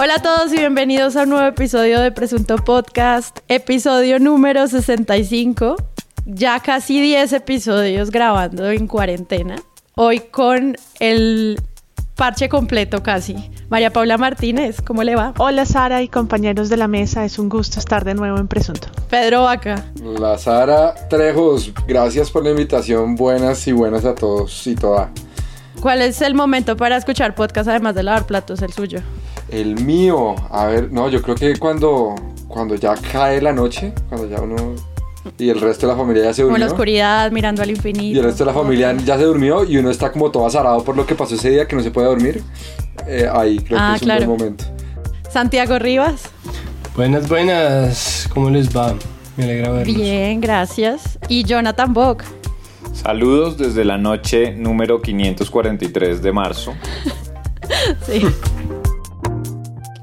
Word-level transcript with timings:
Hola 0.00 0.14
a 0.14 0.22
todos 0.22 0.52
y 0.52 0.58
bienvenidos 0.58 1.16
a 1.16 1.24
un 1.24 1.30
nuevo 1.30 1.44
episodio 1.48 2.00
de 2.00 2.12
Presunto 2.12 2.54
Podcast, 2.58 3.40
episodio 3.48 4.20
número 4.20 4.68
65. 4.68 5.74
Ya 6.24 6.60
casi 6.60 7.00
10 7.00 7.32
episodios 7.32 8.12
grabando 8.12 8.70
en 8.70 8.86
cuarentena. 8.86 9.56
Hoy 9.96 10.20
con 10.20 10.76
el 11.00 11.60
parche 12.14 12.48
completo 12.48 13.02
casi. 13.02 13.50
María 13.70 13.92
Paula 13.92 14.18
Martínez, 14.18 14.80
¿cómo 14.82 15.02
le 15.02 15.16
va? 15.16 15.34
Hola 15.36 15.66
Sara 15.66 16.00
y 16.00 16.06
compañeros 16.06 16.68
de 16.68 16.76
la 16.76 16.86
mesa, 16.86 17.24
es 17.24 17.36
un 17.40 17.48
gusto 17.48 17.80
estar 17.80 18.04
de 18.04 18.14
nuevo 18.14 18.38
en 18.38 18.46
Presunto. 18.46 18.86
Pedro 19.10 19.42
Vaca. 19.42 19.84
La 20.20 20.38
Sara 20.38 20.94
Trejos, 21.08 21.72
gracias 21.88 22.30
por 22.30 22.44
la 22.44 22.50
invitación, 22.50 23.16
buenas 23.16 23.66
y 23.66 23.72
buenas 23.72 24.04
a 24.04 24.14
todos 24.14 24.64
y 24.68 24.76
todas. 24.76 25.08
¿Cuál 25.80 26.02
es 26.02 26.22
el 26.22 26.36
momento 26.36 26.76
para 26.76 26.96
escuchar 26.96 27.34
podcast 27.34 27.68
además 27.68 27.96
de 27.96 28.04
lavar 28.04 28.26
platos, 28.26 28.62
el 28.62 28.72
suyo? 28.72 29.00
El 29.50 29.76
mío, 29.82 30.34
a 30.50 30.66
ver, 30.66 30.92
no, 30.92 31.08
yo 31.08 31.22
creo 31.22 31.34
que 31.34 31.56
cuando, 31.58 32.14
cuando 32.48 32.74
ya 32.74 32.94
cae 32.96 33.40
la 33.40 33.52
noche, 33.52 33.92
cuando 34.08 34.28
ya 34.28 34.40
uno 34.40 34.74
y 35.38 35.48
el 35.50 35.60
resto 35.60 35.86
de 35.86 35.92
la 35.92 35.98
familia 35.98 36.24
ya 36.24 36.32
se 36.34 36.42
Como 36.42 36.52
durmió. 36.52 36.64
en 36.64 36.68
la 36.68 36.72
oscuridad, 36.74 37.32
mirando 37.32 37.62
al 37.62 37.70
infinito. 37.70 38.04
Y 38.04 38.18
el 38.18 38.24
resto 38.24 38.44
de 38.44 38.50
la 38.52 38.58
familia 38.58 38.94
ya 39.04 39.16
se 39.18 39.24
durmió 39.24 39.64
y 39.64 39.76
uno 39.76 39.90
está 39.90 40.10
como 40.12 40.30
todo 40.30 40.46
azarado 40.46 40.82
por 40.84 40.96
lo 40.96 41.04
que 41.06 41.14
pasó 41.14 41.34
ese 41.34 41.50
día 41.50 41.66
que 41.66 41.76
no 41.76 41.82
se 41.82 41.90
puede 41.90 42.06
dormir. 42.08 42.42
Eh, 43.06 43.28
ahí 43.32 43.58
creo 43.58 43.78
Ah, 43.80 43.90
que 43.92 43.96
es 43.96 44.02
claro. 44.02 44.20
un 44.22 44.26
buen 44.28 44.38
momento. 44.38 44.64
Santiago 45.30 45.78
Rivas. 45.78 46.22
Buenas, 46.96 47.28
buenas. 47.28 48.28
¿Cómo 48.32 48.48
les 48.50 48.74
va? 48.74 48.94
Me 49.36 49.44
alegra 49.44 49.70
verlos. 49.70 49.94
Bien, 49.96 50.40
gracias. 50.40 51.18
Y 51.28 51.44
Jonathan 51.44 51.92
Bock. 51.92 52.24
Saludos 52.92 53.56
desde 53.58 53.84
la 53.84 53.98
noche 53.98 54.52
número 54.52 55.00
543 55.02 56.22
de 56.22 56.32
marzo. 56.32 56.74
Sí. 58.06 58.22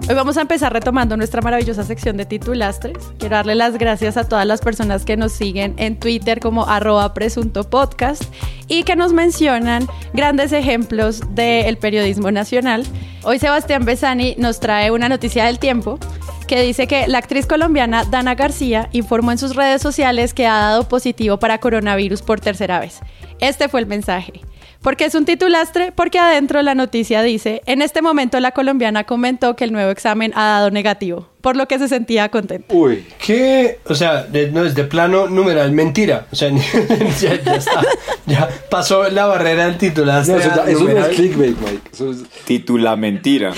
Hoy 0.07 0.13
vamos 0.13 0.37
a 0.37 0.41
empezar 0.41 0.71
retomando 0.71 1.17
nuestra 1.17 1.41
maravillosa 1.41 1.83
sección 1.83 2.15
de 2.15 2.27
titulastres. 2.27 2.95
Quiero 3.17 3.37
darle 3.37 3.55
las 3.55 3.79
gracias 3.79 4.17
a 4.17 4.29
todas 4.29 4.45
las 4.45 4.61
personas 4.61 5.03
que 5.03 5.17
nos 5.17 5.31
siguen 5.31 5.73
en 5.77 5.99
Twitter 5.99 6.39
como 6.39 6.67
arroba 6.67 7.15
presunto 7.15 7.67
podcast 7.67 8.23
y 8.67 8.83
que 8.83 8.95
nos 8.95 9.13
mencionan 9.13 9.87
grandes 10.13 10.51
ejemplos 10.51 11.21
del 11.33 11.77
periodismo 11.77 12.29
nacional. 12.29 12.85
Hoy 13.23 13.39
Sebastián 13.39 13.83
Besani 13.83 14.35
nos 14.37 14.59
trae 14.59 14.91
una 14.91 15.09
noticia 15.09 15.45
del 15.45 15.57
tiempo 15.57 15.97
que 16.45 16.61
dice 16.61 16.85
que 16.85 17.07
la 17.07 17.17
actriz 17.17 17.47
colombiana 17.47 18.05
Dana 18.05 18.35
García 18.35 18.89
informó 18.91 19.31
en 19.31 19.39
sus 19.39 19.55
redes 19.55 19.81
sociales 19.81 20.35
que 20.35 20.45
ha 20.45 20.53
dado 20.53 20.87
positivo 20.87 21.39
para 21.39 21.57
coronavirus 21.57 22.21
por 22.21 22.39
tercera 22.39 22.79
vez. 22.79 22.99
Este 23.39 23.69
fue 23.69 23.79
el 23.79 23.87
mensaje. 23.87 24.41
¿Por 24.85 24.97
qué 24.97 25.05
es 25.05 25.15
un 25.15 25.25
titulastre? 25.25 25.91
Porque 25.91 26.19
adentro 26.19 26.61
la 26.61 26.75
noticia 26.75 27.23
dice, 27.23 27.63
en 27.65 27.81
este 27.81 28.03
momento 28.03 28.39
la 28.39 28.51
colombiana 28.51 29.03
comentó 29.03 29.55
que 29.55 29.63
el 29.63 29.71
nuevo 29.71 29.89
examen 29.89 30.31
ha 30.35 30.43
dado 30.45 30.69
negativo, 30.69 31.27
por 31.41 31.55
lo 31.55 31.67
que 31.67 31.79
se 31.79 31.87
sentía 31.87 32.29
contenta. 32.29 32.71
Uy, 32.71 33.03
¿Qué? 33.17 33.79
O 33.87 33.95
sea, 33.95 34.21
de- 34.21 34.51
no 34.51 34.63
es 34.63 34.75
de 34.75 34.83
plano 34.83 35.27
numeral 35.27 35.71
mentira. 35.71 36.27
O 36.31 36.35
sea, 36.35 36.51
ya, 37.19 37.41
ya 37.43 37.55
está. 37.55 37.81
Ya 38.27 38.47
pasó 38.69 39.09
la 39.09 39.25
barrera 39.25 39.65
del 39.65 39.79
titular. 39.79 40.23
no, 40.27 40.37
eso, 40.37 40.51
ya- 40.55 40.69
eso 40.69 40.83
no 40.83 40.97
es 40.99 41.15
clickbait, 41.15 41.57
Mike. 41.57 41.89
Eso 41.91 42.11
es, 42.11 42.17
Titula 42.45 42.95
mentira. 42.95 43.53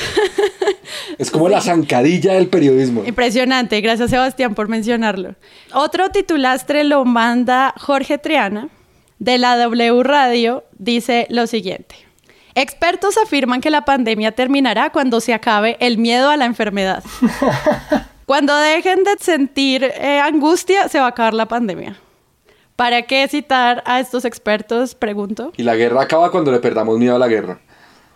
es 1.17 1.30
como 1.30 1.50
la 1.50 1.59
zancadilla 1.59 2.36
del 2.36 2.48
periodismo. 2.48 3.03
Impresionante, 3.05 3.81
gracias 3.81 4.11
Sebastián 4.11 4.55
por 4.55 4.70
mencionarlo. 4.70 5.36
Otro 5.73 6.09
titulastre 6.09 6.86
lo 6.86 7.03
manda 7.03 7.73
Jorge 7.78 8.17
Triana 8.17 8.70
de 9.20 9.38
la 9.38 9.58
W 9.58 10.04
Radio, 10.04 10.64
dice 10.78 11.28
lo 11.30 11.48
siguiente. 11.48 11.95
Expertos 12.55 13.17
afirman 13.17 13.61
que 13.61 13.70
la 13.70 13.86
pandemia 13.86 14.32
terminará 14.32 14.92
cuando 14.92 15.20
se 15.20 15.33
acabe 15.33 15.78
el 15.80 15.98
miedo 15.98 16.30
a 16.30 16.38
la 16.38 16.45
enfermedad. 16.45 17.04
Cuando 18.28 18.54
dejen 18.58 19.05
de 19.05 19.16
sentir 19.22 19.86
eh, 19.86 20.20
angustia, 20.20 20.89
se 20.89 21.00
va 21.00 21.05
a 21.05 21.10
acabar 21.10 21.33
la 21.33 21.45
pandemia. 21.45 21.98
¿Para 22.76 23.04
qué 23.04 23.26
citar 23.30 23.82
a 23.86 24.02
estos 24.02 24.26
expertos? 24.26 24.95
Pregunto. 24.95 25.54
Y 25.55 25.64
la 25.64 25.78
guerra 25.78 26.02
acaba 26.02 26.30
cuando 26.30 26.52
le 26.52 26.60
perdamos 26.60 26.99
miedo 26.99 27.16
a 27.16 27.20
la 27.20 27.30
guerra. 27.30 27.61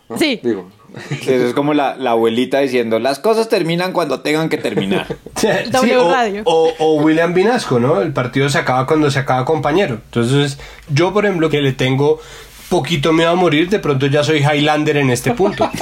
¿no? 0.10 0.18
Sí. 0.18 0.42
Digo, 0.44 0.70
Eso 1.10 1.48
es 1.48 1.54
como 1.54 1.74
la, 1.74 1.96
la 1.96 2.12
abuelita 2.12 2.60
diciendo, 2.60 3.00
las 3.00 3.20
cosas 3.20 3.48
terminan 3.50 3.94
cuando 3.94 4.20
tengan 4.22 4.50
que 4.50 4.58
terminar. 4.58 5.08
Sí, 5.36 5.48
W 5.72 5.98
o, 5.98 6.12
Radio. 6.12 6.42
O, 6.46 6.72
o 6.78 6.96
William 7.02 7.34
Vinasco, 7.34 7.80
¿no? 7.80 8.02
El 8.02 8.14
partido 8.14 8.48
se 8.50 8.60
acaba 8.60 8.86
cuando 8.86 9.10
se 9.10 9.18
acaba 9.20 9.44
compañero. 9.46 9.96
Entonces, 10.06 10.60
yo, 10.90 11.14
por 11.14 11.26
ejemplo, 11.26 11.50
que 11.50 11.62
le 11.62 11.72
tengo 11.72 12.20
poquito 12.70 13.12
miedo 13.12 13.32
a 13.32 13.36
morir, 13.36 13.70
de 13.70 13.80
pronto 13.80 14.06
ya 14.06 14.24
soy 14.24 14.40
Highlander 14.40 14.98
en 14.98 15.10
este 15.10 15.32
punto. 15.34 15.70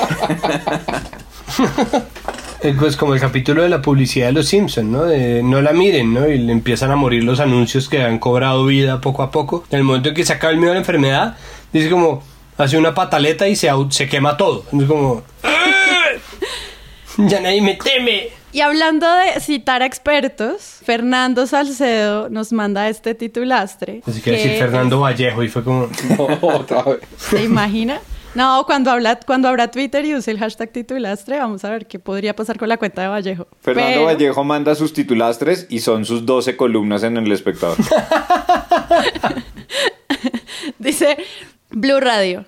Eh, 2.62 2.76
Pues 2.78 2.98
como 2.98 3.14
el 3.14 3.22
capítulo 3.22 3.64
de 3.64 3.70
la 3.70 3.82
publicidad 3.82 4.28
de 4.28 4.34
los 4.34 4.48
Simpsons, 4.48 4.88
¿no? 4.88 5.04
De 5.06 5.42
no 5.42 5.62
la 5.62 5.72
miren, 5.72 6.14
¿no? 6.14 6.28
Y 6.28 6.38
le 6.38 6.52
empiezan 6.52 6.92
a 6.92 6.98
morir 6.98 7.24
los 7.24 7.40
anuncios 7.40 7.88
que 7.88 8.02
han 8.02 8.20
cobrado 8.20 8.66
vida 8.66 9.00
poco 9.00 9.24
a 9.24 9.32
poco. 9.32 9.64
En 9.72 9.78
el 9.78 9.84
momento 9.86 10.10
en 10.10 10.16
que 10.16 10.26
se 10.26 10.34
acaba 10.34 10.52
el 10.52 10.58
miedo 10.60 10.72
a 10.72 10.74
la 10.76 10.82
enfermedad, 10.82 11.38
dice 11.72 11.90
como, 11.90 12.22
hace 12.60 12.78
una 12.78 12.94
pataleta 12.94 13.48
y 13.48 13.56
se, 13.56 13.70
se 13.90 14.08
quema 14.08 14.38
todo. 14.38 14.64
Es 14.72 14.86
como, 14.88 15.24
"¡Ah! 15.44 16.10
ya 17.18 17.40
nadie 17.40 17.62
me 17.62 17.76
teme. 17.76 18.30
Y 18.52 18.62
hablando 18.62 19.08
de 19.14 19.40
citar 19.42 19.84
a 19.84 19.86
expertos, 19.86 20.80
Fernando 20.84 21.46
Salcedo 21.46 22.30
nos 22.30 22.52
manda 22.52 22.90
este 22.90 23.14
titulastre. 23.14 24.02
Así 24.08 24.22
que 24.22 24.32
que 24.32 24.38
decir 24.38 24.52
Fernando 24.58 25.00
Vallejo 25.02 25.44
y 25.44 25.50
fue 25.50 25.64
como... 25.64 25.88
otra 26.42 26.82
vez. 26.84 27.00
¿Se 27.18 27.44
imagina? 27.44 28.00
No, 28.36 28.64
cuando, 28.66 28.90
habla, 28.92 29.20
cuando 29.20 29.48
abra 29.50 29.70
Twitter 29.70 30.04
y 30.06 30.16
use 30.16 30.32
el 30.32 30.40
hashtag 30.40 30.72
titulastre, 30.72 31.38
vamos 31.40 31.64
a 31.66 31.70
ver 31.70 31.88
qué 31.88 32.00
podría 32.00 32.36
pasar 32.36 32.58
con 32.58 32.70
la 32.70 32.78
cuenta 32.78 33.02
de 33.04 33.08
Vallejo. 33.08 33.48
Fernando 33.62 33.90
Pero- 33.92 34.06
Vallejo 34.06 34.44
manda 34.44 34.74
sus 34.76 34.94
titulastres 34.94 35.68
y 35.70 35.80
son 35.80 36.06
sus 36.06 36.26
12 36.26 36.56
columnas 36.58 37.04
en 37.04 37.18
el 37.18 37.32
espectador. 37.32 37.78
Dice 40.80 41.18
Blue 41.72 42.00
Radio. 42.00 42.46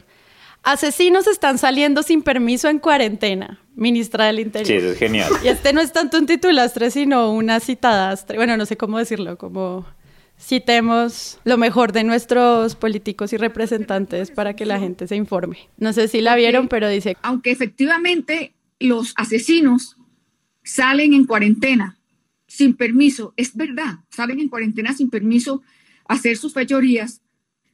Asesinos 0.63 1.27
están 1.27 1.57
saliendo 1.57 2.03
sin 2.03 2.21
permiso 2.21 2.69
en 2.69 2.79
cuarentena, 2.79 3.59
ministra 3.75 4.25
del 4.25 4.39
Interior. 4.39 4.67
Sí, 4.67 4.73
eso 4.73 4.91
es 4.91 4.99
genial. 4.99 5.31
Y 5.43 5.47
este 5.47 5.73
no 5.73 5.81
es 5.81 5.91
tanto 5.91 6.19
un 6.19 6.27
titulastre, 6.27 6.91
sino 6.91 7.31
una 7.31 7.59
citadastre. 7.59 8.37
Bueno, 8.37 8.57
no 8.57 8.65
sé 8.67 8.77
cómo 8.77 8.99
decirlo, 8.99 9.37
como 9.37 9.87
citemos 10.39 11.39
lo 11.45 11.57
mejor 11.57 11.91
de 11.93 12.03
nuestros 12.03 12.75
políticos 12.75 13.33
y 13.33 13.37
representantes 13.37 14.31
para 14.31 14.55
que 14.55 14.65
la 14.65 14.79
gente 14.79 15.07
se 15.07 15.15
informe. 15.15 15.69
No 15.77 15.93
sé 15.93 16.07
si 16.07 16.21
la 16.21 16.35
vieron, 16.35 16.67
pero 16.67 16.87
dice, 16.89 17.17
aunque 17.21 17.51
efectivamente 17.51 18.53
los 18.79 19.13
asesinos 19.15 19.97
salen 20.63 21.13
en 21.13 21.25
cuarentena 21.25 21.97
sin 22.47 22.75
permiso, 22.75 23.33
es 23.37 23.55
verdad, 23.55 23.99
salen 24.09 24.39
en 24.39 24.49
cuarentena 24.49 24.93
sin 24.93 25.09
permiso 25.09 25.61
a 26.07 26.15
hacer 26.15 26.37
sus 26.37 26.53
fechorías, 26.53 27.21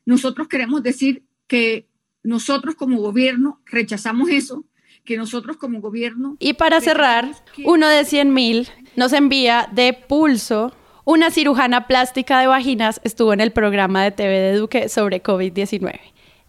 nosotros 0.06 0.48
queremos 0.48 0.84
decir 0.84 1.24
que 1.48 1.88
nosotros 2.24 2.76
como 2.76 3.00
gobierno 3.00 3.62
rechazamos 3.66 4.30
eso, 4.30 4.66
que 5.06 5.18
nosotros 5.18 5.58
como 5.58 5.80
gobierno... 5.80 6.36
Y 6.40 6.54
para 6.54 6.82
cerrar, 6.82 7.32
uno 7.64 7.88
de 7.88 8.04
100 8.04 8.34
mil 8.34 8.68
nos 8.96 9.14
envía 9.14 9.70
de 9.72 9.94
pulso. 9.94 10.74
Una 11.06 11.32
cirujana 11.32 11.88
plástica 11.88 12.42
de 12.42 12.48
vaginas 12.48 13.00
estuvo 13.06 13.32
en 13.32 13.40
el 13.40 13.54
programa 13.54 14.04
de 14.04 14.12
TV 14.12 14.34
de 14.34 14.58
Duque 14.58 14.90
sobre 14.90 15.24
COVID-19. 15.24 15.98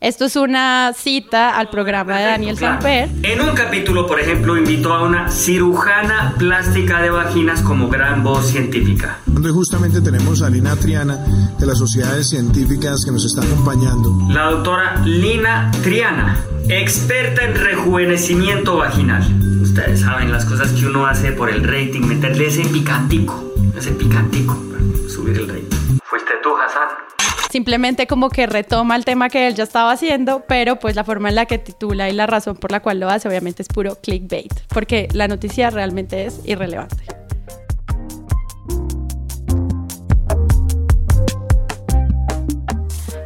Esto 0.01 0.27
es 0.27 0.37
una 0.37 0.93
cita 0.95 1.59
al 1.59 1.71
programa 1.71 2.19
de 2.19 2.25
Daniel 2.27 2.57
Claro. 2.57 2.75
Samper. 2.81 3.09
En 3.25 3.41
un 3.41 3.53
capítulo, 3.57 4.07
por 4.07 4.21
ejemplo, 4.21 4.57
invitó 4.57 4.95
a 4.95 5.03
una 5.03 5.29
cirujana 5.29 6.37
plástica 6.39 7.03
de 7.03 7.11
vaginas 7.11 7.63
como 7.63 7.89
gran 7.89 8.23
voz 8.23 8.47
científica. 8.47 9.19
Donde 9.27 9.51
justamente 9.51 10.01
tenemos 10.01 10.41
a 10.43 10.51
Lina 10.51 10.77
Triana 10.77 11.17
de 11.59 11.67
las 11.67 11.79
sociedades 11.79 12.29
científicas 12.29 13.05
que 13.05 13.11
nos 13.11 13.25
está 13.25 13.43
acompañando. 13.43 14.17
La 14.31 14.45
doctora 14.53 15.03
Lina 15.05 15.73
Triana, 15.83 16.45
experta 16.69 17.43
en 17.43 17.57
rejuvenecimiento 17.57 18.77
vaginal. 18.77 19.25
Ustedes 19.61 20.03
saben 20.03 20.31
las 20.31 20.45
cosas 20.45 20.71
que 20.75 20.87
uno 20.87 21.07
hace 21.07 21.33
por 21.33 21.51
el 21.51 21.65
rating, 21.65 22.03
meterle 22.03 22.47
ese 22.47 22.63
picantico, 22.67 23.53
ese 23.77 23.91
picantico 23.91 24.57
para 24.71 25.09
subir 25.09 25.39
el 25.39 25.49
rating. 25.49 25.99
Fuiste 26.05 26.35
tú, 26.41 26.51
Hassan. 26.57 27.28
Simplemente 27.51 28.07
como 28.07 28.29
que 28.29 28.47
retoma 28.47 28.95
el 28.95 29.05
tema 29.05 29.31
que 29.31 29.47
él 29.47 29.55
ya 29.55 29.65
estaba 29.65 29.93
haciendo, 29.93 30.45
pero 30.47 30.79
pues 30.79 30.97
la 30.97 31.05
forma 31.05 31.31
en 31.31 31.35
la 31.35 31.47
que 31.47 31.59
titula 31.59 32.09
y 32.09 32.13
la 32.13 32.27
razón 32.27 32.57
por 32.57 32.71
la 32.71 32.81
cual 32.81 33.01
lo 33.01 33.09
hace 33.09 33.27
obviamente 33.27 33.63
es 33.63 33.69
puro 33.69 33.97
clickbait, 33.97 34.53
porque 34.69 35.09
la 35.13 35.29
noticia 35.29 35.71
realmente 35.71 36.27
es 36.27 36.41
irrelevante. 36.45 37.18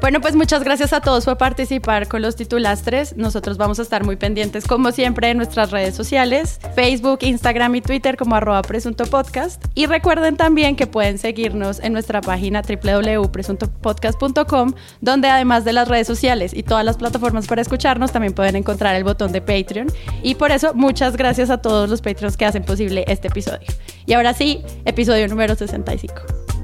Bueno, 0.03 0.21
pues 0.21 0.35
muchas 0.35 0.65
gracias 0.65 0.93
a 0.93 1.01
todos 1.01 1.25
por 1.25 1.39
participar 1.39 2.09
con 2.09 2.23
los 2.23 2.35
titulastres. 2.35 3.17
Nosotros 3.17 3.57
vamos 3.57 3.79
a 3.79 3.83
estar 3.83 4.03
muy 4.03 4.17
pendientes, 4.17 4.67
como 4.67 4.91
siempre, 4.91 5.31
en 5.31 5.37
nuestras 5.37 5.71
redes 5.71 5.95
sociales, 5.95 6.59
Facebook, 6.75 7.21
Instagram 7.23 7.77
y 7.77 7.83
Twitter 7.83 8.17
como 8.17 8.35
arroba 8.35 8.63
presunto 8.63 9.07
podcast. 9.07 9.65
Y 9.77 9.87
recuerden 9.87 10.37
también 10.37 10.75
que 10.75 10.89
pueden 10.89 11.19
seguirnos 11.19 11.79
en 11.79 11.93
nuestra 11.93 12.21
página 12.21 12.63
www.presuntopodcast.com, 12.63 14.75
donde 15.01 15.29
además 15.29 15.65
de 15.65 15.73
las 15.73 15.87
redes 15.87 16.09
sociales 16.09 16.53
y 16.53 16.65
todas 16.65 16.85
las 16.85 16.97
plataformas 16.97 17.47
para 17.47 17.63
escucharnos, 17.63 18.11
también 18.11 18.33
pueden 18.33 18.57
encontrar 18.57 18.97
el 18.97 19.05
botón 19.05 19.31
de 19.31 19.41
Patreon. 19.41 19.87
Y 20.25 20.35
por 20.35 20.51
eso, 20.51 20.75
muchas 20.75 21.17
gracias 21.17 21.49
a 21.49 21.59
todos 21.59 21.89
los 21.89 22.03
Patreons 22.03 22.37
que 22.37 22.45
hacen 22.45 22.65
posible 22.65 23.05
este 23.07 23.29
episodio. 23.29 23.69
Y 24.07 24.15
ahora 24.15 24.35
sí, 24.35 24.65
episodio 24.85 25.29
número 25.29 25.55
65. 25.55 26.62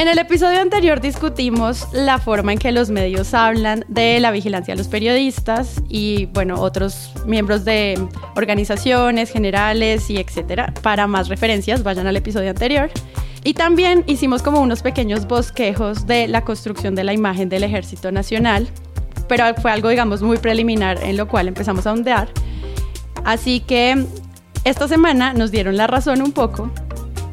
En 0.00 0.08
el 0.08 0.18
episodio 0.18 0.62
anterior 0.62 1.02
discutimos 1.02 1.86
la 1.92 2.18
forma 2.18 2.54
en 2.54 2.58
que 2.58 2.72
los 2.72 2.88
medios 2.88 3.34
hablan 3.34 3.84
de 3.86 4.18
la 4.18 4.30
vigilancia 4.30 4.72
a 4.72 4.76
los 4.78 4.88
periodistas 4.88 5.82
y, 5.90 6.24
bueno, 6.32 6.58
otros 6.58 7.12
miembros 7.26 7.66
de 7.66 8.02
organizaciones 8.34 9.30
generales 9.30 10.08
y 10.08 10.16
etcétera. 10.16 10.72
Para 10.80 11.06
más 11.06 11.28
referencias, 11.28 11.82
vayan 11.82 12.06
al 12.06 12.16
episodio 12.16 12.48
anterior. 12.48 12.90
Y 13.44 13.52
también 13.52 14.02
hicimos 14.06 14.40
como 14.42 14.62
unos 14.62 14.80
pequeños 14.80 15.26
bosquejos 15.26 16.06
de 16.06 16.28
la 16.28 16.44
construcción 16.44 16.94
de 16.94 17.04
la 17.04 17.12
imagen 17.12 17.50
del 17.50 17.62
Ejército 17.62 18.10
Nacional, 18.10 18.70
pero 19.28 19.54
fue 19.60 19.70
algo, 19.70 19.90
digamos, 19.90 20.22
muy 20.22 20.38
preliminar 20.38 20.98
en 21.04 21.18
lo 21.18 21.28
cual 21.28 21.46
empezamos 21.46 21.86
a 21.86 21.92
ondear. 21.92 22.30
Así 23.26 23.60
que 23.60 24.06
esta 24.64 24.88
semana 24.88 25.34
nos 25.34 25.50
dieron 25.50 25.76
la 25.76 25.86
razón 25.86 26.22
un 26.22 26.32
poco 26.32 26.70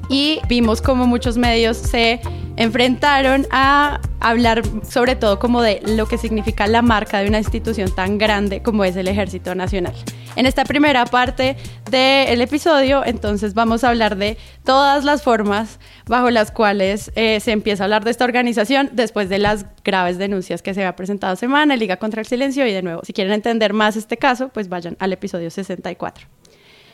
y 0.09 0.41
vimos 0.49 0.81
como 0.81 1.07
muchos 1.07 1.37
medios 1.37 1.77
se 1.77 2.19
enfrentaron 2.57 3.47
a 3.51 4.01
hablar 4.19 4.63
sobre 4.83 5.15
todo 5.15 5.39
como 5.39 5.61
de 5.61 5.81
lo 5.85 6.07
que 6.07 6.17
significa 6.17 6.67
la 6.67 6.81
marca 6.81 7.19
de 7.19 7.27
una 7.27 7.37
institución 7.37 7.93
tan 7.93 8.17
grande 8.17 8.61
como 8.61 8.83
es 8.83 8.95
el 8.95 9.07
Ejército 9.07 9.55
Nacional. 9.55 9.93
En 10.35 10.45
esta 10.45 10.65
primera 10.65 11.05
parte 11.05 11.55
del 11.89 12.41
episodio, 12.41 13.03
entonces 13.05 13.53
vamos 13.53 13.83
a 13.83 13.89
hablar 13.89 14.17
de 14.17 14.37
todas 14.63 15.03
las 15.03 15.23
formas 15.23 15.79
bajo 16.05 16.29
las 16.29 16.51
cuales 16.51 17.11
eh, 17.15 17.39
se 17.39 17.51
empieza 17.51 17.83
a 17.83 17.85
hablar 17.85 18.03
de 18.03 18.11
esta 18.11 18.25
organización 18.25 18.89
después 18.93 19.29
de 19.29 19.39
las 19.39 19.65
graves 19.83 20.17
denuncias 20.17 20.61
que 20.61 20.73
se 20.73 20.85
ha 20.85 20.95
presentado 20.95 21.35
semana, 21.35 21.75
Liga 21.75 21.97
contra 21.97 22.21
el 22.21 22.27
Silencio 22.27 22.67
y 22.67 22.73
de 22.73 22.81
nuevo, 22.81 23.01
si 23.03 23.13
quieren 23.13 23.33
entender 23.33 23.73
más 23.73 23.95
este 23.95 24.17
caso, 24.17 24.49
pues 24.49 24.69
vayan 24.69 24.95
al 24.99 25.13
episodio 25.13 25.49
64. 25.49 26.27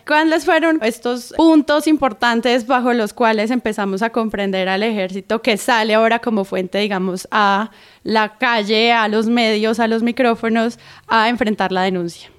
¿Cuáles 0.06 0.44
fueron 0.44 0.80
estos 0.84 1.34
puntos 1.38 1.88
importantes 1.88 2.68
bajo 2.68 2.92
los 2.94 3.14
cuales 3.14 3.52
empezamos 3.52 4.02
a 4.02 4.10
comprender 4.10 4.68
al 4.68 4.84
ejército 4.84 5.42
que 5.42 5.56
sale 5.56 5.94
ahora 5.94 6.20
como 6.20 6.44
fuente, 6.44 6.80
digamos, 6.80 7.28
a 7.32 7.72
la 8.04 8.38
calle, 8.38 8.92
a 8.92 9.08
los 9.08 9.28
medios, 9.28 9.80
a 9.80 9.88
los 9.88 10.04
micrófonos, 10.04 10.78
a 11.08 11.30
enfrentar 11.30 11.72
la 11.72 11.84
denuncia? 11.84 12.30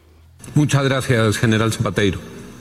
Muchas 0.55 0.85
gracias, 0.85 1.39
general 1.39 1.73
Zapateiro. 1.73 2.21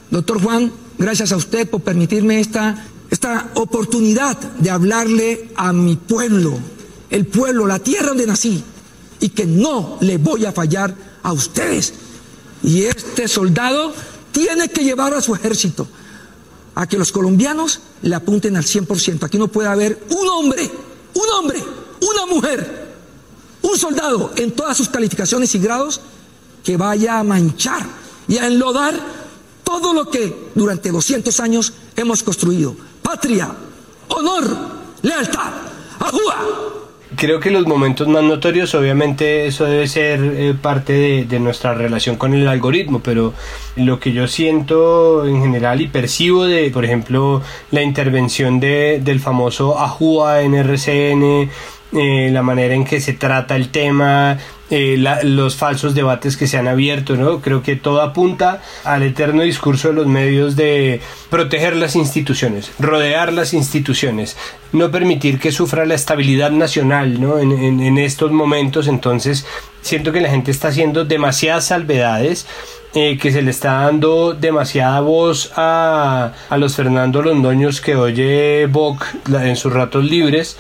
Doctor 0.10 0.42
Juan, 0.42 0.72
gracias 0.98 1.34
a 1.34 1.36
usted 1.36 1.70
por 1.70 1.82
permitirme 1.82 2.40
esta, 2.40 2.86
esta 3.10 3.50
oportunidad 3.56 4.38
de 4.38 4.70
hablarle 4.70 5.50
a 5.58 5.74
mi 5.74 5.98
pueblo, 5.98 6.58
el 7.10 7.26
pueblo, 7.26 7.68
la 7.68 7.80
tierra 7.80 8.08
donde 8.08 8.26
nací, 8.26 8.64
y 9.20 9.30
que 9.30 9.46
no 9.46 9.98
le 10.00 10.18
voy 10.18 10.46
a 10.46 10.54
fallar 10.54 10.96
a 11.24 11.34
ustedes. 11.34 11.94
Y 12.64 12.84
este 12.84 13.28
soldado 13.28 13.94
tiene 14.34 14.68
que 14.68 14.84
llevar 14.84 15.14
a 15.14 15.22
su 15.22 15.34
ejército 15.34 15.88
a 16.76 16.88
que 16.88 16.98
los 16.98 17.12
colombianos 17.12 17.80
le 18.02 18.16
apunten 18.16 18.58
al 18.58 18.64
100%. 18.64 19.24
Aquí 19.24 19.38
no 19.38 19.48
puede 19.48 19.70
haber 19.70 20.04
un 20.10 20.28
hombre, 20.28 20.70
un 21.14 21.30
hombre, 21.38 21.64
una 22.02 22.26
mujer, 22.26 22.94
un 23.62 23.78
soldado 23.78 24.34
en 24.36 24.52
todas 24.52 24.76
sus 24.76 24.90
calificaciones 24.90 25.54
y 25.56 25.60
grados 25.60 26.02
que 26.64 26.76
vaya 26.76 27.20
a 27.20 27.24
manchar 27.24 27.86
y 28.28 28.38
a 28.38 28.48
enlodar 28.48 29.00
todo 29.64 29.94
lo 29.94 30.10
que 30.10 30.52
durante 30.56 30.92
200 30.92 31.40
años 31.40 31.74
hemos 31.96 32.24
construido. 32.24 32.76
Patria, 33.02 33.56
honor, 34.10 34.58
lealtad, 35.04 35.54
ajúa 36.00 36.83
creo 37.16 37.40
que 37.40 37.52
los 37.52 37.68
momentos 37.68 38.08
más 38.08 38.24
notorios, 38.24 38.74
obviamente 38.76 39.48
eso 39.48 39.66
debe 39.66 39.88
ser 39.88 40.20
eh, 40.22 40.54
parte 40.60 41.26
de, 41.26 41.40
nuestra 41.40 41.74
relación 41.74 42.16
con 42.16 42.34
el 42.34 42.48
algoritmo, 42.48 43.02
pero 43.02 43.34
lo 43.76 44.00
que 44.00 44.14
yo 44.14 44.28
siento 44.28 45.26
en 45.26 45.42
general 45.42 45.82
y 45.82 45.88
percibo 45.88 46.46
de, 46.46 46.70
por 46.72 46.86
ejemplo, 46.86 47.42
la 47.72 47.82
intervención 47.82 48.60
de, 48.60 49.02
del 49.04 49.20
famoso 49.20 49.80
Ajua 49.80 50.42
en 50.42 50.56
RCN, 50.56 51.50
eh, 51.96 52.30
la 52.32 52.42
manera 52.42 52.74
en 52.74 52.86
que 52.86 53.00
se 53.02 53.14
trata 53.14 53.56
el 53.56 53.70
tema, 53.70 54.38
eh, 54.70 54.98
los 55.24 55.56
falsos 55.56 55.94
debates 55.94 56.38
que 56.38 56.48
se 56.48 56.58
han 56.58 56.68
abierto, 56.68 57.16
¿no? 57.16 57.42
Creo 57.42 57.62
que 57.62 57.76
todo 57.76 58.02
apunta 58.02 58.62
al 58.84 59.04
eterno 59.04 59.44
discurso 59.44 59.90
de 59.90 59.94
los 59.94 60.08
medios 60.08 60.56
de 60.56 61.02
proteger 61.30 61.76
las 61.76 61.96
instituciones, 61.96 62.72
rodear 62.80 63.32
las 63.32 63.54
instituciones, 63.54 64.38
no 64.72 64.90
permitir 64.92 65.40
que 65.40 65.52
sufra 65.52 65.86
la 65.86 65.96
estabilidad 65.96 66.52
nacional, 66.52 67.22
¿no? 67.22 67.40
En, 67.40 67.52
en 67.52 67.98
estos 67.98 68.32
momentos, 68.32 68.88
entonces, 68.88 69.46
siento 69.82 70.12
que 70.12 70.22
la 70.22 70.30
gente 70.30 70.52
está 70.52 70.70
haciendo 70.70 71.06
demasiadas 71.06 71.66
salvedades 71.66 72.48
eh, 72.96 73.18
que 73.18 73.32
se 73.32 73.42
le 73.42 73.50
está 73.50 73.74
dando 73.82 74.34
demasiada 74.34 75.00
voz 75.02 75.52
a, 75.56 76.32
a 76.48 76.58
los 76.58 76.76
Fernando 76.76 77.24
Londoños 77.24 77.82
que 77.82 77.96
oye 77.96 78.68
Bock 78.68 79.08
en 79.32 79.56
sus 79.56 79.74
ratos 79.74 80.04
libres 80.04 80.58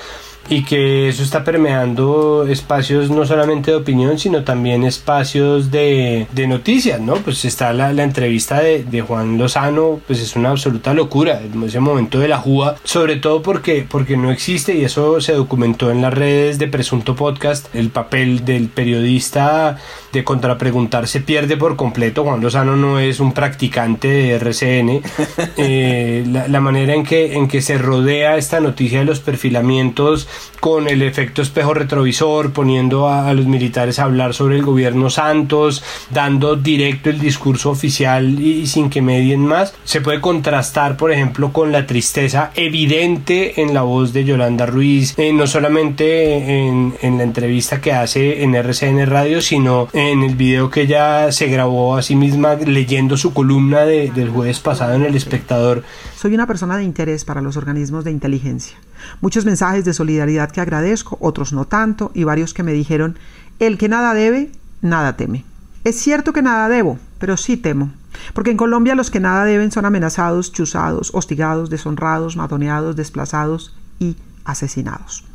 y 0.49 0.63
que 0.63 1.07
eso 1.07 1.23
está 1.23 1.43
permeando 1.43 2.45
espacios 2.47 3.09
no 3.09 3.25
solamente 3.25 3.71
de 3.71 3.77
opinión, 3.77 4.19
sino 4.19 4.43
también 4.43 4.83
espacios 4.83 5.71
de, 5.71 6.27
de 6.31 6.47
noticias, 6.47 6.99
¿no? 6.99 7.15
Pues 7.15 7.45
está 7.45 7.73
la, 7.73 7.93
la 7.93 8.03
entrevista 8.03 8.59
de, 8.59 8.83
de, 8.83 9.01
Juan 9.01 9.37
Lozano, 9.37 10.01
pues 10.05 10.19
es 10.19 10.35
una 10.35 10.51
absoluta 10.51 10.93
locura, 10.93 11.41
ese 11.65 11.79
momento 11.79 12.19
de 12.19 12.27
la 12.27 12.37
jugada, 12.37 12.75
sobre 12.83 13.15
todo 13.17 13.41
porque, 13.41 13.85
porque 13.89 14.17
no 14.17 14.31
existe, 14.31 14.75
y 14.75 14.83
eso 14.83 15.21
se 15.21 15.33
documentó 15.33 15.91
en 15.91 16.01
las 16.01 16.13
redes 16.13 16.59
de 16.59 16.67
Presunto 16.67 17.15
Podcast, 17.15 17.73
el 17.73 17.89
papel 17.89 18.43
del 18.45 18.67
periodista 18.67 19.77
de 20.11 20.23
contrapreguntar 20.23 21.07
se 21.07 21.21
pierde 21.21 21.57
por 21.57 21.75
completo, 21.75 22.23
Juan 22.23 22.41
Lozano 22.41 22.75
no 22.75 22.99
es 22.99 23.19
un 23.19 23.33
practicante 23.33 24.07
de 24.07 24.31
RCN, 24.35 25.01
eh, 25.57 26.23
la, 26.27 26.47
la 26.47 26.59
manera 26.59 26.93
en 26.93 27.03
que, 27.03 27.33
en 27.33 27.47
que 27.47 27.61
se 27.61 27.77
rodea 27.77 28.37
esta 28.37 28.59
noticia 28.59 28.99
de 28.99 29.05
los 29.05 29.19
perfilamientos, 29.19 30.27
con 30.63 30.87
el 30.87 31.01
efecto 31.01 31.41
espejo 31.41 31.73
retrovisor, 31.73 32.53
poniendo 32.53 33.09
a, 33.09 33.33
los 33.33 33.45
militares 33.47 33.99
a 33.99 34.05
hablar 34.05 34.33
sobre 34.33 34.55
el 34.55 34.63
gobierno 34.63 35.09
Santos, 35.09 35.83
dando 36.09 36.55
directo 36.55 37.09
el 37.09 37.19
discurso 37.19 37.69
oficial 37.69 38.39
y, 38.39 38.65
sin 38.67 38.89
que 38.89 39.01
medien 39.01 39.45
más. 39.45 39.73
Se 39.83 39.99
puede 39.99 40.21
contrastar, 40.21 40.95
por 40.95 41.11
ejemplo, 41.11 41.51
con 41.51 41.73
la 41.73 41.85
tristeza 41.85 42.51
evidente 42.55 43.61
en 43.61 43.73
la 43.73 43.81
voz 43.81 44.13
de 44.13 44.23
Yolanda 44.23 44.65
Ruiz, 44.65 45.15
eh, 45.17 45.33
no 45.33 45.47
solamente 45.47 46.37
en, 46.37 47.17
la 47.17 47.23
entrevista 47.23 47.81
que 47.81 47.91
hace 47.91 48.43
en 48.43 48.55
RCN 48.55 49.05
Radio, 49.05 49.41
sino 49.41 49.89
en 49.91 50.23
el 50.23 50.35
video 50.35 50.69
que 50.69 50.83
ella 50.83 51.31
se 51.33 51.47
grabó 51.47 51.97
a 51.97 52.01
sí 52.01 52.15
misma 52.15 52.55
leyendo 52.55 53.17
su 53.17 53.33
columna 53.33 53.81
del 53.81 54.29
jueves 54.29 54.59
pasado 54.59 54.93
en 54.93 55.03
El 55.03 55.15
Espectador. 55.15 55.83
Soy 56.15 56.33
una 56.33 56.47
persona 56.47 56.77
de 56.77 56.83
interés 56.83 57.25
para 57.25 57.41
los 57.41 57.57
organismos 57.57 58.05
de 58.05 58.11
inteligencia. 58.11 58.77
Muchos 59.21 59.45
mensajes 59.45 59.85
de 59.85 59.93
solidaridad 59.93 60.51
que 60.51 60.61
agradezco, 60.61 61.17
otros 61.21 61.53
no 61.53 61.65
tanto, 61.65 62.11
y 62.13 62.23
varios 62.23 62.53
que 62.53 62.63
me 62.63 62.73
dijeron, 62.73 63.17
el 63.59 63.77
que 63.77 63.89
nada 63.89 64.13
debe, 64.13 64.51
nada 64.81 65.15
teme. 65.17 65.45
Es 65.83 65.99
cierto 65.99 66.33
que 66.33 66.41
nada 66.41 66.69
debo, 66.69 66.97
pero 67.19 67.37
sí 67.37 67.57
temo, 67.57 67.91
porque 68.33 68.51
en 68.51 68.57
Colombia 68.57 68.95
los 68.95 69.11
que 69.11 69.19
nada 69.19 69.43
deben 69.43 69.71
son 69.71 69.85
amenazados, 69.85 70.51
chuzados, 70.51 71.11
hostigados, 71.13 71.69
deshonrados, 71.69 72.37
matoneados, 72.37 72.95
desplazados 72.95 73.75
y 73.99 74.15
asesinados. 74.45 75.25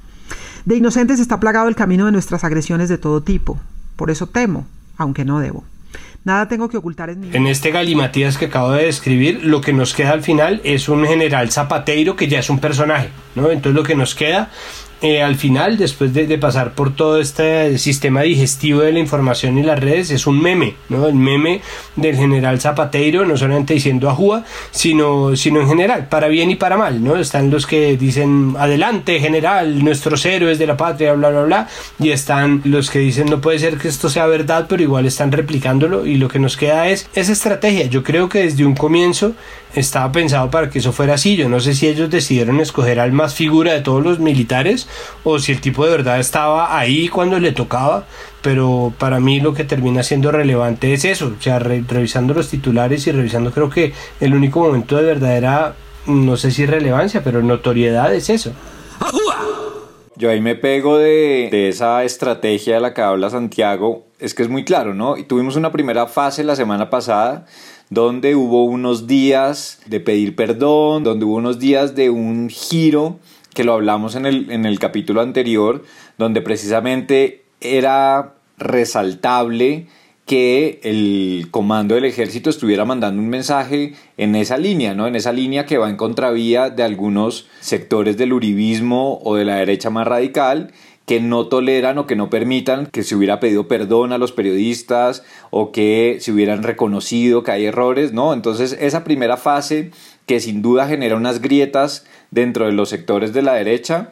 De 0.65 0.77
inocentes 0.77 1.21
está 1.21 1.41
plagado 1.41 1.69
el 1.69 1.77
camino 1.77 2.07
de 2.07 2.13
nuestras 2.13 2.45
agresiones 2.45 2.89
de 2.89 2.99
todo 2.99 3.23
tipo, 3.23 3.59
por 3.97 4.11
eso 4.11 4.27
temo, 4.27 4.67
aunque 4.97 5.25
no 5.25 5.39
debo. 5.39 5.65
Nada 6.29 6.47
tengo 6.47 6.69
que 6.69 6.77
ocultar 6.77 7.09
en 7.09 7.21
mí. 7.21 7.31
En 7.33 7.47
este 7.47 7.71
galimatías 7.71 8.37
que 8.37 8.45
acabo 8.45 8.73
de 8.73 8.85
describir, 8.85 9.47
lo 9.47 9.63
que 9.63 9.73
nos 9.73 9.95
queda 9.95 10.11
al 10.11 10.23
final 10.23 10.61
es 10.63 10.91
un 10.91 11.07
general 11.07 11.51
zapateiro 11.51 12.17
que 12.17 12.29
ya 12.29 12.41
es 12.41 12.51
un 12.51 12.59
personaje, 12.59 13.09
¿no? 13.35 13.51
Entonces 13.51 13.75
lo 13.75 13.83
que 13.83 13.95
nos 13.95 14.15
queda 14.15 14.51
eh, 15.01 15.23
al 15.23 15.37
final, 15.37 15.77
después 15.77 16.13
de, 16.13 16.39
pasar 16.39 16.75
por 16.75 16.95
todo 16.95 17.21
este 17.21 17.79
sistema 17.79 18.23
digestivo 18.23 18.81
de 18.81 18.93
la 18.93 18.99
información 18.99 19.57
y 19.59 19.63
las 19.63 19.79
redes, 19.79 20.11
es 20.11 20.27
un 20.27 20.41
meme, 20.41 20.75
¿no? 20.89 21.07
El 21.07 21.15
meme 21.15 21.61
del 21.95 22.17
general 22.17 22.61
Zapateiro, 22.61 23.25
no 23.25 23.37
solamente 23.37 23.75
diciendo 23.75 24.11
ajúa, 24.11 24.45
sino, 24.73 25.37
sino 25.37 25.61
en 25.61 25.69
general, 25.69 26.09
para 26.09 26.27
bien 26.27 26.51
y 26.51 26.57
para 26.57 26.77
mal, 26.77 27.03
¿no? 27.03 27.17
Están 27.17 27.51
los 27.51 27.67
que 27.67 27.97
dicen, 27.97 28.57
adelante 28.59 29.21
general, 29.21 29.85
nuestros 29.85 30.27
héroes 30.27 30.59
de 30.59 30.67
la 30.67 30.77
patria, 30.77 31.13
bla, 31.13 31.31
bla, 31.31 31.43
bla, 31.45 31.69
y 32.01 32.11
están 32.11 32.63
los 32.65 32.91
que 32.91 32.99
dicen, 32.99 33.27
no 33.27 33.41
puede 33.41 33.61
ser 33.61 33.79
que 33.79 33.89
esto 33.89 34.09
sea 34.09 34.27
verdad, 34.27 34.67
pero 34.69 34.83
igual 34.83 35.07
están 35.07 35.31
replicándolo, 35.31 36.07
y 36.07 36.17
lo 36.17 36.29
que 36.29 36.41
nos 36.41 36.57
queda 36.57 36.89
es 36.89 37.09
esa 37.15 37.33
estrategia. 37.33 37.87
Yo 37.87 38.03
creo 38.03 38.29
que 38.29 38.41
desde 38.41 38.67
un 38.67 38.75
comienzo 38.75 39.35
estaba 39.75 40.11
pensado 40.13 40.51
para 40.51 40.71
que 40.71 40.79
eso 40.79 40.93
fuera 40.93 41.15
así. 41.15 41.37
Yo 41.37 41.49
no 41.49 41.61
sé 41.61 41.75
si 41.75 41.89
ellos 41.89 42.11
decidieron 42.11 42.61
escoger 42.61 43.01
al 43.01 43.13
más 43.13 43.35
figura 43.35 43.73
de 43.73 43.81
todos 43.81 44.03
los 44.03 44.19
militares 44.19 44.89
o 45.25 45.39
si 45.39 45.53
el 45.53 45.61
tipo 45.61 45.85
de 45.85 45.91
verdad 45.91 46.19
estaba 46.19 46.79
ahí 46.79 47.09
cuando 47.09 47.39
le 47.39 47.53
tocaba, 47.53 48.07
pero 48.43 48.93
para 48.99 49.21
mí 49.21 49.41
lo 49.41 49.55
que 49.55 49.65
termina 49.65 50.03
siendo 50.03 50.31
relevante 50.33 50.93
es 50.93 51.05
eso, 51.05 51.35
o 51.39 51.43
sea, 51.43 51.59
revisando 51.59 52.35
los 52.35 52.49
titulares 52.49 53.07
y 53.07 53.13
revisando 53.13 53.53
creo 53.53 53.71
que 53.71 53.93
el 54.21 54.35
único 54.35 54.61
momento 54.61 54.97
de 54.97 55.03
verdadera, 55.03 55.75
no 56.07 56.37
sé 56.37 56.51
si 56.51 56.67
relevancia, 56.67 57.23
pero 57.23 57.43
notoriedad 57.43 58.15
es 58.15 58.31
eso. 58.31 58.53
Yo 60.17 60.31
ahí 60.31 60.41
me 60.41 60.57
pego 60.57 60.99
de, 60.99 61.49
de, 61.53 61.69
esa 61.69 62.03
estrategia 62.03 62.75
de 62.75 62.81
la 62.81 62.93
que 62.93 63.03
habla 63.03 63.31
Santiago, 63.31 64.07
es 64.19 64.35
que 64.35 64.43
es 64.43 64.49
muy 64.49 64.65
claro, 64.65 64.93
¿no? 64.93 65.17
Y 65.17 65.23
tuvimos 65.23 65.55
una 65.55 65.71
primera 65.71 66.09
fase 66.09 66.43
la 66.43 66.57
semana 66.57 66.91
pasada 66.91 67.47
donde 67.91 68.35
hubo 68.35 68.65
unos 68.65 69.07
días 69.07 69.81
de 69.87 70.01
pedir 70.01 70.37
perdón, 70.37 71.05
donde 71.05 71.25
hubo 71.25 71.37
unos 71.37 71.59
días 71.59 71.95
de 71.95 72.11
un 72.11 72.49
giro, 72.49 73.19
que 73.55 73.65
lo 73.65 73.73
hablamos 73.73 74.15
en 74.15 74.27
el, 74.27 74.51
en 74.51 74.67
el 74.67 74.79
capítulo 74.79 75.21
anterior, 75.21 75.85
donde 76.17 76.43
precisamente 76.43 77.45
era 77.61 78.35
resaltable 78.59 79.87
que 80.29 80.79
el 80.83 81.49
comando 81.51 81.95
del 81.95 82.05
ejército 82.05 82.51
estuviera 82.51 82.85
mandando 82.85 83.21
un 83.21 83.31
mensaje 83.31 83.95
en 84.19 84.37
esa 84.37 84.59
línea, 84.59 84.95
¿no? 84.95 85.07
En 85.07 85.17
esa 85.17 85.33
línea 85.33 85.65
que 85.65 85.79
va 85.79 85.89
en 85.89 85.97
contravía 85.97 86.69
de 86.69 86.83
algunos 86.83 87.49
sectores 87.61 88.19
del 88.19 88.35
uribismo 88.35 89.21
o 89.25 89.37
de 89.37 89.47
la 89.47 89.57
derecha 89.57 89.89
más 89.89 90.07
radical 90.07 90.71
que 91.09 91.21
no 91.21 91.47
toleran 91.47 91.97
o 91.97 92.07
que 92.07 92.17
no 92.17 92.29
permitan 92.29 92.85
que 92.85 93.03
se 93.03 93.17
hubiera 93.17 93.41
pedido 93.41 93.67
perdón 93.67 94.13
a 94.13 94.19
los 94.19 94.31
periodistas 94.31 95.25
o 95.49 95.73
que 95.73 96.19
se 96.21 96.31
hubieran 96.33 96.63
reconocido 96.63 97.43
que 97.43 97.51
hay 97.51 97.65
errores, 97.65 98.13
¿no? 98.13 98.35
Entonces 98.35 98.77
esa 98.79 99.05
primera 99.05 99.39
fase 99.39 99.91
que 100.27 100.39
sin 100.39 100.61
duda 100.61 100.87
genera 100.87 101.17
unas 101.17 101.41
grietas 101.41 102.05
dentro 102.31 102.67
de 102.67 102.73
los 102.73 102.91
sectores 102.91 103.33
de 103.33 103.41
la 103.41 103.55
derecha, 103.55 104.11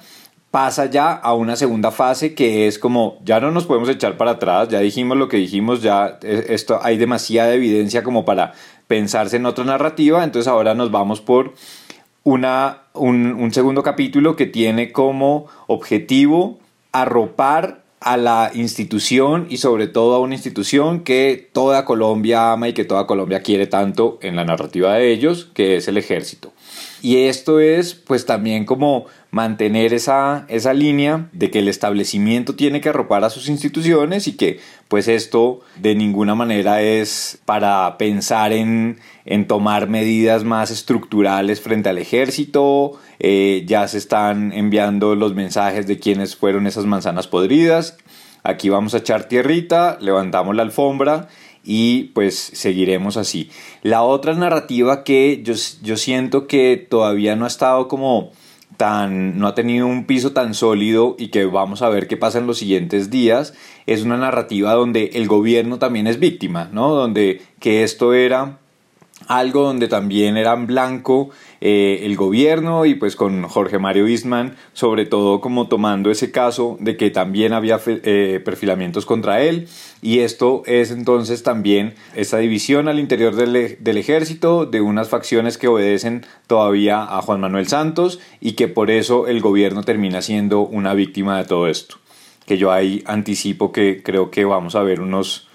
pasa 0.50 0.87
ya 0.87 1.12
a 1.12 1.35
una 1.35 1.55
segunda 1.57 1.91
fase 1.91 2.33
que 2.33 2.67
es 2.67 2.79
como 2.79 3.19
ya 3.23 3.41
no 3.41 3.50
nos 3.50 3.67
podemos 3.67 3.91
echar 3.91 4.17
para 4.17 4.31
atrás, 4.31 4.71
ya 4.71 4.81
dijimos 4.81 5.19
lo 5.19 5.29
que 5.29 5.37
dijimos, 5.37 5.83
ya 5.83 6.19
e, 6.23 6.47
esto 6.49 6.81
hay 6.83 6.97
demasiada 6.97 7.53
evidencia 7.53 8.03
como 8.03 8.25
para 8.25 8.55
pensarse 8.87 9.37
en 9.37 9.45
otra 9.45 9.67
narrativa, 9.67 10.25
entonces 10.25 10.49
ahora 10.49 10.75
nos 10.75 10.91
vamos 10.91 11.21
por 11.21 11.53
una, 12.25 12.85
un, 12.95 13.35
un 13.35 13.53
segundo 13.53 13.83
capítulo 13.83 14.35
que 14.35 14.47
tiene 14.47 14.93
como 14.93 15.47
objetivo 15.67 16.59
arropar 17.00 17.85
a 18.00 18.17
la 18.17 18.50
institución 18.55 19.47
y 19.50 19.57
sobre 19.57 19.88
todo 19.88 20.15
a 20.15 20.21
una 20.21 20.35
institución 20.35 21.00
que 21.00 21.49
toda 21.53 21.85
Colombia 21.85 22.53
ama 22.53 22.69
y 22.69 22.73
que 22.73 22.85
toda 22.85 23.07
Colombia 23.07 23.43
quiere 23.43 23.67
tanto 23.67 24.19
en 24.23 24.37
la 24.37 24.45
narrativa 24.45 24.95
de 24.95 25.11
ellos, 25.12 25.49
que 25.55 25.76
es 25.76 25.88
el 25.88 25.97
ejército. 25.97 26.53
Y 27.03 27.17
esto 27.26 27.59
es 27.59 27.95
pues 27.95 28.26
también 28.26 28.65
como 28.65 29.07
mantener 29.37 29.93
esa, 29.93 30.47
esa 30.49 30.73
línea 30.73 31.28
de 31.33 31.50
que 31.50 31.59
el 31.59 31.69
establecimiento 31.69 32.55
tiene 32.55 32.81
que 32.81 32.88
arropar 32.88 33.23
a 33.23 33.28
sus 33.28 33.50
instituciones 33.50 34.28
y 34.28 34.33
que 34.35 34.61
pues 34.88 35.09
esto 35.09 35.61
de 35.78 35.95
ninguna 35.95 36.35
manera 36.35 36.81
es 36.81 37.38
para 37.45 37.99
pensar 37.99 38.55
en, 38.55 38.99
en 39.26 39.47
tomar 39.47 39.90
medidas 39.90 40.43
más 40.43 40.71
estructurales 40.71 41.61
frente 41.61 41.90
al 41.90 41.99
ejército, 41.99 42.99
eh, 43.19 43.64
ya 43.66 43.87
se 43.88 43.99
están 43.99 44.55
enviando 44.55 45.14
los 45.14 45.35
mensajes 45.35 45.87
de 45.87 45.99
quiénes 45.99 46.35
fueron 46.35 46.66
esas 46.66 46.87
manzanas 46.87 47.26
podridas, 47.26 47.99
aquí 48.43 48.71
vamos 48.71 48.95
a 48.95 48.99
echar 48.99 49.25
tierrita, 49.28 49.99
levantamos 50.00 50.57
la 50.57 50.62
alfombra 50.62 51.28
y 51.62 52.05
pues 52.14 52.38
seguiremos 52.38 53.19
así. 53.19 53.50
La 53.83 54.00
otra 54.00 54.33
narrativa 54.33 55.05
que 55.05 55.43
yo, 55.43 55.52
yo 55.83 55.99
siento 55.99 56.47
que 56.47 56.78
todavía 56.78 57.37
no 57.37 57.45
ha 57.45 57.49
estado 57.49 57.87
como 57.87 58.33
tan, 58.76 59.38
no 59.38 59.46
ha 59.46 59.54
tenido 59.54 59.87
un 59.87 60.04
piso 60.04 60.32
tan 60.32 60.54
sólido 60.54 61.16
y 61.18 61.28
que 61.28 61.46
vamos 61.46 61.82
a 61.82 61.88
ver 61.88 62.08
qué 62.08 62.16
pasa 62.16 62.38
en 62.38 62.46
los 62.46 62.58
siguientes 62.58 63.11
días, 63.11 63.54
es 63.87 64.02
una 64.02 64.16
narrativa 64.16 64.73
donde 64.75 65.11
el 65.14 65.28
gobierno 65.28 65.78
también 65.78 66.06
es 66.06 66.18
víctima, 66.18 66.68
¿no? 66.73 66.94
Donde 66.94 67.42
que 67.58 67.85
esto 67.85 68.12
era 68.12 68.58
algo 69.28 69.62
donde 69.62 69.88
también 69.88 70.37
eran 70.37 70.66
blanco 70.66 71.30
eh, 71.60 72.00
el 72.02 72.16
gobierno 72.16 72.84
y 72.84 72.94
pues 72.94 73.16
con 73.16 73.44
Jorge 73.44 73.78
Mario 73.78 74.08
Isman 74.08 74.56
sobre 74.72 75.06
todo 75.06 75.40
como 75.40 75.68
tomando 75.68 76.10
ese 76.10 76.30
caso 76.30 76.76
de 76.80 76.96
que 76.96 77.10
también 77.10 77.52
había 77.52 77.80
eh, 77.86 78.40
perfilamientos 78.44 79.06
contra 79.06 79.42
él. 79.42 79.68
Y 80.02 80.20
esto 80.20 80.62
es 80.66 80.90
entonces 80.90 81.42
también 81.42 81.94
esa 82.14 82.38
división 82.38 82.88
al 82.88 82.98
interior 82.98 83.34
del, 83.34 83.76
del 83.80 83.96
ejército 83.98 84.66
de 84.66 84.80
unas 84.80 85.08
facciones 85.08 85.58
que 85.58 85.68
obedecen 85.68 86.26
todavía 86.46 87.02
a 87.02 87.22
Juan 87.22 87.40
Manuel 87.40 87.66
Santos 87.68 88.20
y 88.40 88.52
que 88.52 88.68
por 88.68 88.90
eso 88.90 89.26
el 89.26 89.40
gobierno 89.40 89.82
termina 89.82 90.22
siendo 90.22 90.60
una 90.60 90.94
víctima 90.94 91.38
de 91.38 91.44
todo 91.44 91.68
esto. 91.68 91.96
Que 92.44 92.58
yo 92.58 92.70
ahí 92.70 93.02
anticipo 93.06 93.72
que 93.72 94.02
creo 94.02 94.30
que 94.30 94.44
vamos 94.44 94.75
a 94.76 94.82
ver 94.82 95.00
unos 95.00 95.48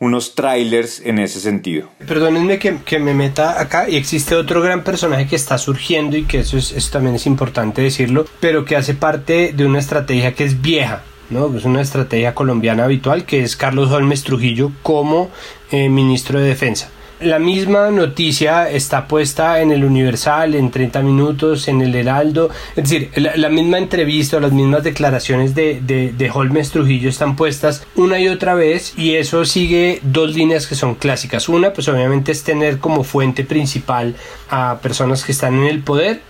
unos 0.00 0.34
trailers 0.34 1.00
en 1.00 1.18
ese 1.18 1.40
sentido. 1.40 1.88
Perdónenme 2.06 2.58
que, 2.58 2.78
que, 2.84 2.98
me 2.98 3.14
meta 3.14 3.60
acá 3.60 3.88
y 3.88 3.96
existe 3.96 4.34
otro 4.34 4.60
gran 4.60 4.84
personaje 4.84 5.26
que 5.26 5.36
está 5.36 5.58
surgiendo 5.58 6.16
y 6.16 6.24
que 6.24 6.40
eso, 6.40 6.56
es, 6.56 6.72
eso 6.72 6.90
también 6.92 7.16
es 7.16 7.26
importante 7.26 7.82
decirlo, 7.82 8.26
pero 8.40 8.64
que 8.64 8.76
hace 8.76 8.94
parte 8.94 9.52
de 9.54 9.64
una 9.64 9.78
estrategia 9.78 10.34
que 10.34 10.44
es 10.44 10.60
vieja, 10.60 11.02
¿no? 11.30 11.56
Es 11.56 11.64
una 11.64 11.80
estrategia 11.80 12.34
colombiana 12.34 12.84
habitual 12.84 13.24
que 13.24 13.42
es 13.42 13.56
Carlos 13.56 13.90
Holmes 13.90 14.24
Trujillo 14.24 14.72
como 14.82 15.30
eh, 15.70 15.88
ministro 15.88 16.40
de 16.40 16.48
Defensa. 16.48 16.90
La 17.24 17.38
misma 17.38 17.90
noticia 17.90 18.68
está 18.70 19.08
puesta 19.08 19.62
en 19.62 19.72
el 19.72 19.82
Universal, 19.82 20.54
en 20.54 20.70
30 20.70 21.00
minutos, 21.00 21.68
en 21.68 21.80
el 21.80 21.94
Heraldo. 21.94 22.50
Es 22.76 22.90
decir, 22.90 23.10
la, 23.16 23.48
misma 23.48 23.78
entrevista 23.78 24.36
o 24.36 24.40
las 24.40 24.52
mismas 24.52 24.84
declaraciones 24.84 25.54
de, 25.54 25.80
de, 25.80 26.12
de, 26.12 26.30
Holmes 26.30 26.70
Trujillo 26.70 27.08
están 27.08 27.34
puestas 27.34 27.86
una 27.94 28.20
y 28.20 28.28
otra 28.28 28.54
vez 28.54 28.92
y 28.98 29.14
eso 29.14 29.46
sigue 29.46 30.00
dos 30.02 30.34
líneas 30.34 30.66
que 30.66 30.74
son 30.74 30.96
clásicas. 30.96 31.48
Una, 31.48 31.72
pues 31.72 31.88
obviamente 31.88 32.30
es 32.30 32.44
tener 32.44 32.78
como 32.78 33.04
fuente 33.04 33.42
principal 33.42 34.16
a 34.50 34.80
personas 34.82 35.24
que 35.24 35.32
están 35.32 35.54
en 35.54 35.64
el 35.64 35.82
poder 35.82 36.20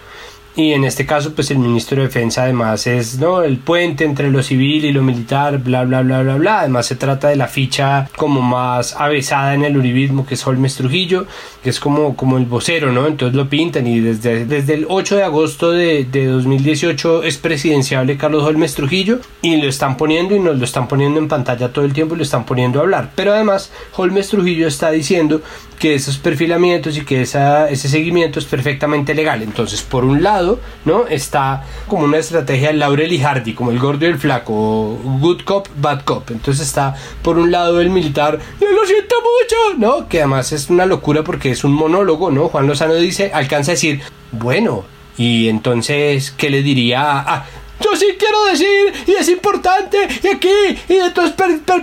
y 0.57 0.73
en 0.73 0.85
este 0.85 1.05
caso 1.05 1.35
pues 1.35 1.51
el 1.51 1.59
ministro 1.59 1.99
de 1.99 2.07
defensa 2.07 2.45
además 2.45 2.87
es 2.87 3.19
no 3.19 3.43
el 3.43 3.59
puente 3.59 4.05
entre 4.05 4.31
lo 4.31 4.43
civil 4.43 4.85
y 4.85 4.93
lo 4.93 5.03
militar 5.03 5.59
bla 5.59 5.85
bla 5.85 6.03
bla 6.03 6.23
bla 6.23 6.37
bla. 6.37 6.61
Además 6.61 6.87
se 6.87 6.97
trata 6.97 7.29
de 7.29 7.37
la 7.37 7.49
ficha 7.49 8.09
como 8.17 8.41
más 8.41 8.95
avesada 8.97 9.55
en 9.55 9.65
el 9.65 9.77
uribismo 9.77 10.27
que 10.27 10.35
es 10.35 10.47
Holmes 10.47 10.77
Trujillo 10.77 11.27
que 11.63 11.71
es 11.71 11.81
como, 11.81 12.17
como 12.17 12.39
el 12.39 12.45
vocero 12.45 12.93
no 12.93 13.07
entonces 13.07 13.35
lo 13.35 13.49
pintan 13.49 13.87
y 13.87 14.01
desde, 14.01 14.45
desde 14.45 14.75
el 14.75 14.87
8 14.89 15.17
de 15.17 15.23
agosto 15.25 15.71
de, 15.73 16.05
de 16.05 16.27
2018 16.27 17.25
es 17.25 17.37
presidenciable 17.39 18.17
Carlos 18.17 18.45
Holmes 18.45 18.75
Trujillo 18.75 19.19
y 19.43 19.57
lo 19.57 19.69
están 19.69 19.97
poniendo 19.97 20.35
y 20.37 20.41
nos 20.41 20.59
lo 20.59 20.65
están 20.65 20.89
poniendo 20.89 21.19
en 21.19 21.29
pantalla 21.29 21.73
todo 21.73 21.85
el 21.85 21.93
tiempo 21.93 22.15
y 22.15 22.19
lo 22.19 22.25
están 22.25 22.45
poniendo 22.45 22.79
a 22.79 22.83
hablar. 22.83 23.11
Pero 23.15 23.33
además 23.33 23.73
Holmes 23.97 24.29
Trujillo 24.29 24.69
está 24.69 24.91
diciendo 24.91 25.43
que 25.85 25.95
esos 25.95 26.17
perfilamientos 26.17 26.97
y 26.97 27.05
que 27.05 27.21
esa, 27.21 27.69
ese 27.69 27.91
seguimiento 27.91 28.38
es 28.38 28.47
perfectamente 28.47 29.14
legal 29.14 29.43
entonces 29.43 29.83
por 29.83 30.07
un 30.07 30.23
lado 30.23 30.59
¿no? 30.87 31.07
Está 31.07 31.64
como 31.88 32.05
una 32.05 32.17
estrategia 32.17 32.69
de 32.69 32.75
Laurel 32.75 33.12
y 33.12 33.19
Hardy, 33.19 33.53
como 33.53 33.71
el 33.71 33.79
gordo 33.79 34.07
y 34.07 34.09
el 34.09 34.19
flaco, 34.19 34.99
good 35.21 35.43
cop, 35.43 35.69
bad 35.76 36.03
cop. 36.03 36.31
Entonces 36.31 36.67
está 36.67 36.95
por 37.23 37.38
un 37.38 37.50
lado 37.50 37.81
el 37.81 37.91
militar, 37.91 38.38
yo 38.61 38.71
lo 38.71 38.87
siento 38.87 39.14
mucho, 39.17 39.79
¿no? 39.79 40.09
Que 40.09 40.21
además 40.21 40.53
es 40.53 40.71
una 40.71 40.87
locura 40.87 41.23
porque 41.23 41.50
es 41.50 41.64
un 41.64 41.73
monólogo, 41.73 42.31
¿no? 42.31 42.49
Juan 42.49 42.67
Lozano 42.67 42.95
dice, 42.95 43.31
alcanza 43.35 43.73
a 43.73 43.75
decir, 43.75 44.00
bueno, 44.33 44.85
y 45.17 45.49
entonces, 45.49 46.33
¿qué 46.33 46.50
le 46.50 46.62
diría 46.62 47.19
a, 47.21 47.47
yo 47.81 47.97
sí 47.97 48.07
quiero 48.19 48.45
decir, 48.47 48.93
y 49.07 49.12
es 49.12 49.28
importante, 49.28 50.09
y 50.23 50.28
aquí, 50.28 50.49
y 50.88 50.95
entonces 50.95 51.35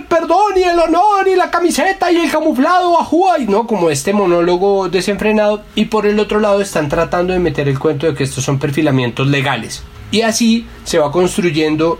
perdón, 0.08 0.54
y 0.56 0.62
el 0.62 0.78
honor, 0.78 1.28
y 1.28 1.36
la 1.36 1.50
camiseta, 1.50 2.10
y 2.10 2.16
el 2.16 2.30
camuflado, 2.30 2.98
ajúa, 2.98 3.38
y 3.38 3.46
no, 3.46 3.66
como 3.66 3.90
este 3.90 4.12
monólogo 4.12 4.88
desenfrenado, 4.88 5.62
y 5.74 5.86
por 5.86 6.06
el 6.06 6.18
otro 6.18 6.40
lado 6.40 6.60
están 6.60 6.88
tratando 6.88 7.32
de 7.32 7.38
meter 7.38 7.68
el 7.68 7.78
cuento 7.78 8.06
de 8.06 8.14
que 8.14 8.24
estos 8.24 8.44
son 8.44 8.58
perfilamientos 8.58 9.26
legales. 9.26 9.82
Y 10.10 10.22
así 10.22 10.66
se 10.84 10.98
va 10.98 11.12
construyendo 11.12 11.98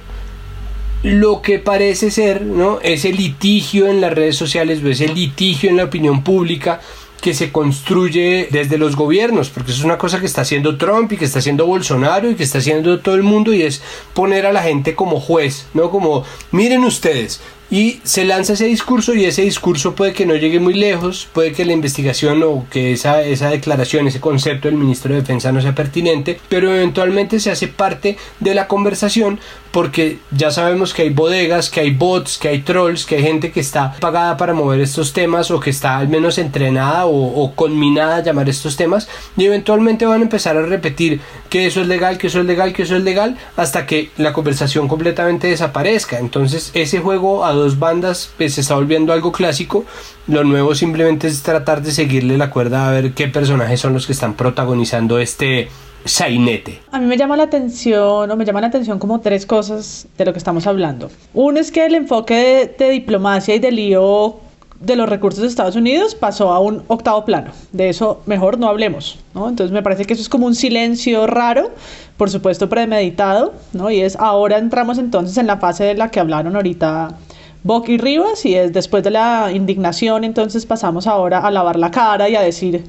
lo 1.02 1.42
que 1.42 1.58
parece 1.58 2.11
ser 2.11 2.42
¿no? 2.42 2.78
ese 2.80 3.12
litigio 3.12 3.88
en 3.88 4.00
las 4.00 4.12
redes 4.12 4.37
sociales 4.37 4.82
o 4.84 4.88
ese 4.88 5.08
litigio 5.08 5.68
en 5.68 5.76
la 5.76 5.84
opinión 5.84 6.22
pública 6.22 6.80
que 7.23 7.35
se 7.35 7.52
construye 7.52 8.49
desde 8.50 8.79
los 8.79 8.97
gobiernos, 8.97 9.49
porque 9.49 9.71
es 9.71 9.85
una 9.85 9.97
cosa 9.97 10.19
que 10.19 10.26
está 10.26 10.41
haciendo 10.41 10.76
Trump 10.76 11.12
y 11.12 11.17
que 11.17 11.25
está 11.25 11.38
haciendo 11.38 11.67
Bolsonaro 11.67 12.29
y 12.29 12.35
que 12.35 12.43
está 12.43 12.59
haciendo 12.59 12.99
todo 12.99 13.14
el 13.14 13.23
mundo 13.23 13.55
y 13.55 13.62
es 13.62 13.81
poner 14.12 14.45
a 14.45 14.52
la 14.52 14.61
gente 14.64 14.97
como 14.97 15.21
juez, 15.21 15.67
¿no? 15.73 15.88
Como, 15.88 16.25
miren 16.50 16.83
ustedes, 16.83 17.41
y 17.73 18.00
se 18.05 18.26
lanza 18.26 18.52
ese 18.52 18.67
discurso 18.67 19.14
y 19.14 19.25
ese 19.25 19.41
discurso 19.41 19.95
puede 19.95 20.12
que 20.12 20.26
no 20.26 20.37
llegue 20.37 20.61
muy 20.61 20.75
lejos, 20.75 21.26
puede 21.33 21.52
que 21.52 21.64
la 21.64 21.73
investigación 21.73 22.43
o 22.43 22.67
que 22.71 22.93
esa, 22.93 23.23
esa 23.23 23.49
declaración, 23.49 24.07
ese 24.07 24.21
concepto 24.21 24.69
del 24.69 24.76
ministro 24.76 25.14
de 25.14 25.23
Defensa 25.23 25.52
no 25.52 25.62
sea 25.62 25.75
pertinente, 25.75 26.38
pero 26.50 26.75
eventualmente 26.75 27.41
se 27.41 27.50
hace 27.50 27.69
parte 27.69 28.19
de 28.41 28.55
la 28.55 28.69
conversación 28.69 29.41
porque 29.71 30.19
ya 30.33 30.50
sabemos 30.50 30.93
que 30.93 31.00
hay 31.00 31.09
bodegas, 31.09 31.71
que 31.71 31.81
hay 31.81 31.93
bots, 31.93 32.37
que 32.37 32.49
hay 32.49 32.61
trolls, 32.61 33.07
que 33.07 33.17
hay 33.17 33.23
gente 33.23 33.52
que 33.52 33.61
está 33.61 33.95
pagada 34.00 34.37
para 34.37 34.52
mover 34.52 34.83
estos 34.83 35.14
temas 35.14 35.50
o 35.50 35.59
que 35.59 35.71
está 35.71 35.97
al 35.97 36.09
menos 36.09 36.37
entrenada 36.37 37.07
o, 37.07 37.43
o 37.43 37.55
conminada 37.55 38.17
a 38.17 38.23
llamar 38.23 38.50
estos 38.50 38.76
temas 38.76 39.09
y 39.35 39.47
eventualmente 39.47 40.05
van 40.05 40.21
a 40.21 40.25
empezar 40.25 40.59
a 40.59 40.67
repetir 40.67 41.23
que 41.52 41.66
eso 41.66 41.82
es 41.82 41.87
legal, 41.87 42.16
que 42.16 42.28
eso 42.28 42.40
es 42.40 42.47
legal, 42.47 42.73
que 42.73 42.85
eso 42.85 42.97
es 42.97 43.04
legal 43.04 43.37
hasta 43.59 43.85
que 43.85 44.09
la 44.16 44.32
conversación 44.32 44.88
completamente 44.88 45.49
desaparezca. 45.49 46.18
Entonces 46.18 46.71
ese 46.73 47.00
juego 47.00 47.44
a 47.44 47.52
dos 47.52 47.78
bandas 47.78 48.32
pues, 48.38 48.54
se 48.54 48.62
está 48.62 48.75
volviendo 48.75 49.12
algo 49.12 49.32
clásico. 49.32 49.85
Lo 50.26 50.44
nuevo 50.44 50.75
simplemente 50.75 51.28
es 51.28 51.42
tratar 51.42 51.82
de 51.82 51.92
seguirle 51.92 52.38
la 52.38 52.49
cuerda 52.49 52.88
a 52.88 52.90
ver 52.90 53.12
qué 53.12 53.28
personajes 53.28 53.80
son 53.80 53.92
los 53.92 54.06
que 54.06 54.14
están 54.14 54.32
protagonizando 54.32 55.18
este 55.18 55.68
sainete. 56.06 56.80
A 56.90 56.99
mí 56.99 57.04
me 57.04 57.18
llama 57.18 57.37
la 57.37 57.42
atención, 57.42 58.30
o 58.30 58.35
me 58.35 58.47
llama 58.47 58.62
la 58.62 58.68
atención 58.68 58.99
como 58.99 59.21
tres 59.21 59.44
cosas 59.44 60.06
de 60.16 60.25
lo 60.25 60.32
que 60.32 60.38
estamos 60.38 60.66
hablando. 60.66 61.11
Uno 61.35 61.61
es 61.61 61.71
que 61.71 61.85
el 61.85 61.94
enfoque 61.94 62.75
de 62.78 62.88
diplomacia 62.88 63.54
y 63.54 63.59
de 63.59 63.73
lío 63.73 64.40
de 64.82 64.96
los 64.96 65.08
recursos 65.08 65.42
de 65.42 65.48
Estados 65.48 65.76
Unidos 65.76 66.14
pasó 66.14 66.52
a 66.52 66.58
un 66.58 66.82
octavo 66.88 67.24
plano. 67.24 67.52
De 67.72 67.88
eso 67.88 68.20
mejor 68.26 68.58
no 68.58 68.68
hablemos, 68.68 69.18
¿no? 69.34 69.48
Entonces 69.48 69.72
me 69.72 69.82
parece 69.82 70.04
que 70.04 70.14
eso 70.14 70.22
es 70.22 70.28
como 70.28 70.46
un 70.46 70.54
silencio 70.54 71.26
raro, 71.26 71.70
por 72.16 72.30
supuesto 72.30 72.68
premeditado, 72.68 73.54
¿no? 73.72 73.90
Y 73.90 74.00
es 74.00 74.16
ahora 74.16 74.58
entramos 74.58 74.98
entonces 74.98 75.38
en 75.38 75.46
la 75.46 75.58
fase 75.58 75.84
de 75.84 75.94
la 75.94 76.10
que 76.10 76.20
hablaron 76.20 76.56
ahorita 76.56 77.16
Boc 77.62 77.88
y 77.88 77.96
Rivas 77.96 78.44
y 78.44 78.56
es 78.56 78.72
después 78.72 79.04
de 79.04 79.10
la 79.10 79.52
indignación 79.52 80.24
entonces 80.24 80.66
pasamos 80.66 81.06
ahora 81.06 81.38
a 81.38 81.50
lavar 81.50 81.78
la 81.78 81.92
cara 81.92 82.28
y 82.28 82.34
a 82.34 82.40
decir 82.40 82.84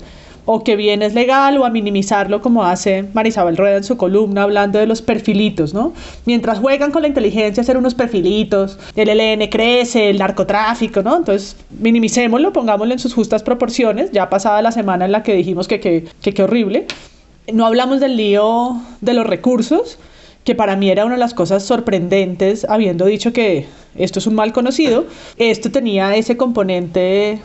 o 0.46 0.64
que 0.64 0.76
bien 0.76 1.02
es 1.02 1.14
legal 1.14 1.58
o 1.58 1.66
a 1.66 1.70
minimizarlo 1.70 2.42
como 2.42 2.64
hace 2.64 3.06
Marisabel 3.14 3.58
Rueda 3.58 3.78
en 3.78 3.84
su 3.84 3.98
columna 3.98 4.44
hablando 4.44 4.80
de 4.80 4.86
los 4.86 5.02
perfilitos, 5.02 5.74
¿no? 5.74 5.94
Mientras 6.26 6.60
juegan 6.60 6.92
con 6.92 7.02
la 7.04 7.08
inteligencia 7.08 7.62
hacer 7.62 7.78
unos 7.78 7.96
perfilitos, 7.96 8.78
el 8.96 9.10
ELN 9.10 9.48
crece, 9.50 10.10
el 10.10 10.20
narcotráfico, 10.20 11.02
¿no? 11.02 11.18
Entonces 11.18 11.56
minimicémoslo, 11.80 12.52
pongámoslo 12.52 12.94
en 12.94 13.00
sus 13.00 13.14
justas 13.14 13.44
proporciones, 13.44 14.12
ya 14.12 14.30
pasada 14.30 14.62
la 14.62 14.72
semana 14.72 15.06
en 15.06 15.12
la 15.12 15.24
que 15.24 15.34
dijimos 15.34 15.68
que 15.68 15.80
qué 15.80 16.06
que, 16.22 16.34
que 16.34 16.44
horrible. 16.44 16.88
No 17.52 17.66
hablamos 17.66 18.00
del 18.00 18.18
lío 18.18 18.82
de 19.02 19.14
los 19.14 19.28
recursos, 19.28 19.98
que 20.44 20.56
para 20.56 20.76
mí 20.76 20.90
era 20.90 21.06
una 21.06 21.16
de 21.16 21.20
las 21.20 21.34
cosas 21.34 21.64
sorprendentes, 21.64 22.66
habiendo 22.70 23.06
dicho 23.06 23.32
que 23.32 23.66
esto 23.96 24.20
es 24.20 24.28
un 24.28 24.36
mal 24.36 24.54
conocido, 24.54 25.06
esto 25.38 25.72
tenía 25.72 26.16
ese 26.16 26.36
componente 26.36 27.40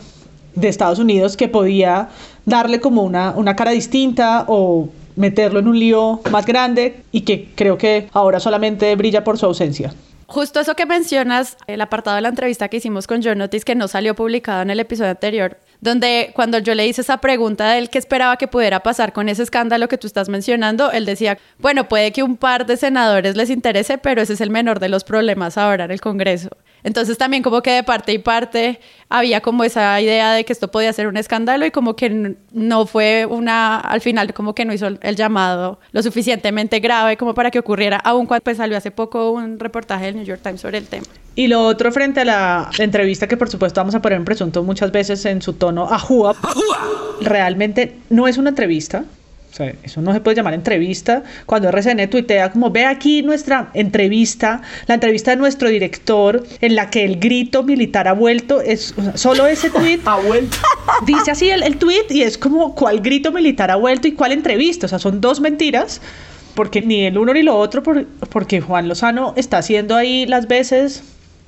de 0.55 0.67
Estados 0.67 0.99
Unidos 0.99 1.37
que 1.37 1.47
podía 1.47 2.09
darle 2.49 2.79
como 2.81 3.03
una, 3.03 3.31
una 3.31 3.55
cara 3.55 3.71
distinta 3.71 4.45
o 4.47 4.89
meterlo 5.15 5.59
en 5.59 5.67
un 5.67 5.79
lío 5.79 6.21
más 6.31 6.45
grande 6.45 7.03
y 7.11 7.21
que 7.21 7.49
creo 7.55 7.77
que 7.77 8.09
ahora 8.13 8.39
solamente 8.39 8.95
brilla 8.95 9.23
por 9.23 9.37
su 9.37 9.45
ausencia. 9.45 9.93
Justo 10.27 10.59
eso 10.59 10.75
que 10.75 10.85
mencionas, 10.85 11.57
el 11.65 11.81
apartado 11.81 12.15
de 12.15 12.21
la 12.21 12.29
entrevista 12.29 12.67
que 12.67 12.77
hicimos 12.77 13.07
con 13.07 13.23
John 13.23 13.39
Notice 13.39 13.65
que 13.65 13.73
no 13.73 13.87
salió 13.87 14.13
publicado 14.15 14.61
en 14.61 14.69
el 14.69 14.79
episodio 14.79 15.09
anterior, 15.09 15.57
donde 15.81 16.31
cuando 16.35 16.59
yo 16.59 16.75
le 16.75 16.85
hice 16.85 17.01
esa 17.01 17.17
pregunta 17.17 17.71
de 17.71 17.79
él 17.79 17.89
qué 17.89 17.97
esperaba 17.97 18.37
que 18.37 18.47
pudiera 18.47 18.81
pasar 18.81 19.11
con 19.11 19.27
ese 19.27 19.41
escándalo 19.41 19.87
que 19.87 19.97
tú 19.97 20.05
estás 20.05 20.29
mencionando, 20.29 20.91
él 20.91 21.05
decía, 21.05 21.39
bueno, 21.57 21.89
puede 21.89 22.11
que 22.11 22.21
un 22.21 22.37
par 22.37 22.67
de 22.67 22.77
senadores 22.77 23.35
les 23.35 23.49
interese, 23.49 23.97
pero 23.97 24.21
ese 24.21 24.33
es 24.33 24.41
el 24.41 24.51
menor 24.51 24.79
de 24.79 24.89
los 24.89 25.03
problemas 25.03 25.57
ahora 25.57 25.85
en 25.85 25.91
el 25.91 25.99
Congreso. 25.99 26.49
Entonces 26.83 27.17
también 27.17 27.43
como 27.43 27.61
que 27.61 27.71
de 27.71 27.83
parte 27.83 28.13
y 28.13 28.19
parte 28.19 28.79
había 29.09 29.41
como 29.41 29.63
esa 29.63 29.99
idea 29.99 30.33
de 30.33 30.45
que 30.45 30.53
esto 30.53 30.69
podía 30.69 30.93
ser 30.93 31.07
un 31.07 31.17
escándalo 31.17 31.65
y 31.65 31.71
como 31.71 31.95
que 31.95 32.35
no 32.51 32.85
fue 32.85 33.25
una, 33.25 33.79
al 33.79 34.01
final 34.01 34.33
como 34.33 34.53
que 34.53 34.65
no 34.65 34.73
hizo 34.73 34.87
el 34.87 35.15
llamado 35.15 35.79
lo 35.91 36.03
suficientemente 36.03 36.79
grave 36.79 37.17
como 37.17 37.33
para 37.33 37.51
que 37.51 37.59
ocurriera, 37.59 37.97
aun 37.97 38.25
cuando 38.25 38.43
pues, 38.43 38.57
salió 38.57 38.77
hace 38.77 38.91
poco 38.91 39.31
un 39.31 39.59
reportaje 39.59 40.05
del 40.05 40.15
New 40.15 40.25
York 40.25 40.41
Times 40.43 40.61
sobre 40.61 40.77
el 40.77 40.87
tema. 40.87 41.05
Y 41.35 41.47
lo 41.47 41.65
otro 41.65 41.91
frente 41.91 42.21
a 42.21 42.25
la 42.25 42.69
entrevista 42.77 43.27
que 43.27 43.37
por 43.37 43.49
supuesto 43.49 43.79
vamos 43.79 43.95
a 43.95 44.01
poner 44.01 44.17
en 44.17 44.25
presunto 44.25 44.63
muchas 44.63 44.91
veces 44.91 45.25
en 45.25 45.41
su 45.41 45.53
tono 45.53 45.83
ajúa, 45.89 46.35
realmente 47.21 47.97
no 48.09 48.27
es 48.27 48.37
una 48.37 48.49
entrevista, 48.49 49.05
o 49.51 49.55
sea, 49.55 49.73
eso 49.83 50.01
no 50.01 50.13
se 50.13 50.21
puede 50.21 50.37
llamar 50.37 50.53
entrevista. 50.53 51.23
Cuando 51.45 51.69
RCN 51.69 52.09
tuitea 52.09 52.51
como, 52.51 52.69
ve 52.69 52.85
aquí 52.85 53.23
nuestra 53.23 53.71
entrevista, 53.73 54.61
la 54.87 54.95
entrevista 54.95 55.31
de 55.31 55.37
nuestro 55.37 55.69
director, 55.69 56.43
en 56.61 56.75
la 56.75 56.89
que 56.89 57.03
el 57.03 57.19
grito 57.19 57.63
militar 57.63 58.07
ha 58.07 58.13
vuelto, 58.13 58.61
es 58.61 58.93
o 58.97 59.03
sea, 59.03 59.17
solo 59.17 59.47
ese 59.47 59.69
tweet. 59.69 59.99
ha 60.05 60.17
vuelto. 60.17 60.57
Dice 61.05 61.31
así 61.31 61.49
el, 61.49 61.63
el 61.63 61.77
tweet 61.77 62.05
y 62.09 62.21
es 62.21 62.37
como, 62.37 62.75
¿cuál 62.75 63.01
grito 63.01 63.31
militar 63.31 63.71
ha 63.71 63.75
vuelto 63.75 64.07
y 64.07 64.11
cuál 64.11 64.31
entrevista? 64.31 64.85
O 64.85 64.89
sea, 64.89 64.99
son 64.99 65.19
dos 65.19 65.41
mentiras, 65.41 66.01
porque 66.53 66.81
ni 66.81 67.05
el 67.05 67.17
uno 67.17 67.33
ni 67.33 67.41
lo 67.41 67.57
otro, 67.57 67.81
por, 67.81 68.05
porque 68.29 68.61
Juan 68.61 68.87
Lozano 68.87 69.33
está 69.35 69.57
haciendo 69.57 69.95
ahí 69.95 70.25
las 70.27 70.47
veces 70.47 71.03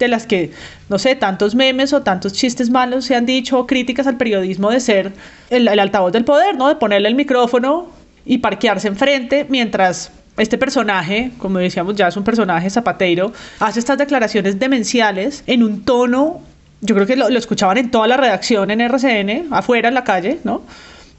de 0.05 0.09
las 0.09 0.25
que, 0.25 0.51
no 0.89 0.99
sé, 0.99 1.15
tantos 1.15 1.55
memes 1.55 1.93
o 1.93 2.01
tantos 2.01 2.33
chistes 2.33 2.69
malos 2.69 3.05
se 3.05 3.15
han 3.15 3.25
dicho, 3.25 3.65
críticas 3.65 4.07
al 4.07 4.17
periodismo 4.17 4.69
de 4.69 4.79
ser 4.79 5.13
el, 5.49 5.67
el 5.67 5.79
altavoz 5.79 6.11
del 6.11 6.25
poder, 6.25 6.55
¿no? 6.55 6.67
De 6.67 6.75
ponerle 6.75 7.07
el 7.07 7.15
micrófono 7.15 7.89
y 8.25 8.39
parquearse 8.39 8.87
enfrente 8.87 9.45
mientras 9.49 10.11
este 10.37 10.57
personaje, 10.57 11.31
como 11.37 11.59
decíamos 11.59 11.95
ya 11.95 12.07
es 12.07 12.17
un 12.17 12.23
personaje 12.23 12.69
zapateiro, 12.69 13.33
hace 13.59 13.79
estas 13.79 13.97
declaraciones 13.97 14.59
demenciales 14.59 15.43
en 15.47 15.63
un 15.63 15.83
tono, 15.83 16.41
yo 16.81 16.95
creo 16.95 17.07
que 17.07 17.15
lo, 17.15 17.29
lo, 17.29 17.37
escuchaban 17.37 17.77
en 17.77 17.91
toda 17.91 18.07
la 18.07 18.17
redacción 18.17 18.71
en 18.71 18.81
RCN, 18.81 19.47
afuera 19.51 19.89
en 19.89 19.93
la 19.93 20.03
calle, 20.03 20.39
¿no? 20.43 20.63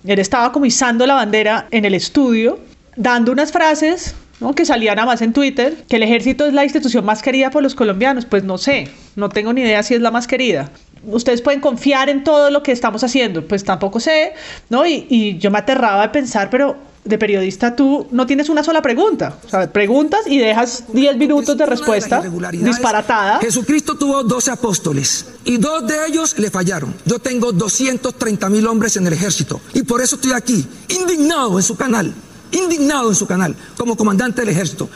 Él 0.04 0.18
estaba 0.18 0.50
como 0.50 0.66
izando 0.66 1.06
la 1.06 1.14
bandera 1.14 1.66
en 1.70 1.84
el 1.84 1.94
estudio, 1.94 2.58
dando 2.96 3.30
unas 3.30 3.52
frases 3.52 4.14
¿no? 4.42 4.54
que 4.54 4.64
salían 4.64 4.98
a 4.98 5.06
más 5.06 5.22
en 5.22 5.32
Twitter, 5.32 5.84
que 5.88 5.96
el 5.96 6.02
ejército 6.02 6.46
es 6.46 6.52
la 6.52 6.64
institución 6.64 7.04
más 7.04 7.22
querida 7.22 7.50
por 7.50 7.62
los 7.62 7.74
colombianos, 7.74 8.26
pues 8.26 8.44
no 8.44 8.58
sé, 8.58 8.88
no 9.16 9.28
tengo 9.28 9.52
ni 9.52 9.62
idea 9.62 9.82
si 9.82 9.94
es 9.94 10.00
la 10.00 10.10
más 10.10 10.26
querida. 10.26 10.70
Ustedes 11.04 11.40
pueden 11.42 11.60
confiar 11.60 12.08
en 12.08 12.22
todo 12.22 12.50
lo 12.50 12.62
que 12.62 12.72
estamos 12.72 13.02
haciendo, 13.02 13.46
pues 13.46 13.64
tampoco 13.64 13.98
sé, 13.98 14.34
¿no? 14.68 14.86
Y, 14.86 15.06
y 15.08 15.38
yo 15.38 15.50
me 15.50 15.58
aterraba 15.58 16.02
de 16.02 16.08
pensar, 16.10 16.50
pero 16.50 16.76
de 17.04 17.18
periodista 17.18 17.74
tú 17.74 18.06
no 18.10 18.26
tienes 18.26 18.48
una 18.48 18.62
sola 18.62 18.80
pregunta. 18.80 19.38
O 19.44 19.48
sea, 19.48 19.72
preguntas 19.72 20.20
y 20.26 20.38
dejas 20.38 20.84
10 20.92 21.16
minutos 21.16 21.56
de 21.56 21.66
respuesta 21.66 22.22
disparatada. 22.52 23.40
Jesucristo 23.40 23.96
tuvo 23.96 24.22
12 24.22 24.50
apóstoles 24.52 25.26
y 25.44 25.56
dos 25.56 25.86
de 25.86 26.06
ellos 26.06 26.38
le 26.38 26.50
fallaron. 26.50 26.94
Yo 27.04 27.18
tengo 27.18 27.52
230 27.52 28.48
mil 28.48 28.66
hombres 28.66 28.96
en 28.96 29.06
el 29.06 29.12
ejército 29.12 29.60
y 29.74 29.82
por 29.82 30.00
eso 30.00 30.16
estoy 30.16 30.32
aquí, 30.32 30.64
indignado 30.88 31.58
en 31.58 31.62
su 31.62 31.76
canal 31.76 32.14
indignado 32.52 33.08
en 33.08 33.14
su 33.14 33.26
canal 33.26 33.56
como 33.76 33.96
comandante 33.96 34.42
del 34.42 34.50
ejército. 34.50 34.88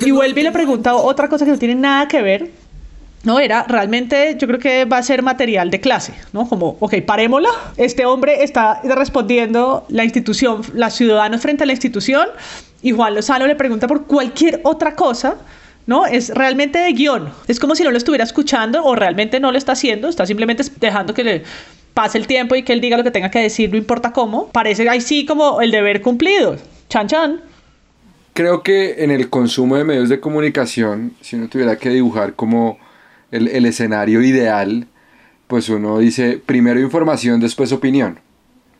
y 0.00 0.10
vuelve 0.10 0.40
y 0.40 0.44
le 0.44 0.52
pregunta 0.52 0.94
otra 0.94 1.28
cosa 1.28 1.44
que 1.44 1.52
no 1.52 1.58
tiene 1.58 1.74
nada 1.74 2.08
que 2.08 2.22
ver. 2.22 2.50
No, 3.24 3.40
era 3.40 3.64
realmente, 3.66 4.36
yo 4.38 4.46
creo 4.46 4.60
que 4.60 4.84
va 4.84 4.98
a 4.98 5.02
ser 5.02 5.22
material 5.22 5.70
de 5.70 5.80
clase, 5.80 6.12
¿no? 6.34 6.46
Como, 6.46 6.76
ok, 6.78 6.96
parémosla. 7.06 7.48
Este 7.78 8.04
hombre 8.04 8.44
está 8.44 8.82
respondiendo 8.84 9.86
la 9.88 10.04
institución, 10.04 10.60
los 10.74 10.92
ciudadanos 10.92 11.40
frente 11.40 11.64
a 11.64 11.66
la 11.66 11.72
institución, 11.72 12.28
y 12.82 12.92
Juan 12.92 13.14
Lozano 13.14 13.46
le 13.46 13.56
pregunta 13.56 13.88
por 13.88 14.04
cualquier 14.04 14.60
otra 14.62 14.94
cosa, 14.94 15.36
¿no? 15.86 16.04
Es 16.04 16.28
realmente 16.28 16.78
de 16.78 16.92
guion. 16.92 17.30
Es 17.48 17.58
como 17.58 17.74
si 17.74 17.82
no 17.82 17.90
lo 17.90 17.96
estuviera 17.96 18.24
escuchando 18.24 18.84
o 18.84 18.94
realmente 18.94 19.40
no 19.40 19.52
lo 19.52 19.56
está 19.56 19.72
haciendo, 19.72 20.08
está 20.08 20.26
simplemente 20.26 20.62
dejando 20.78 21.14
que 21.14 21.24
le 21.24 21.42
pase 21.94 22.18
el 22.18 22.26
tiempo 22.26 22.56
y 22.56 22.62
que 22.62 22.74
él 22.74 22.82
diga 22.82 22.98
lo 22.98 23.04
que 23.04 23.10
tenga 23.10 23.30
que 23.30 23.38
decir, 23.38 23.70
no 23.70 23.78
importa 23.78 24.12
cómo. 24.12 24.48
Parece 24.48 24.86
ahí 24.88 25.00
sí 25.00 25.24
como 25.24 25.62
el 25.62 25.70
deber 25.70 26.02
cumplido. 26.02 26.56
Chan 26.88 27.06
chan. 27.06 27.54
Creo 28.34 28.64
que 28.64 29.04
en 29.04 29.12
el 29.12 29.30
consumo 29.30 29.76
de 29.76 29.84
medios 29.84 30.08
de 30.08 30.18
comunicación, 30.18 31.14
si 31.20 31.36
uno 31.36 31.48
tuviera 31.48 31.76
que 31.76 31.90
dibujar 31.90 32.34
como 32.34 32.78
el, 33.30 33.64
escenario 33.64 34.22
ideal, 34.22 34.88
pues 35.46 35.68
uno 35.68 36.00
dice 36.00 36.42
primero 36.44 36.80
información, 36.80 37.38
después 37.38 37.70
opinión. 37.70 38.18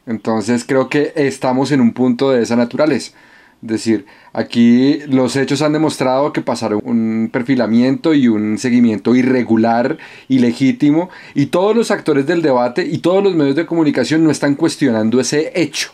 Entonces 0.07 0.64
creo 0.67 0.88
que 0.88 1.12
estamos 1.14 1.71
en 1.71 1.81
un 1.81 1.93
punto 1.93 2.33
de 2.33 2.43
esa 2.43 2.57
naturaleza. 2.57 3.12
Es 3.62 3.69
decir, 3.69 4.07
aquí 4.33 4.99
los 5.07 5.37
hechos 5.37 5.62
han 5.62 5.73
demostrado 5.73 6.33
que 6.33 6.43
pasaron 6.43 6.81
un 6.85 7.31
perfilamiento 7.33 8.12
y 8.12 8.27
un 8.27 8.59
seguimiento 8.59 9.14
irregular, 9.14 9.99
ilegítimo, 10.27 11.11
y 11.33 11.47
todos 11.47 11.77
los 11.77 11.93
actores 11.93 12.27
del 12.27 12.43
debate 12.43 12.85
y 12.85 12.99
todos 12.99 13.23
los 13.23 13.37
medios 13.37 13.55
de 13.55 13.67
comunicación 13.67 14.25
no 14.25 14.33
están 14.33 14.57
cuestionando 14.57 15.21
ese 15.21 15.53
hecho. 15.55 15.93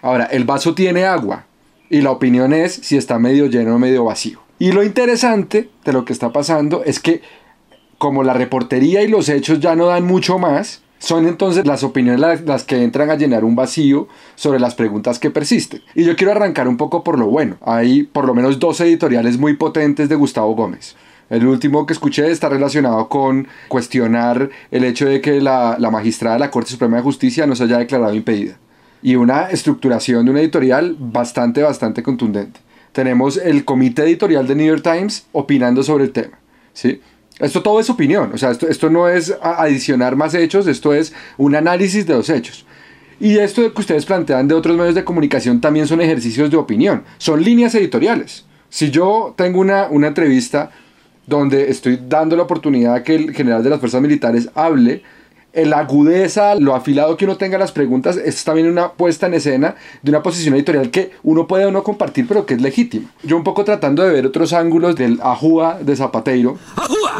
Ahora, 0.00 0.26
el 0.26 0.44
vaso 0.44 0.74
tiene 0.76 1.04
agua 1.04 1.46
y 1.90 2.00
la 2.00 2.12
opinión 2.12 2.54
es 2.54 2.72
si 2.72 2.96
está 2.96 3.18
medio 3.18 3.46
lleno 3.46 3.74
o 3.74 3.78
medio 3.78 4.04
vacío. 4.04 4.40
Y 4.58 4.72
lo 4.72 4.82
interesante 4.82 5.68
de 5.84 5.92
lo 5.92 6.04
que 6.04 6.12
está 6.12 6.32
pasando 6.32 6.84
es 6.84 7.00
que 7.00 7.20
como 7.98 8.22
la 8.22 8.32
reportería 8.32 9.02
y 9.02 9.08
los 9.08 9.28
hechos 9.28 9.60
ya 9.60 9.76
no 9.76 9.86
dan 9.86 10.06
mucho 10.06 10.38
más, 10.38 10.82
son 10.98 11.26
entonces 11.26 11.66
las 11.66 11.82
opiniones 11.82 12.42
las, 12.46 12.64
que 12.64 12.82
entran 12.82 13.10
a 13.10 13.16
llenar 13.16 13.44
un 13.44 13.56
vacío 13.56 14.06
sobre 14.36 14.60
las 14.60 14.74
preguntas 14.74 15.18
que 15.18 15.30
persisten. 15.30 15.82
Y 15.94 16.04
yo 16.04 16.14
quiero 16.14 16.32
arrancar 16.32 16.68
un 16.68 16.76
poco 16.76 17.02
por 17.02 17.18
lo 17.18 17.26
bueno. 17.26 17.56
Hay 17.62 18.04
por 18.04 18.26
lo 18.26 18.34
menos 18.34 18.58
dos 18.58 18.80
editoriales 18.80 19.38
muy 19.38 19.54
potentes 19.54 20.08
de 20.08 20.14
Gustavo 20.14 20.54
Gómez. 20.54 20.94
El 21.30 21.46
último 21.46 21.86
que 21.86 21.92
escuché 21.92 22.30
está 22.30 22.48
relacionado 22.48 23.08
con 23.08 23.48
cuestionar 23.68 24.50
el 24.70 24.84
hecho 24.84 25.06
de 25.06 25.20
que 25.20 25.40
la, 25.40 25.76
la 25.78 25.90
magistrada 25.90 26.36
de 26.36 26.40
la 26.40 26.50
Corte 26.50 26.70
Suprema 26.70 26.98
de 26.98 27.02
Justicia 27.02 27.46
no 27.46 27.56
se 27.56 27.64
haya 27.64 27.78
declarado 27.78 28.14
impedida. 28.14 28.58
Y 29.02 29.14
una 29.16 29.50
estructuración 29.50 30.24
de 30.24 30.30
una 30.30 30.40
editorial 30.40 30.96
bastante, 30.98 31.62
bastante 31.62 32.02
contundente. 32.02 32.60
Tenemos 32.92 33.36
el 33.36 33.64
comité 33.64 34.02
editorial 34.02 34.46
de 34.46 34.54
New 34.54 34.66
York 34.66 34.82
Times 34.82 35.26
opinando 35.32 35.82
sobre 35.82 36.04
el 36.04 36.12
tema. 36.12 36.38
¿sí? 36.72 37.00
Esto 37.38 37.62
todo 37.62 37.80
es 37.80 37.88
opinión, 37.88 38.30
o 38.34 38.38
sea, 38.38 38.50
esto, 38.50 38.68
esto 38.68 38.90
no 38.90 39.08
es 39.08 39.34
adicionar 39.42 40.14
más 40.14 40.34
hechos, 40.34 40.66
esto 40.66 40.92
es 40.92 41.14
un 41.38 41.54
análisis 41.54 42.06
de 42.06 42.14
los 42.14 42.28
hechos. 42.28 42.66
Y 43.18 43.38
esto 43.38 43.72
que 43.72 43.80
ustedes 43.80 44.04
plantean 44.04 44.48
de 44.48 44.54
otros 44.54 44.76
medios 44.76 44.94
de 44.94 45.04
comunicación 45.04 45.60
también 45.60 45.86
son 45.86 46.00
ejercicios 46.00 46.50
de 46.50 46.58
opinión, 46.58 47.04
son 47.16 47.42
líneas 47.42 47.74
editoriales. 47.74 48.44
Si 48.68 48.90
yo 48.90 49.34
tengo 49.36 49.60
una, 49.60 49.88
una 49.88 50.08
entrevista 50.08 50.70
donde 51.26 51.70
estoy 51.70 51.98
dando 52.08 52.36
la 52.36 52.42
oportunidad 52.42 52.94
a 52.94 53.02
que 53.02 53.14
el 53.14 53.34
general 53.34 53.62
de 53.62 53.70
las 53.70 53.80
fuerzas 53.80 54.02
militares 54.02 54.50
hable, 54.54 55.02
la 55.54 55.78
agudeza, 55.78 56.54
lo 56.54 56.74
afilado 56.74 57.16
que 57.16 57.24
uno 57.24 57.36
tenga 57.36 57.58
las 57.58 57.72
preguntas, 57.72 58.16
es 58.16 58.44
también 58.44 58.68
una 58.68 58.92
puesta 58.92 59.26
en 59.26 59.34
escena 59.34 59.74
de 60.02 60.10
una 60.10 60.22
posición 60.22 60.54
editorial 60.54 60.90
que 60.90 61.10
uno 61.22 61.46
puede 61.46 61.66
o 61.66 61.70
no 61.70 61.82
compartir, 61.82 62.26
pero 62.28 62.46
que 62.46 62.54
es 62.54 62.62
legítima. 62.62 63.10
Yo 63.22 63.36
un 63.36 63.44
poco 63.44 63.64
tratando 63.64 64.02
de 64.02 64.12
ver 64.12 64.26
otros 64.26 64.52
ángulos 64.52 64.96
del 64.96 65.18
Ajúa 65.22 65.78
de 65.80 65.96
Zapateiro, 65.96 66.58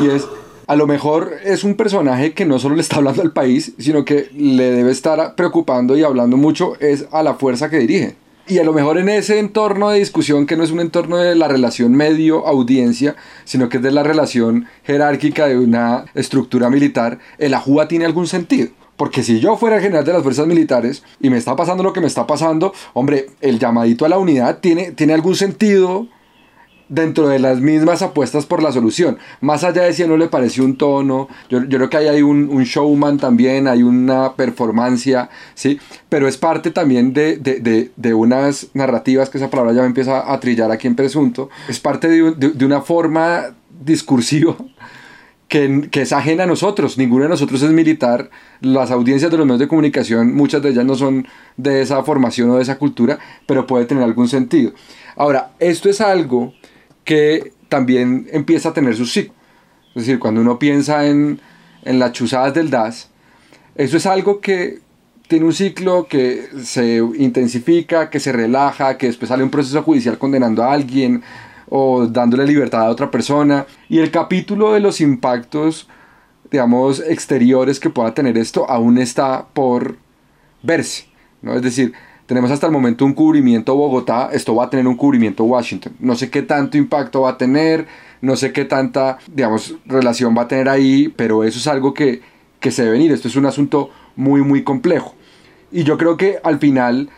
y 0.00 0.08
es, 0.08 0.26
a 0.66 0.76
lo 0.76 0.86
mejor 0.86 1.32
es 1.44 1.64
un 1.64 1.74
personaje 1.74 2.32
que 2.32 2.44
no 2.44 2.58
solo 2.58 2.76
le 2.76 2.82
está 2.82 2.96
hablando 2.96 3.22
al 3.22 3.32
país, 3.32 3.72
sino 3.78 4.04
que 4.04 4.30
le 4.34 4.70
debe 4.70 4.92
estar 4.92 5.34
preocupando 5.34 5.96
y 5.96 6.04
hablando 6.04 6.36
mucho 6.36 6.74
es 6.78 7.06
a 7.10 7.22
la 7.22 7.34
fuerza 7.34 7.68
que 7.68 7.78
dirige. 7.78 8.16
Y 8.50 8.58
a 8.58 8.64
lo 8.64 8.72
mejor 8.72 8.98
en 8.98 9.08
ese 9.08 9.38
entorno 9.38 9.90
de 9.90 10.00
discusión 10.00 10.44
que 10.44 10.56
no 10.56 10.64
es 10.64 10.72
un 10.72 10.80
entorno 10.80 11.18
de 11.18 11.36
la 11.36 11.46
relación 11.46 11.92
medio-audiencia, 11.92 13.14
sino 13.44 13.68
que 13.68 13.76
es 13.76 13.82
de 13.84 13.92
la 13.92 14.02
relación 14.02 14.66
jerárquica 14.82 15.46
de 15.46 15.56
una 15.56 16.06
estructura 16.14 16.68
militar, 16.68 17.20
el 17.38 17.54
ajúa 17.54 17.86
tiene 17.86 18.06
algún 18.06 18.26
sentido. 18.26 18.70
Porque 18.96 19.22
si 19.22 19.38
yo 19.38 19.56
fuera 19.56 19.76
el 19.76 19.82
general 19.82 20.04
de 20.04 20.14
las 20.14 20.24
fuerzas 20.24 20.48
militares 20.48 21.04
y 21.20 21.30
me 21.30 21.36
está 21.36 21.54
pasando 21.54 21.84
lo 21.84 21.92
que 21.92 22.00
me 22.00 22.08
está 22.08 22.26
pasando, 22.26 22.74
hombre, 22.92 23.26
el 23.40 23.60
llamadito 23.60 24.04
a 24.04 24.08
la 24.08 24.18
unidad 24.18 24.58
tiene, 24.58 24.90
tiene 24.90 25.12
algún 25.12 25.36
sentido 25.36 26.08
dentro 26.90 27.28
de 27.28 27.38
las 27.38 27.60
mismas 27.60 28.02
apuestas 28.02 28.44
por 28.44 28.62
la 28.62 28.72
solución. 28.72 29.16
Más 29.40 29.64
allá 29.64 29.84
de 29.84 29.92
si 29.94 30.04
no 30.06 30.16
le 30.16 30.26
pareció 30.26 30.64
un 30.64 30.76
tono, 30.76 31.28
yo, 31.48 31.62
yo 31.64 31.78
creo 31.78 31.88
que 31.88 31.96
ahí 31.96 32.08
hay 32.08 32.22
un, 32.22 32.50
un, 32.50 32.64
showman 32.64 33.16
también, 33.16 33.68
hay 33.68 33.82
una 33.82 34.34
performancia, 34.34 35.30
¿sí? 35.54 35.78
Pero 36.08 36.28
es 36.28 36.36
parte 36.36 36.72
también 36.72 37.14
de, 37.14 37.36
de, 37.36 37.60
de, 37.60 37.92
de, 37.96 38.14
unas 38.14 38.68
narrativas, 38.74 39.30
que 39.30 39.38
esa 39.38 39.48
palabra 39.48 39.72
ya 39.72 39.82
me 39.82 39.86
empieza 39.86 40.30
a 40.30 40.40
trillar 40.40 40.70
aquí 40.72 40.88
en 40.88 40.96
presunto, 40.96 41.48
es 41.68 41.78
parte 41.78 42.08
de, 42.08 42.64
una 42.64 42.80
forma 42.80 43.54
discursiva 43.80 44.56
que, 45.48 45.88
que, 45.92 46.02
es 46.02 46.12
ajena 46.12 46.42
a 46.42 46.46
nosotros. 46.46 46.98
Ninguno 46.98 47.22
de 47.22 47.28
nosotros 47.28 47.62
es 47.62 47.70
militar. 47.70 48.30
Las 48.60 48.90
audiencias 48.90 49.30
de 49.30 49.36
los 49.36 49.46
medios 49.46 49.60
de 49.60 49.68
comunicación, 49.68 50.34
muchas 50.34 50.60
de 50.60 50.70
ellas 50.70 50.84
no 50.84 50.96
son 50.96 51.28
de 51.56 51.82
esa 51.82 52.02
formación 52.02 52.50
o 52.50 52.56
de 52.56 52.62
esa 52.62 52.78
cultura, 52.78 53.20
pero 53.46 53.66
puede 53.66 53.84
tener 53.84 54.02
algún 54.02 54.28
sentido. 54.28 54.72
Ahora, 55.14 55.52
esto 55.60 55.88
es 55.88 56.00
algo 56.00 56.52
que 57.10 57.54
también 57.68 58.28
empieza 58.30 58.68
a 58.68 58.72
tener 58.72 58.94
su 58.94 59.04
ciclo. 59.04 59.34
Es 59.96 60.06
decir, 60.06 60.20
cuando 60.20 60.42
uno 60.42 60.60
piensa 60.60 61.08
en, 61.08 61.40
en 61.82 61.98
las 61.98 62.12
chuzadas 62.12 62.54
del 62.54 62.70
DAS, 62.70 63.10
eso 63.74 63.96
es 63.96 64.06
algo 64.06 64.40
que 64.40 64.78
tiene 65.26 65.44
un 65.44 65.52
ciclo 65.52 66.06
que 66.06 66.46
se 66.62 66.98
intensifica, 67.18 68.10
que 68.10 68.20
se 68.20 68.30
relaja, 68.30 68.96
que 68.96 69.08
después 69.08 69.28
sale 69.28 69.42
un 69.42 69.50
proceso 69.50 69.82
judicial 69.82 70.18
condenando 70.18 70.62
a 70.62 70.72
alguien 70.72 71.24
o 71.68 72.06
dándole 72.06 72.46
libertad 72.46 72.82
a 72.82 72.90
otra 72.90 73.10
persona. 73.10 73.66
Y 73.88 73.98
el 73.98 74.12
capítulo 74.12 74.72
de 74.72 74.78
los 74.78 75.00
impactos, 75.00 75.88
digamos, 76.48 77.00
exteriores 77.00 77.80
que 77.80 77.90
pueda 77.90 78.14
tener 78.14 78.38
esto 78.38 78.70
aún 78.70 78.98
está 78.98 79.48
por 79.52 79.96
verse. 80.62 81.06
¿no? 81.42 81.56
Es 81.56 81.62
decir, 81.62 81.92
tenemos 82.30 82.52
hasta 82.52 82.68
el 82.68 82.72
momento 82.72 83.04
un 83.04 83.12
cubrimiento 83.12 83.74
Bogotá, 83.74 84.30
esto 84.32 84.54
va 84.54 84.66
a 84.66 84.70
tener 84.70 84.86
un 84.86 84.94
cubrimiento 84.94 85.42
Washington. 85.42 85.94
No 85.98 86.14
sé 86.14 86.30
qué 86.30 86.42
tanto 86.42 86.78
impacto 86.78 87.22
va 87.22 87.30
a 87.30 87.36
tener, 87.36 87.88
no 88.20 88.36
sé 88.36 88.52
qué 88.52 88.64
tanta, 88.64 89.18
digamos, 89.34 89.74
relación 89.84 90.38
va 90.38 90.42
a 90.42 90.46
tener 90.46 90.68
ahí, 90.68 91.12
pero 91.16 91.42
eso 91.42 91.58
es 91.58 91.66
algo 91.66 91.92
que, 91.92 92.22
que 92.60 92.70
se 92.70 92.82
debe 92.82 92.92
venir. 92.92 93.10
Esto 93.10 93.26
es 93.26 93.34
un 93.34 93.46
asunto 93.46 93.90
muy, 94.14 94.42
muy 94.42 94.62
complejo. 94.62 95.16
Y 95.72 95.82
yo 95.82 95.98
creo 95.98 96.16
que 96.16 96.38
al 96.44 96.60
final, 96.60 97.10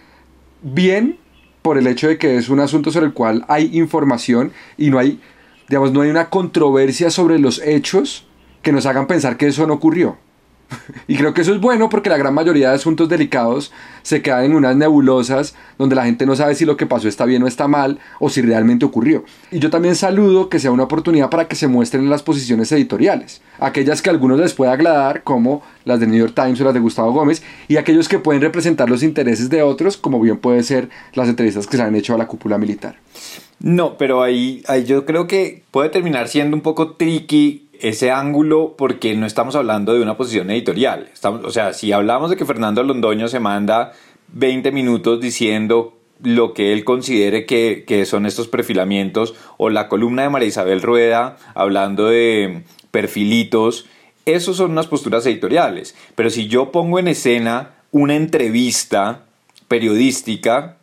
bien 0.62 1.18
por 1.60 1.76
el 1.76 1.88
hecho 1.88 2.08
de 2.08 2.16
que 2.16 2.38
es 2.38 2.48
un 2.48 2.60
asunto 2.60 2.90
sobre 2.90 3.04
el 3.04 3.12
cual 3.12 3.44
hay 3.48 3.68
información 3.78 4.50
y 4.78 4.88
no 4.88 4.98
hay, 4.98 5.20
digamos, 5.68 5.92
no 5.92 6.00
hay 6.00 6.08
una 6.08 6.30
controversia 6.30 7.10
sobre 7.10 7.38
los 7.38 7.60
hechos 7.62 8.26
que 8.62 8.72
nos 8.72 8.86
hagan 8.86 9.06
pensar 9.06 9.36
que 9.36 9.48
eso 9.48 9.66
no 9.66 9.74
ocurrió. 9.74 10.16
Y 11.06 11.16
creo 11.16 11.34
que 11.34 11.42
eso 11.42 11.54
es 11.54 11.60
bueno 11.60 11.88
porque 11.88 12.10
la 12.10 12.16
gran 12.16 12.34
mayoría 12.34 12.70
de 12.70 12.76
asuntos 12.76 13.08
delicados 13.08 13.72
se 14.02 14.22
quedan 14.22 14.44
en 14.44 14.54
unas 14.54 14.76
nebulosas 14.76 15.54
donde 15.78 15.96
la 15.96 16.04
gente 16.04 16.26
no 16.26 16.36
sabe 16.36 16.54
si 16.54 16.64
lo 16.64 16.76
que 16.76 16.86
pasó 16.86 17.08
está 17.08 17.24
bien 17.24 17.42
o 17.42 17.46
está 17.46 17.68
mal 17.68 17.98
o 18.18 18.30
si 18.30 18.42
realmente 18.42 18.84
ocurrió. 18.84 19.24
Y 19.50 19.58
yo 19.58 19.70
también 19.70 19.94
saludo 19.96 20.48
que 20.48 20.58
sea 20.58 20.70
una 20.70 20.84
oportunidad 20.84 21.30
para 21.30 21.48
que 21.48 21.56
se 21.56 21.68
muestren 21.68 22.08
las 22.08 22.22
posiciones 22.22 22.70
editoriales, 22.72 23.42
aquellas 23.58 24.02
que 24.02 24.10
a 24.10 24.12
algunos 24.12 24.38
les 24.38 24.54
puede 24.54 24.72
agradar 24.72 25.22
como 25.22 25.62
las 25.84 26.00
de 26.00 26.06
New 26.06 26.18
York 26.18 26.34
Times 26.34 26.60
o 26.60 26.64
las 26.64 26.74
de 26.74 26.80
Gustavo 26.80 27.12
Gómez 27.12 27.42
y 27.68 27.76
aquellos 27.76 28.08
que 28.08 28.18
pueden 28.18 28.42
representar 28.42 28.88
los 28.88 29.02
intereses 29.02 29.50
de 29.50 29.62
otros 29.62 29.96
como 29.96 30.20
bien 30.20 30.38
puede 30.38 30.62
ser 30.62 30.88
las 31.14 31.28
entrevistas 31.28 31.66
que 31.66 31.76
se 31.76 31.82
han 31.82 31.94
hecho 31.94 32.14
a 32.14 32.18
la 32.18 32.26
cúpula 32.26 32.58
militar. 32.58 32.96
No, 33.62 33.96
pero 33.96 34.22
ahí, 34.22 34.62
ahí 34.66 34.84
yo 34.84 35.06
creo 35.06 35.28
que 35.28 35.62
puede 35.70 35.88
terminar 35.88 36.26
siendo 36.26 36.56
un 36.56 36.62
poco 36.62 36.94
tricky 36.94 37.68
ese 37.80 38.10
ángulo 38.10 38.74
porque 38.76 39.14
no 39.14 39.24
estamos 39.24 39.54
hablando 39.54 39.94
de 39.94 40.02
una 40.02 40.16
posición 40.16 40.50
editorial. 40.50 41.08
Estamos, 41.12 41.44
o 41.44 41.50
sea, 41.50 41.72
si 41.72 41.92
hablamos 41.92 42.30
de 42.30 42.36
que 42.36 42.44
Fernando 42.44 42.82
Londoño 42.82 43.28
se 43.28 43.38
manda 43.38 43.92
20 44.32 44.72
minutos 44.72 45.20
diciendo 45.20 45.96
lo 46.22 46.54
que 46.54 46.72
él 46.72 46.84
considere 46.84 47.46
que, 47.46 47.84
que 47.86 48.04
son 48.04 48.26
estos 48.26 48.48
perfilamientos 48.48 49.34
o 49.58 49.70
la 49.70 49.88
columna 49.88 50.22
de 50.22 50.30
María 50.30 50.48
Isabel 50.48 50.82
Rueda 50.82 51.36
hablando 51.54 52.06
de 52.06 52.64
perfilitos, 52.90 53.86
esos 54.26 54.56
son 54.56 54.72
unas 54.72 54.88
posturas 54.88 55.24
editoriales. 55.26 55.94
Pero 56.16 56.30
si 56.30 56.48
yo 56.48 56.72
pongo 56.72 56.98
en 56.98 57.08
escena 57.08 57.74
una 57.92 58.16
entrevista 58.16 59.22
periodística, 59.68 60.78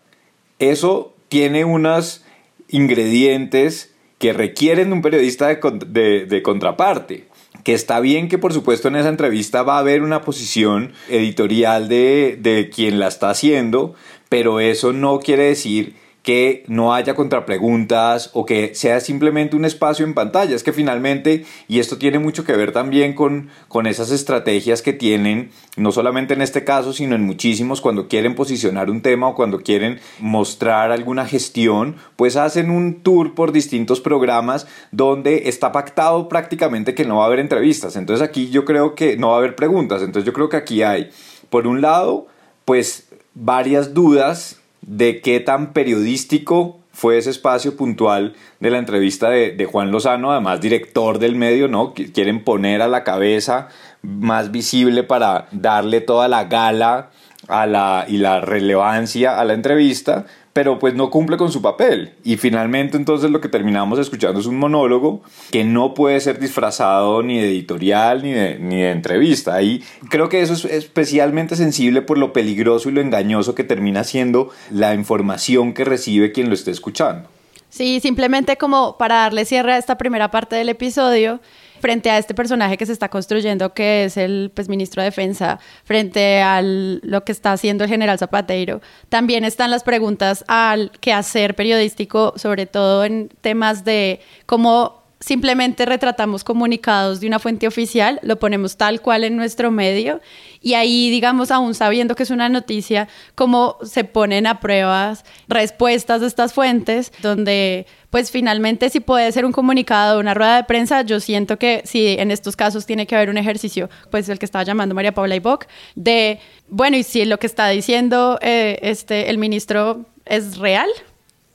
eso 0.59 1.13
tiene 1.27 1.65
unos 1.65 2.23
ingredientes 2.69 3.93
que 4.17 4.33
requieren 4.33 4.89
de 4.89 4.93
un 4.93 5.01
periodista 5.01 5.47
de, 5.47 5.59
de, 5.87 6.25
de, 6.25 6.41
contraparte. 6.41 7.27
Que 7.63 7.73
está 7.73 7.99
bien 7.99 8.29
que 8.29 8.37
por 8.37 8.53
supuesto 8.53 8.87
en 8.87 8.95
esa 8.95 9.09
entrevista 9.09 9.63
va 9.63 9.75
a 9.75 9.79
haber 9.79 10.01
una 10.01 10.21
posición 10.21 10.93
editorial 11.09 11.89
de, 11.89 12.37
de 12.39 12.69
quien 12.69 12.99
la 12.99 13.07
está 13.07 13.29
haciendo, 13.29 13.95
pero 14.29 14.59
eso 14.59 14.93
no 14.93 15.19
quiere 15.19 15.43
decir 15.43 15.95
que 16.23 16.63
no 16.67 16.93
haya 16.93 17.15
contrapreguntas 17.15 18.29
o 18.33 18.45
que 18.45 18.75
sea 18.75 18.99
simplemente 18.99 19.55
un 19.55 19.65
espacio 19.65 20.05
en 20.05 20.13
pantalla. 20.13 20.55
Es 20.55 20.63
que 20.63 20.73
finalmente, 20.73 21.45
y 21.67 21.79
esto 21.79 21.97
tiene 21.97 22.19
mucho 22.19 22.43
que 22.43 22.53
ver 22.53 22.71
también 22.71 23.13
con, 23.13 23.49
con 23.67 23.87
esas 23.87 24.11
estrategias 24.11 24.81
que 24.81 24.93
tienen, 24.93 25.51
no 25.77 25.91
solamente 25.91 26.33
en 26.33 26.41
este 26.41 26.63
caso, 26.63 26.93
sino 26.93 27.15
en 27.15 27.23
muchísimos, 27.23 27.81
cuando 27.81 28.07
quieren 28.07 28.35
posicionar 28.35 28.89
un 28.89 29.01
tema 29.01 29.29
o 29.29 29.35
cuando 29.35 29.61
quieren 29.61 29.99
mostrar 30.19 30.91
alguna 30.91 31.25
gestión, 31.25 31.95
pues 32.15 32.35
hacen 32.35 32.69
un 32.69 33.01
tour 33.01 33.33
por 33.33 33.51
distintos 33.51 34.01
programas 34.01 34.67
donde 34.91 35.49
está 35.49 35.71
pactado 35.71 36.27
prácticamente 36.27 36.93
que 36.93 37.05
no 37.05 37.17
va 37.17 37.23
a 37.23 37.27
haber 37.27 37.39
entrevistas. 37.39 37.95
Entonces 37.95 38.27
aquí 38.27 38.49
yo 38.49 38.65
creo 38.65 38.93
que 38.93 39.17
no 39.17 39.29
va 39.29 39.35
a 39.35 39.37
haber 39.37 39.55
preguntas. 39.55 40.01
Entonces 40.01 40.25
yo 40.25 40.33
creo 40.33 40.49
que 40.49 40.57
aquí 40.57 40.83
hay, 40.83 41.09
por 41.49 41.65
un 41.65 41.81
lado, 41.81 42.27
pues 42.65 43.07
varias 43.33 43.93
dudas 43.93 44.58
de 44.89 45.21
qué 45.21 45.39
tan 45.39 45.71
periodístico 45.71 46.79
fue 46.91 47.19
ese 47.19 47.29
espacio 47.29 47.77
puntual 47.77 48.33
de 48.59 48.71
la 48.71 48.79
entrevista 48.79 49.29
de, 49.29 49.51
de, 49.51 49.65
Juan 49.65 49.91
Lozano, 49.91 50.31
además 50.31 50.59
director 50.61 51.19
del 51.19 51.35
medio, 51.35 51.67
¿no? 51.67 51.93
Quieren 51.93 52.43
poner 52.43 52.81
a 52.81 52.87
la 52.87 53.03
cabeza 53.03 53.67
más 54.01 54.51
visible 54.51 55.03
para 55.03 55.47
darle 55.51 56.01
toda 56.01 56.27
la 56.27 56.45
gala 56.45 57.11
a 57.47 57.67
la, 57.67 58.05
y 58.07 58.17
la 58.17 58.41
relevancia 58.41 59.39
a 59.39 59.45
la 59.45 59.53
entrevista, 59.53 60.25
pero 60.59 60.77
pues 60.77 60.93
no 60.93 61.09
cumple 61.09 61.37
con 61.37 61.53
su 61.53 61.61
papel. 61.61 62.15
Y 62.21 62.35
finalmente 62.35 62.97
entonces 62.97 63.31
lo 63.31 63.39
que 63.39 63.47
terminamos 63.47 63.97
escuchando 63.97 64.41
es 64.41 64.45
un 64.45 64.57
monólogo 64.57 65.21
que 65.51 65.63
no 65.63 65.93
puede 65.93 66.19
ser 66.19 66.37
disfrazado 66.37 67.23
ni 67.23 67.39
de 67.39 67.47
editorial 67.47 68.21
ni 68.23 68.33
de, 68.33 68.59
ni 68.59 68.81
de 68.81 68.91
entrevista. 68.91 69.55
Ahí 69.55 69.81
creo 70.09 70.27
que 70.27 70.41
eso 70.41 70.51
es 70.51 70.65
especialmente 70.65 71.55
sensible 71.55 72.01
por 72.01 72.17
lo 72.17 72.33
peligroso 72.33 72.89
y 72.89 72.91
lo 72.91 72.99
engañoso 72.99 73.55
que 73.55 73.63
termina 73.63 74.03
siendo 74.03 74.49
la 74.69 74.93
información 74.95 75.73
que 75.73 75.85
recibe 75.85 76.33
quien 76.33 76.49
lo 76.49 76.55
esté 76.55 76.71
escuchando. 76.71 77.29
Sí, 77.69 78.01
simplemente 78.01 78.57
como 78.57 78.97
para 78.97 79.15
darle 79.15 79.45
cierre 79.45 79.71
a 79.71 79.77
esta 79.77 79.97
primera 79.97 80.29
parte 80.29 80.57
del 80.57 80.67
episodio, 80.67 81.39
frente 81.79 82.09
a 82.09 82.17
este 82.17 82.33
personaje 82.33 82.77
que 82.77 82.85
se 82.85 82.93
está 82.93 83.09
construyendo, 83.09 83.73
que 83.73 84.05
es 84.05 84.17
el 84.17 84.51
pues, 84.53 84.69
ministro 84.69 85.01
de 85.01 85.09
Defensa, 85.09 85.59
frente 85.83 86.41
a 86.41 86.61
lo 86.61 87.23
que 87.23 87.31
está 87.31 87.53
haciendo 87.53 87.83
el 87.83 87.89
general 87.89 88.17
Zapateiro, 88.17 88.81
también 89.09 89.43
están 89.43 89.71
las 89.71 89.83
preguntas 89.83 90.43
al 90.47 90.91
quehacer 90.99 91.55
periodístico, 91.55 92.33
sobre 92.35 92.65
todo 92.65 93.05
en 93.05 93.29
temas 93.41 93.83
de 93.83 94.21
cómo 94.45 94.98
simplemente 95.19 95.85
retratamos 95.85 96.43
comunicados 96.43 97.19
de 97.19 97.27
una 97.27 97.39
fuente 97.39 97.67
oficial, 97.67 98.19
lo 98.23 98.39
ponemos 98.39 98.77
tal 98.77 99.01
cual 99.01 99.25
en 99.25 99.35
nuestro 99.35 99.69
medio 99.69 100.21
y 100.61 100.75
ahí, 100.75 101.09
digamos, 101.09 101.51
aún 101.51 101.75
sabiendo 101.75 102.15
que 102.15 102.23
es 102.23 102.29
una 102.29 102.47
noticia, 102.47 103.09
cómo 103.35 103.77
se 103.83 104.05
ponen 104.05 104.47
a 104.47 104.61
pruebas 104.61 105.25
respuestas 105.47 106.21
de 106.21 106.27
estas 106.27 106.53
fuentes, 106.53 107.11
donde 107.21 107.85
pues 108.09 108.31
finalmente 108.31 108.89
si 108.89 109.01
puede 109.01 109.31
ser 109.31 109.45
un 109.45 109.51
comunicado, 109.51 110.19
una 110.19 110.33
rueda 110.33 110.55
de 110.55 110.63
prensa, 110.63 111.01
yo 111.01 111.19
siento 111.19 111.59
que 111.59 111.81
sí, 111.85 112.15
en 112.17 112.31
estos 112.31 112.55
casos 112.55 112.85
tiene 112.85 113.05
que 113.05 113.15
haber 113.15 113.29
un 113.29 113.37
ejercicio, 113.37 113.89
pues 114.09 114.29
el 114.29 114.39
que 114.39 114.45
estaba 114.45 114.63
llamando 114.63 114.95
María 114.95 115.13
Paula 115.13 115.35
Iboc, 115.35 115.65
de, 115.95 116.39
bueno, 116.69 116.95
y 116.97 117.03
si 117.03 117.25
lo 117.25 117.39
que 117.39 117.47
está 117.47 117.67
diciendo 117.67 118.39
eh, 118.41 118.79
este, 118.81 119.29
el 119.29 119.37
ministro 119.37 120.05
es 120.25 120.57
real, 120.57 120.89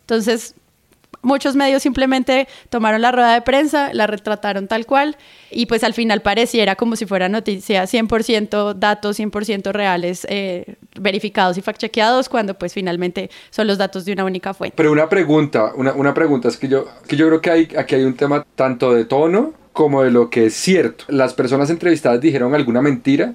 entonces 0.02 0.54
muchos 1.24 1.56
medios 1.56 1.82
simplemente 1.82 2.46
tomaron 2.70 3.02
la 3.02 3.12
rueda 3.12 3.34
de 3.34 3.42
prensa, 3.42 3.92
la 3.92 4.06
retrataron 4.06 4.68
tal 4.68 4.86
cual 4.86 5.16
y 5.50 5.66
pues 5.66 5.84
al 5.84 5.94
final 5.94 6.22
pareciera 6.22 6.76
como 6.76 6.96
si 6.96 7.06
fuera 7.06 7.28
noticia 7.28 7.84
100% 7.84 8.74
datos 8.74 9.18
100% 9.18 9.72
reales, 9.72 10.26
eh, 10.30 10.76
verificados 11.00 11.58
y 11.58 11.62
fact-chequeados, 11.62 12.28
cuando 12.28 12.54
pues 12.54 12.72
finalmente 12.72 13.30
son 13.50 13.66
los 13.66 13.78
datos 13.78 14.04
de 14.04 14.12
una 14.12 14.24
única 14.24 14.54
fuente. 14.54 14.76
Pero 14.76 14.92
una 14.92 15.08
pregunta, 15.08 15.72
una, 15.74 15.92
una 15.92 16.14
pregunta 16.14 16.48
es 16.48 16.56
que 16.56 16.68
yo, 16.68 16.86
que 17.08 17.16
yo 17.16 17.26
creo 17.28 17.40
que 17.40 17.50
hay, 17.50 17.68
aquí 17.76 17.94
hay 17.94 18.04
un 18.04 18.14
tema 18.14 18.46
tanto 18.54 18.94
de 18.94 19.04
tono 19.04 19.52
como 19.72 20.02
de 20.02 20.10
lo 20.10 20.30
que 20.30 20.46
es 20.46 20.54
cierto. 20.54 21.04
Las 21.08 21.34
personas 21.34 21.68
entrevistadas 21.70 22.20
dijeron 22.20 22.54
alguna 22.54 22.80
mentira 22.80 23.34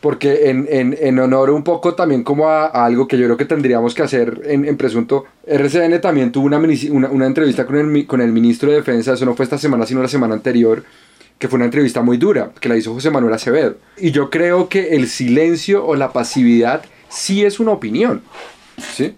porque 0.00 0.48
en, 0.48 0.66
en, 0.70 0.96
en, 1.00 1.18
honor 1.18 1.50
un 1.50 1.64
poco 1.64 1.94
también 1.94 2.22
como 2.22 2.48
a, 2.48 2.66
algo 2.66 3.08
que 3.08 3.18
yo 3.18 3.24
creo 3.24 3.36
que 3.36 3.44
tendríamos 3.44 3.94
que 3.94 4.02
hacer 4.02 4.42
en, 4.44 4.76
presunto, 4.76 5.24
RCN 5.46 6.00
también 6.00 6.30
tuvo 6.30 6.46
una, 6.46 6.58
una, 6.58 7.08
una, 7.10 7.26
entrevista 7.26 7.66
con 7.66 7.76
el, 7.76 8.06
con 8.06 8.20
el 8.20 8.32
ministro 8.32 8.70
de 8.70 8.76
Defensa, 8.76 9.14
eso 9.14 9.24
no 9.24 9.34
fue 9.34 9.44
esta 9.44 9.58
semana, 9.58 9.86
sino 9.86 10.00
la 10.00 10.08
semana 10.08 10.34
anterior, 10.34 10.84
que 11.38 11.48
fue 11.48 11.56
una 11.56 11.64
entrevista 11.64 12.00
muy 12.02 12.16
dura, 12.16 12.52
que 12.60 12.68
la 12.68 12.76
hizo 12.76 12.94
José 12.94 13.10
Manuel 13.10 13.34
Acevedo. 13.34 13.76
Y 13.96 14.12
yo 14.12 14.30
creo 14.30 14.68
que 14.68 14.96
el 14.96 15.08
silencio 15.08 15.84
o 15.84 15.96
la 15.96 16.12
pasividad 16.12 16.82
sí 17.08 17.44
es 17.44 17.58
una 17.58 17.72
opinión, 17.72 18.22
¿sí? 18.76 19.16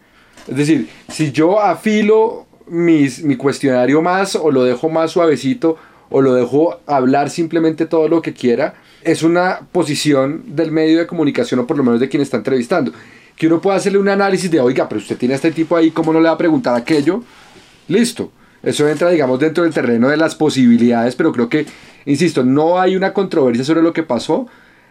Es 0.49 0.57
decir, 0.57 0.89
si 1.09 1.33
yo 1.33 1.61
afilo 1.61 2.47
mis, 2.67 3.23
mi 3.23 3.37
cuestionario 3.37 4.01
más 4.01 4.35
o 4.35 4.51
lo 4.51 4.65
dejo 4.65 4.89
más 4.89 5.11
suavecito 5.11 5.77
o 6.09 6.23
lo 6.23 6.35
dejo 6.35 6.81
hablar 6.87 7.31
simplemente 7.31 7.87
todo 7.87 8.09
lo 8.09 8.23
que 8.23 8.33
quiera, 8.33 8.75
es 9.03 9.23
una 9.23 9.61
posición 9.73 10.43
del 10.47 10.73
medio 10.73 10.99
de 10.99 11.07
comunicación 11.07 11.61
o 11.61 11.67
por 11.67 11.77
lo 11.77 11.83
menos 11.83 12.01
de 12.01 12.09
quien 12.09 12.23
está 12.23 12.37
entrevistando. 12.37 12.93
Que 13.37 13.47
uno 13.47 13.61
pueda 13.61 13.77
hacerle 13.77 13.99
un 13.99 14.09
análisis 14.09 14.51
de, 14.51 14.61
oiga, 14.61 14.89
pero 14.89 15.01
usted 15.01 15.17
tiene 15.17 15.35
a 15.35 15.37
este 15.37 15.51
tipo 15.51 15.77
ahí, 15.77 15.91
¿cómo 15.91 16.13
no 16.13 16.21
le 16.21 16.29
va 16.29 16.35
a 16.35 16.39
preguntar 16.39 16.77
aquello? 16.77 17.23
Listo. 17.89 18.33
Eso 18.63 18.87
entra, 18.87 19.09
digamos, 19.09 19.41
dentro 19.41 19.65
del 19.65 19.73
terreno 19.73 20.09
de 20.09 20.19
las 20.19 20.35
posibilidades, 20.35 21.17
pero 21.17 21.33
creo 21.33 21.49
que, 21.49 21.65
insisto, 22.05 22.45
no 22.45 22.79
hay 22.79 22.95
una 22.95 23.15
controversia 23.15 23.65
sobre 23.65 23.83
lo 23.83 23.95
que 23.95 24.03
pasó. 24.03 24.47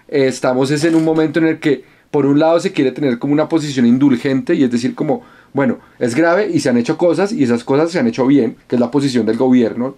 estamos 0.07 0.71
es 0.71 0.83
en 0.85 0.95
un 0.95 1.05
momento 1.05 1.37
en 1.37 1.45
el 1.45 1.59
que, 1.59 1.83
por 2.09 2.25
un 2.25 2.39
lado, 2.39 2.59
se 2.59 2.71
quiere 2.71 2.91
tener 2.91 3.19
como 3.19 3.33
una 3.33 3.47
posición 3.47 3.85
indulgente 3.85 4.55
y 4.55 4.63
es 4.63 4.71
decir, 4.71 4.95
como, 4.95 5.21
bueno, 5.53 5.77
es 5.99 6.15
grave 6.15 6.49
y 6.51 6.61
se 6.61 6.69
han 6.69 6.77
hecho 6.77 6.97
cosas 6.97 7.31
y 7.31 7.43
esas 7.43 7.63
cosas 7.63 7.91
se 7.91 7.99
han 7.99 8.07
hecho 8.07 8.25
bien, 8.25 8.57
que 8.67 8.75
es 8.75 8.79
la 8.79 8.89
posición 8.89 9.27
del 9.27 9.37
gobierno. 9.37 9.95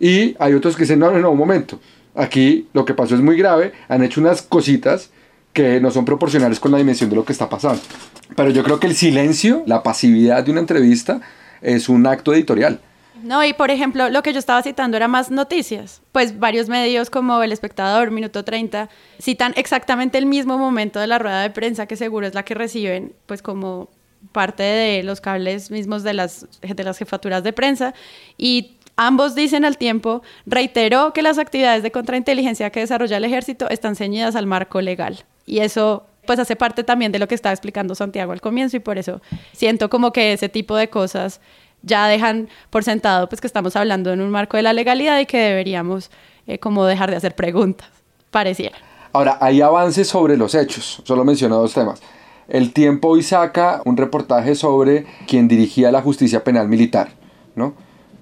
Y 0.00 0.34
hay 0.40 0.54
otros 0.54 0.74
que 0.74 0.82
dicen, 0.82 0.98
no, 0.98 1.12
no, 1.12 1.20
no, 1.20 1.30
un 1.30 1.38
momento 1.38 1.78
Aquí 2.16 2.68
lo 2.72 2.84
que 2.84 2.94
pasó 2.94 3.14
es 3.14 3.20
muy 3.20 3.36
grave, 3.36 3.72
han 3.88 4.02
hecho 4.02 4.20
unas 4.20 4.42
cositas 4.42 5.10
que 5.52 5.80
no 5.80 5.90
son 5.90 6.04
proporcionales 6.04 6.60
con 6.60 6.72
la 6.72 6.78
dimensión 6.78 7.10
de 7.10 7.16
lo 7.16 7.24
que 7.24 7.32
está 7.32 7.48
pasando. 7.48 7.80
Pero 8.34 8.50
yo 8.50 8.62
creo 8.62 8.80
que 8.80 8.86
el 8.86 8.94
silencio, 8.94 9.62
la 9.66 9.82
pasividad 9.82 10.44
de 10.44 10.50
una 10.50 10.60
entrevista 10.60 11.20
es 11.62 11.88
un 11.88 12.06
acto 12.06 12.34
editorial. 12.34 12.80
No, 13.22 13.42
y 13.44 13.54
por 13.54 13.70
ejemplo, 13.70 14.10
lo 14.10 14.22
que 14.22 14.32
yo 14.32 14.38
estaba 14.38 14.62
citando 14.62 14.96
era 14.96 15.08
más 15.08 15.30
noticias. 15.30 16.02
Pues 16.12 16.38
varios 16.38 16.68
medios 16.68 17.10
como 17.10 17.42
El 17.42 17.52
Espectador, 17.52 18.10
Minuto 18.10 18.44
30, 18.44 18.88
citan 19.18 19.52
exactamente 19.56 20.18
el 20.18 20.26
mismo 20.26 20.58
momento 20.58 21.00
de 21.00 21.06
la 21.06 21.18
rueda 21.18 21.42
de 21.42 21.50
prensa 21.50 21.86
que 21.86 21.96
seguro 21.96 22.26
es 22.26 22.34
la 22.34 22.44
que 22.44 22.54
reciben, 22.54 23.14
pues 23.26 23.42
como 23.42 23.88
parte 24.32 24.62
de 24.62 25.02
los 25.02 25.20
cables 25.20 25.70
mismos 25.70 26.02
de 26.02 26.14
las, 26.14 26.46
de 26.60 26.84
las 26.84 26.98
jefaturas 26.98 27.42
de 27.42 27.52
prensa. 27.52 27.94
Y 28.36 28.75
Ambos 28.96 29.34
dicen 29.34 29.64
al 29.64 29.76
tiempo, 29.76 30.22
reiteró 30.46 31.12
que 31.12 31.22
las 31.22 31.38
actividades 31.38 31.82
de 31.82 31.90
contrainteligencia 31.90 32.70
que 32.70 32.80
desarrolla 32.80 33.18
el 33.18 33.24
ejército 33.24 33.68
están 33.68 33.94
ceñidas 33.94 34.36
al 34.36 34.46
marco 34.46 34.80
legal. 34.80 35.24
Y 35.44 35.60
eso 35.60 36.06
pues 36.26 36.38
hace 36.38 36.56
parte 36.56 36.82
también 36.82 37.12
de 37.12 37.18
lo 37.18 37.28
que 37.28 37.34
estaba 37.34 37.52
explicando 37.52 37.94
Santiago 37.94 38.32
al 38.32 38.40
comienzo 38.40 38.76
y 38.76 38.80
por 38.80 38.98
eso 38.98 39.20
siento 39.52 39.88
como 39.88 40.12
que 40.12 40.32
ese 40.32 40.48
tipo 40.48 40.76
de 40.76 40.90
cosas 40.90 41.40
ya 41.82 42.08
dejan 42.08 42.48
por 42.70 42.82
sentado 42.82 43.28
pues 43.28 43.40
que 43.40 43.46
estamos 43.46 43.76
hablando 43.76 44.12
en 44.12 44.20
un 44.20 44.30
marco 44.30 44.56
de 44.56 44.64
la 44.64 44.72
legalidad 44.72 45.20
y 45.20 45.26
que 45.26 45.38
deberíamos 45.38 46.10
eh, 46.46 46.58
como 46.58 46.84
dejar 46.84 47.10
de 47.10 47.16
hacer 47.16 47.36
preguntas, 47.36 47.88
pareciera. 48.30 48.76
Ahora, 49.12 49.38
hay 49.40 49.62
avances 49.62 50.08
sobre 50.08 50.36
los 50.36 50.54
hechos, 50.54 51.00
solo 51.04 51.24
menciono 51.24 51.56
dos 51.56 51.72
temas. 51.72 52.02
El 52.48 52.72
tiempo 52.72 53.08
hoy 53.08 53.22
saca 53.22 53.80
un 53.84 53.96
reportaje 53.96 54.54
sobre 54.54 55.06
quien 55.26 55.48
dirigía 55.48 55.90
la 55.90 56.02
justicia 56.02 56.44
penal 56.44 56.68
militar, 56.68 57.08
¿no? 57.54 57.74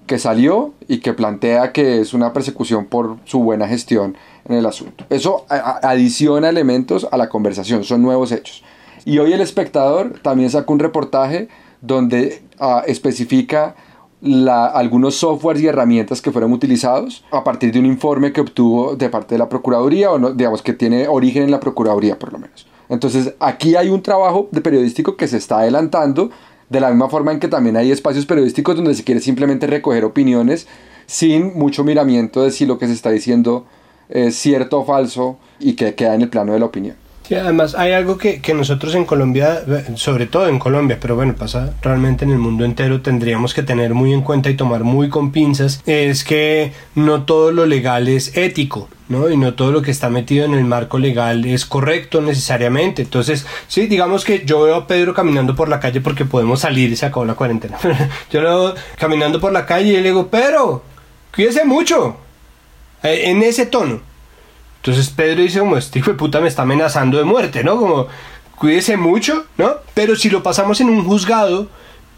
Que 0.05 0.19
salió 0.19 0.73
y 0.87 0.99
que 0.99 1.13
plantea 1.13 1.71
que 1.71 1.99
es 1.99 2.13
una 2.13 2.33
persecución 2.33 2.85
por 2.85 3.17
su 3.25 3.39
buena 3.39 3.67
gestión 3.67 4.17
en 4.47 4.55
el 4.55 4.65
asunto. 4.65 5.05
Eso 5.09 5.45
adiciona 5.49 6.49
elementos 6.49 7.07
a 7.11 7.17
la 7.17 7.29
conversación, 7.29 7.83
son 7.83 8.01
nuevos 8.01 8.31
hechos. 8.31 8.63
Y 9.05 9.19
hoy 9.19 9.33
el 9.33 9.41
espectador 9.41 10.19
también 10.21 10.49
sacó 10.49 10.73
un 10.73 10.79
reportaje 10.79 11.47
donde 11.81 12.41
ah, 12.59 12.83
especifica 12.87 13.75
algunos 14.21 15.15
softwares 15.15 15.61
y 15.61 15.67
herramientas 15.67 16.21
que 16.21 16.31
fueron 16.31 16.51
utilizados 16.51 17.23
a 17.31 17.43
partir 17.43 17.71
de 17.71 17.79
un 17.79 17.85
informe 17.85 18.33
que 18.33 18.41
obtuvo 18.41 18.95
de 18.95 19.09
parte 19.09 19.35
de 19.35 19.39
la 19.39 19.49
Procuraduría, 19.49 20.11
o 20.11 20.17
no, 20.17 20.31
digamos 20.31 20.63
que 20.63 20.73
tiene 20.73 21.07
origen 21.07 21.43
en 21.43 21.51
la 21.51 21.59
Procuraduría 21.59 22.17
por 22.17 22.33
lo 22.33 22.39
menos. 22.39 22.65
Entonces 22.89 23.33
aquí 23.39 23.75
hay 23.75 23.89
un 23.89 24.01
trabajo 24.01 24.47
de 24.51 24.61
periodístico 24.61 25.15
que 25.15 25.27
se 25.27 25.37
está 25.37 25.59
adelantando 25.59 26.31
de 26.69 26.79
la 26.79 26.89
misma 26.89 27.09
forma 27.09 27.31
en 27.31 27.39
que 27.39 27.47
también 27.47 27.77
hay 27.77 27.91
espacios 27.91 28.25
periodísticos 28.25 28.75
donde 28.75 28.95
se 28.95 29.03
quiere 29.03 29.21
simplemente 29.21 29.67
recoger 29.67 30.03
opiniones 30.03 30.67
sin 31.05 31.57
mucho 31.57 31.83
miramiento 31.83 32.43
de 32.43 32.51
si 32.51 32.65
lo 32.65 32.77
que 32.77 32.87
se 32.87 32.93
está 32.93 33.11
diciendo 33.11 33.65
es 34.09 34.35
cierto 34.35 34.79
o 34.79 34.85
falso 34.85 35.37
y 35.59 35.73
que 35.73 35.95
queda 35.95 36.15
en 36.15 36.21
el 36.21 36.29
plano 36.29 36.53
de 36.53 36.59
la 36.59 36.65
opinión. 36.65 36.95
Sí, 37.27 37.33
además 37.33 37.73
hay 37.73 37.93
algo 37.93 38.19
que, 38.19 38.39
que, 38.39 38.53
nosotros 38.53 38.93
en 38.93 39.05
Colombia, 39.05 39.63
sobre 39.95 40.27
todo 40.27 40.47
en 40.47 40.59
Colombia, 40.59 40.99
pero 41.01 41.15
bueno, 41.15 41.33
pasa 41.33 41.73
realmente 41.81 42.23
en 42.23 42.29
el 42.29 42.37
mundo 42.37 42.65
entero, 42.65 43.01
tendríamos 43.01 43.55
que 43.55 43.63
tener 43.63 43.95
muy 43.95 44.13
en 44.13 44.21
cuenta 44.21 44.51
y 44.51 44.55
tomar 44.55 44.83
muy 44.83 45.09
con 45.09 45.31
pinzas, 45.31 45.81
es 45.87 46.23
que 46.23 46.71
no 46.93 47.23
todo 47.23 47.51
lo 47.51 47.65
legal 47.65 48.07
es 48.07 48.37
ético. 48.37 48.89
¿no? 49.07 49.29
Y 49.29 49.37
no 49.37 49.53
todo 49.53 49.71
lo 49.71 49.81
que 49.83 49.91
está 49.91 50.09
metido 50.09 50.45
en 50.45 50.55
el 50.55 50.65
marco 50.65 50.97
legal 50.97 51.45
es 51.45 51.65
correcto 51.65 52.21
necesariamente. 52.21 53.03
Entonces, 53.03 53.45
sí, 53.67 53.85
digamos 53.85 54.25
que 54.25 54.43
yo 54.45 54.63
veo 54.63 54.75
a 54.75 54.87
Pedro 54.87 55.13
caminando 55.13 55.55
por 55.55 55.69
la 55.69 55.79
calle 55.79 56.01
porque 56.01 56.25
podemos 56.25 56.61
salir 56.61 56.91
y 56.91 56.95
se 56.95 57.05
acabó 57.05 57.25
la 57.25 57.35
cuarentena. 57.35 57.77
yo 58.31 58.41
lo 58.41 58.49
veo 58.49 58.75
caminando 58.97 59.39
por 59.39 59.51
la 59.51 59.65
calle 59.65 59.89
y 59.89 59.97
le 59.97 60.03
digo, 60.03 60.27
Pedro, 60.27 60.83
cuídese 61.35 61.65
mucho. 61.65 62.17
Eh, 63.03 63.29
en 63.29 63.43
ese 63.43 63.67
tono. 63.67 64.14
Entonces 64.85 65.09
Pedro 65.09 65.41
dice, 65.41 65.57
como 65.57 65.77
este 65.77 65.97
hijo 65.97 66.11
de 66.11 66.17
puta 66.17 66.39
me 66.39 66.47
está 66.47 66.61
amenazando 66.61 67.17
de 67.17 67.23
muerte, 67.23 67.63
¿no? 67.63 67.75
Como, 67.75 68.05
cuídese 68.55 68.97
mucho, 68.97 69.47
¿no? 69.57 69.77
Pero 69.95 70.15
si 70.15 70.29
lo 70.29 70.43
pasamos 70.43 70.79
en 70.79 70.91
un 70.91 71.03
juzgado, 71.03 71.69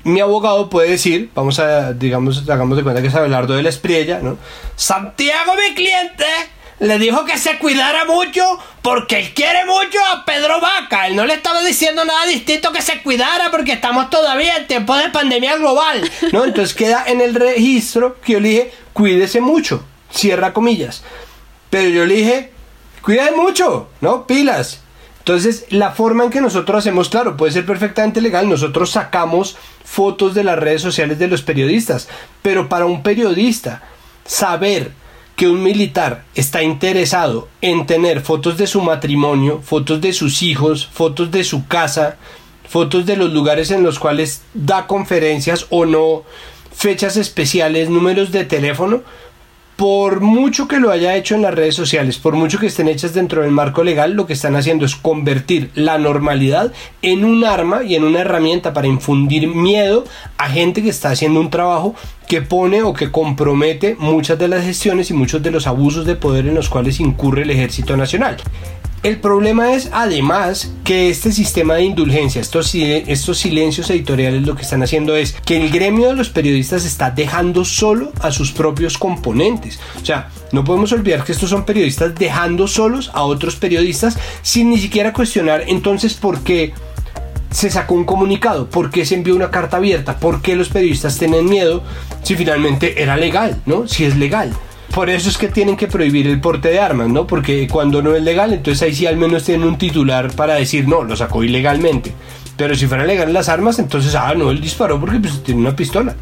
mi 0.04 0.20
abogado 0.20 0.70
puede 0.70 0.90
decir, 0.90 1.32
vamos 1.34 1.60
a, 1.60 1.94
digamos, 1.94 2.44
hagamos 2.50 2.76
de 2.76 2.84
cuenta 2.84 3.02
que 3.02 3.08
es 3.08 3.16
Abelardo 3.16 3.56
de 3.56 3.64
la 3.64 3.70
Espriella, 3.70 4.20
¿no? 4.20 4.38
Santiago, 4.76 5.54
mi 5.56 5.76
cliente, 5.76 6.26
le 6.80 7.00
dijo 7.00 7.24
que 7.24 7.38
se 7.38 7.58
cuidara 7.58 8.04
mucho 8.04 8.44
porque 8.82 9.18
él 9.20 9.34
quiere 9.34 9.64
mucho 9.64 10.00
a 10.14 10.26
Pedro 10.26 10.60
Vaca. 10.60 11.08
Él 11.08 11.16
no 11.16 11.26
le 11.26 11.36
estaba 11.36 11.64
diciendo 11.64 12.04
nada 12.04 12.26
distinto 12.26 12.74
que 12.74 12.82
se 12.82 13.02
cuidara 13.02 13.50
porque 13.50 13.72
estamos 13.72 14.10
todavía 14.10 14.58
en 14.58 14.68
tiempo 14.68 14.94
de 14.98 15.08
pandemia 15.08 15.56
global. 15.56 16.02
¿no? 16.34 16.44
Entonces 16.44 16.76
queda 16.76 17.06
en 17.08 17.22
el 17.22 17.34
registro 17.34 18.20
que 18.20 18.34
yo 18.34 18.42
le 18.42 18.50
dije, 18.50 18.72
cuídese 18.92 19.40
mucho. 19.40 19.86
Cierra 20.12 20.52
comillas. 20.52 21.02
Pero 21.70 21.90
yo 21.90 22.06
le 22.06 22.14
dije, 22.14 22.57
cuídese 23.08 23.32
mucho, 23.38 23.88
¿no? 24.02 24.28
Pilas. 24.28 24.82
Entonces, 25.20 25.66
la 25.70 25.92
forma 25.92 26.26
en 26.26 26.30
que 26.30 26.42
nosotros 26.42 26.80
hacemos, 26.80 27.08
claro, 27.08 27.38
puede 27.38 27.54
ser 27.54 27.66
perfectamente 27.66 28.20
legal. 28.20 28.50
Nosotros 28.50 28.90
sacamos 28.92 29.56
fotos 29.86 30.36
de 30.36 30.44
las 30.44 30.60
redes 30.60 30.82
sociales 30.82 31.18
de 31.18 31.30
los 31.30 31.42
periodistas. 31.42 32.10
Pero 32.42 32.68
para 32.68 32.86
un 32.86 33.04
periodista, 33.04 33.82
saber 34.26 34.92
que 35.38 35.48
un 35.48 35.64
militar 35.64 36.26
está 36.36 36.64
interesado 36.64 37.48
en 37.62 37.86
tener 37.86 38.20
fotos 38.20 38.58
de 38.58 38.68
su 38.68 38.82
matrimonio, 38.82 39.62
fotos 39.64 40.02
de 40.02 40.12
sus 40.12 40.44
hijos, 40.44 40.86
fotos 40.92 41.32
de 41.32 41.46
su 41.46 41.66
casa, 41.66 42.18
fotos 42.68 43.06
de 43.06 43.16
los 43.16 43.32
lugares 43.32 43.72
en 43.72 43.84
los 43.84 44.00
cuales 44.00 44.42
da 44.54 44.86
conferencias 44.86 45.66
o 45.70 45.86
no, 45.86 46.24
fechas 46.76 47.16
especiales, 47.16 47.90
números 47.90 48.34
de 48.34 48.44
teléfono, 48.44 49.04
por 49.78 50.22
mucho 50.22 50.68
que 50.68 50.80
lo 50.80 50.90
haya 50.90 51.16
hecho 51.16 51.36
en 51.36 51.44
las 51.44 51.54
redes 51.54 51.76
sociales, 51.76 52.18
por 52.18 52.34
mucho 52.34 52.58
que 52.58 52.66
estén 52.66 52.88
hechas 52.88 53.14
dentro 53.14 53.44
del 53.44 53.52
marco 53.52 53.84
legal, 53.84 54.14
lo 54.14 54.26
que 54.26 54.34
están 54.34 54.56
haciendo 54.56 54.86
es 54.86 54.96
convertir 54.96 55.70
la 55.76 56.00
normalidad 56.00 56.74
en 57.04 57.24
un 57.24 57.46
arma 57.46 57.84
y 57.84 57.94
en 57.94 58.04
una 58.04 58.22
herramienta 58.22 58.74
para 58.74 58.88
infundir 58.88 59.48
miedo 59.48 60.04
a 60.40 60.50
gente 60.50 60.82
que 60.82 60.90
está 60.90 61.12
haciendo 61.12 61.40
un 61.40 61.52
trabajo 61.52 61.94
que 62.28 62.42
pone 62.42 62.82
o 62.82 62.94
que 62.94 63.12
compromete 63.12 63.96
muchas 64.00 64.40
de 64.40 64.48
las 64.48 64.66
gestiones 64.66 65.12
y 65.12 65.14
muchos 65.14 65.44
de 65.44 65.52
los 65.52 65.68
abusos 65.68 66.08
de 66.08 66.16
poder 66.16 66.48
en 66.48 66.56
los 66.56 66.70
cuales 66.70 67.00
incurre 67.00 67.44
el 67.44 67.52
Ejército 67.52 67.96
Nacional. 67.96 68.38
El 69.04 69.20
problema 69.20 69.74
es 69.74 69.90
además 69.94 70.72
que 70.84 71.10
este 71.10 71.32
sistema 71.32 71.76
de 71.76 71.84
indulgencia, 71.84 72.42
estos, 72.42 72.68
silencios 72.68 73.90
editoriales 73.92 74.42
lo 74.42 74.56
que 74.56 74.64
están 74.64 74.82
haciendo 74.82 75.16
es 75.16 75.34
que 75.46 75.58
el 75.58 75.70
gremio 75.70 76.08
de 76.08 76.16
los 76.16 76.30
periodistas 76.30 76.84
está 76.84 77.12
dejando 77.12 77.64
solo 77.64 78.12
a 78.22 78.32
sus 78.32 78.52
propios 78.52 78.98
componentes. 78.98 79.80
O 80.02 80.06
sea, 80.06 80.30
no 80.52 80.64
podemos 80.64 80.92
olvidar 80.94 81.24
que 81.24 81.32
estos 81.32 81.52
son 81.52 81.64
periodistas 81.64 82.16
dejando 82.16 82.68
solos 82.68 83.12
a 83.14 83.22
otros 83.22 83.56
periodistas 83.56 84.18
sin 84.42 84.72
ni 84.72 84.80
siquiera 84.80 85.14
cuestionar 85.14 85.64
entonces 85.68 86.16
por 86.16 86.42
qué 86.42 86.74
se 87.52 87.70
sacó 87.70 87.94
un 87.94 88.04
comunicado, 88.04 88.70
por 88.70 88.90
qué 88.90 89.06
se 89.06 89.16
envió 89.16 89.36
una 89.36 89.52
carta 89.52 89.78
abierta, 89.78 90.18
por 90.18 90.42
qué 90.42 90.56
los 90.56 90.70
periodistas 90.70 91.18
tienen 91.18 91.46
miedo 91.46 91.84
si 92.24 92.36
finalmente 92.36 93.02
era 93.02 93.16
legal, 93.16 93.62
¿no? 93.66 93.88
Si 93.88 94.06
es 94.06 94.18
legal. 94.18 94.54
Por 94.98 95.12
eso 95.12 95.30
es 95.30 95.38
que 95.38 95.48
tienen 95.48 95.78
que 95.78 95.86
prohibir 95.86 96.26
el 96.26 96.42
porte 96.42 96.70
de 96.70 96.80
armas, 96.80 97.08
¿no? 97.08 97.28
Porque 97.28 97.68
cuando 97.68 98.02
no 98.02 98.16
es 98.16 98.24
legal, 98.24 98.52
entonces 98.52 98.82
ahí 98.82 98.96
sí 98.96 99.06
al 99.06 99.16
menos 99.16 99.44
tienen 99.44 99.68
un 99.68 99.78
titular 99.78 100.32
para 100.32 100.56
decir, 100.56 100.88
no, 100.88 101.04
lo 101.04 101.16
sacó 101.16 101.44
ilegalmente. 101.44 102.12
Pero 102.58 102.74
si 102.74 102.88
fueran 102.88 103.06
legales 103.06 103.32
las 103.32 103.48
armas, 103.48 103.78
entonces, 103.78 104.16
ah, 104.16 104.34
no, 104.34 104.50
él 104.50 104.60
disparó 104.60 105.00
porque 105.00 105.20
pues, 105.20 105.44
tiene 105.44 105.62
una 105.62 105.76
pistola. 105.76 106.16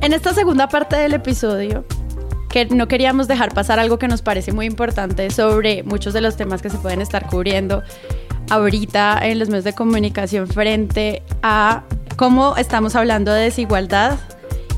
En 0.00 0.12
esta 0.12 0.34
segunda 0.34 0.68
parte 0.68 0.96
del 0.96 1.12
episodio, 1.12 1.84
que 2.48 2.64
no 2.66 2.88
queríamos 2.88 3.28
dejar 3.28 3.54
pasar 3.54 3.78
algo 3.78 4.00
que 4.00 4.08
nos 4.08 4.22
parece 4.22 4.52
muy 4.52 4.66
importante 4.66 5.30
sobre 5.30 5.84
muchos 5.84 6.14
de 6.14 6.20
los 6.20 6.36
temas 6.36 6.62
que 6.62 6.70
se 6.70 6.78
pueden 6.78 7.00
estar 7.00 7.26
cubriendo 7.26 7.84
ahorita 8.50 9.20
en 9.22 9.38
los 9.38 9.48
medios 9.48 9.64
de 9.64 9.74
comunicación 9.74 10.48
frente 10.48 11.22
a 11.42 11.84
cómo 12.16 12.56
estamos 12.56 12.96
hablando 12.96 13.32
de 13.32 13.42
desigualdad 13.42 14.18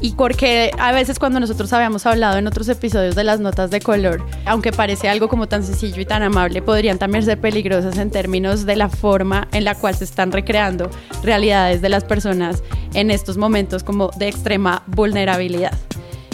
y 0.02 0.12
porque 0.12 0.70
a 0.78 0.92
veces 0.92 1.18
cuando 1.18 1.40
nosotros 1.40 1.72
habíamos 1.72 2.06
hablado 2.06 2.38
en 2.38 2.46
otros 2.46 2.68
episodios 2.68 3.14
de 3.14 3.24
las 3.24 3.38
notas 3.38 3.70
de 3.70 3.80
color, 3.80 4.24
aunque 4.46 4.72
parece 4.72 5.08
algo 5.08 5.28
como 5.28 5.46
tan 5.46 5.62
sencillo 5.62 6.00
y 6.00 6.06
tan 6.06 6.22
amable, 6.22 6.62
podrían 6.62 6.98
también 6.98 7.24
ser 7.24 7.38
peligrosas 7.38 7.98
en 7.98 8.10
términos 8.10 8.64
de 8.64 8.76
la 8.76 8.88
forma 8.88 9.48
en 9.52 9.64
la 9.64 9.74
cual 9.74 9.94
se 9.94 10.04
están 10.04 10.32
recreando 10.32 10.90
realidades 11.22 11.82
de 11.82 11.90
las 11.90 12.04
personas 12.04 12.62
en 12.94 13.10
estos 13.10 13.36
momentos 13.36 13.84
como 13.84 14.10
de 14.16 14.28
extrema 14.28 14.82
vulnerabilidad. 14.86 15.76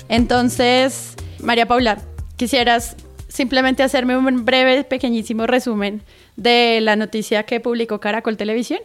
Entonces, 0.08 1.14
María 1.40 1.66
Paula, 1.66 1.98
quisieras 2.36 2.96
simplemente 3.28 3.82
hacerme 3.82 4.16
un 4.16 4.44
breve, 4.44 4.84
pequeñísimo 4.84 5.46
resumen 5.46 6.02
de 6.36 6.80
la 6.80 6.96
noticia 6.96 7.44
que 7.44 7.60
publicó 7.60 8.00
Caracol 8.00 8.36
Televisión. 8.36 8.80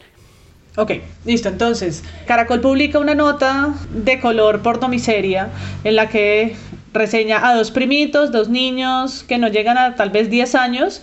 Ok, 0.78 0.92
listo. 1.26 1.50
Entonces, 1.50 2.04
Caracol 2.26 2.62
publica 2.62 2.98
una 2.98 3.14
nota 3.14 3.74
de 3.94 4.20
color 4.22 4.62
pornomiseria 4.62 5.50
en 5.84 5.98
la 5.98 6.08
que 6.08 6.56
reseña 6.94 7.46
a 7.46 7.56
dos 7.56 7.72
primitos, 7.72 8.32
dos 8.32 8.48
niños 8.48 9.24
que 9.24 9.38
no 9.38 9.50
llegan 9.50 9.78
a 9.78 9.96
tal 9.96 10.12
vez 10.12 10.30
10 10.30 10.56
años, 10.56 11.02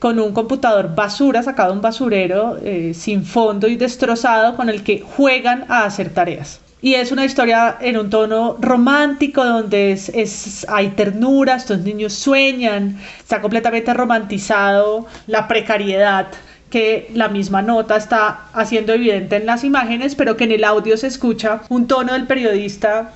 con 0.00 0.18
un 0.18 0.32
computador 0.32 0.94
basura 0.94 1.42
sacado 1.42 1.70
de 1.70 1.76
un 1.76 1.82
basurero 1.82 2.58
eh, 2.62 2.92
sin 2.94 3.24
fondo 3.24 3.68
y 3.68 3.76
destrozado 3.76 4.56
con 4.56 4.68
el 4.68 4.82
que 4.82 5.00
juegan 5.00 5.64
a 5.68 5.84
hacer 5.84 6.10
tareas. 6.10 6.60
Y 6.84 6.96
es 6.96 7.12
una 7.12 7.24
historia 7.24 7.78
en 7.80 7.96
un 7.96 8.10
tono 8.10 8.58
romántico 8.60 9.42
donde 9.42 9.92
es, 9.92 10.66
hay 10.68 10.88
ternura, 10.88 11.54
estos 11.54 11.80
niños 11.80 12.12
sueñan, 12.12 13.00
está 13.18 13.40
completamente 13.40 13.94
romantizado 13.94 15.06
la 15.26 15.48
precariedad 15.48 16.26
que 16.68 17.10
la 17.14 17.30
misma 17.30 17.62
nota 17.62 17.96
está 17.96 18.48
haciendo 18.52 18.92
evidente 18.92 19.36
en 19.36 19.46
las 19.46 19.64
imágenes, 19.64 20.14
pero 20.14 20.36
que 20.36 20.44
en 20.44 20.52
el 20.52 20.62
audio 20.62 20.98
se 20.98 21.06
escucha 21.06 21.62
un 21.70 21.86
tono 21.86 22.12
del 22.12 22.26
periodista 22.26 23.12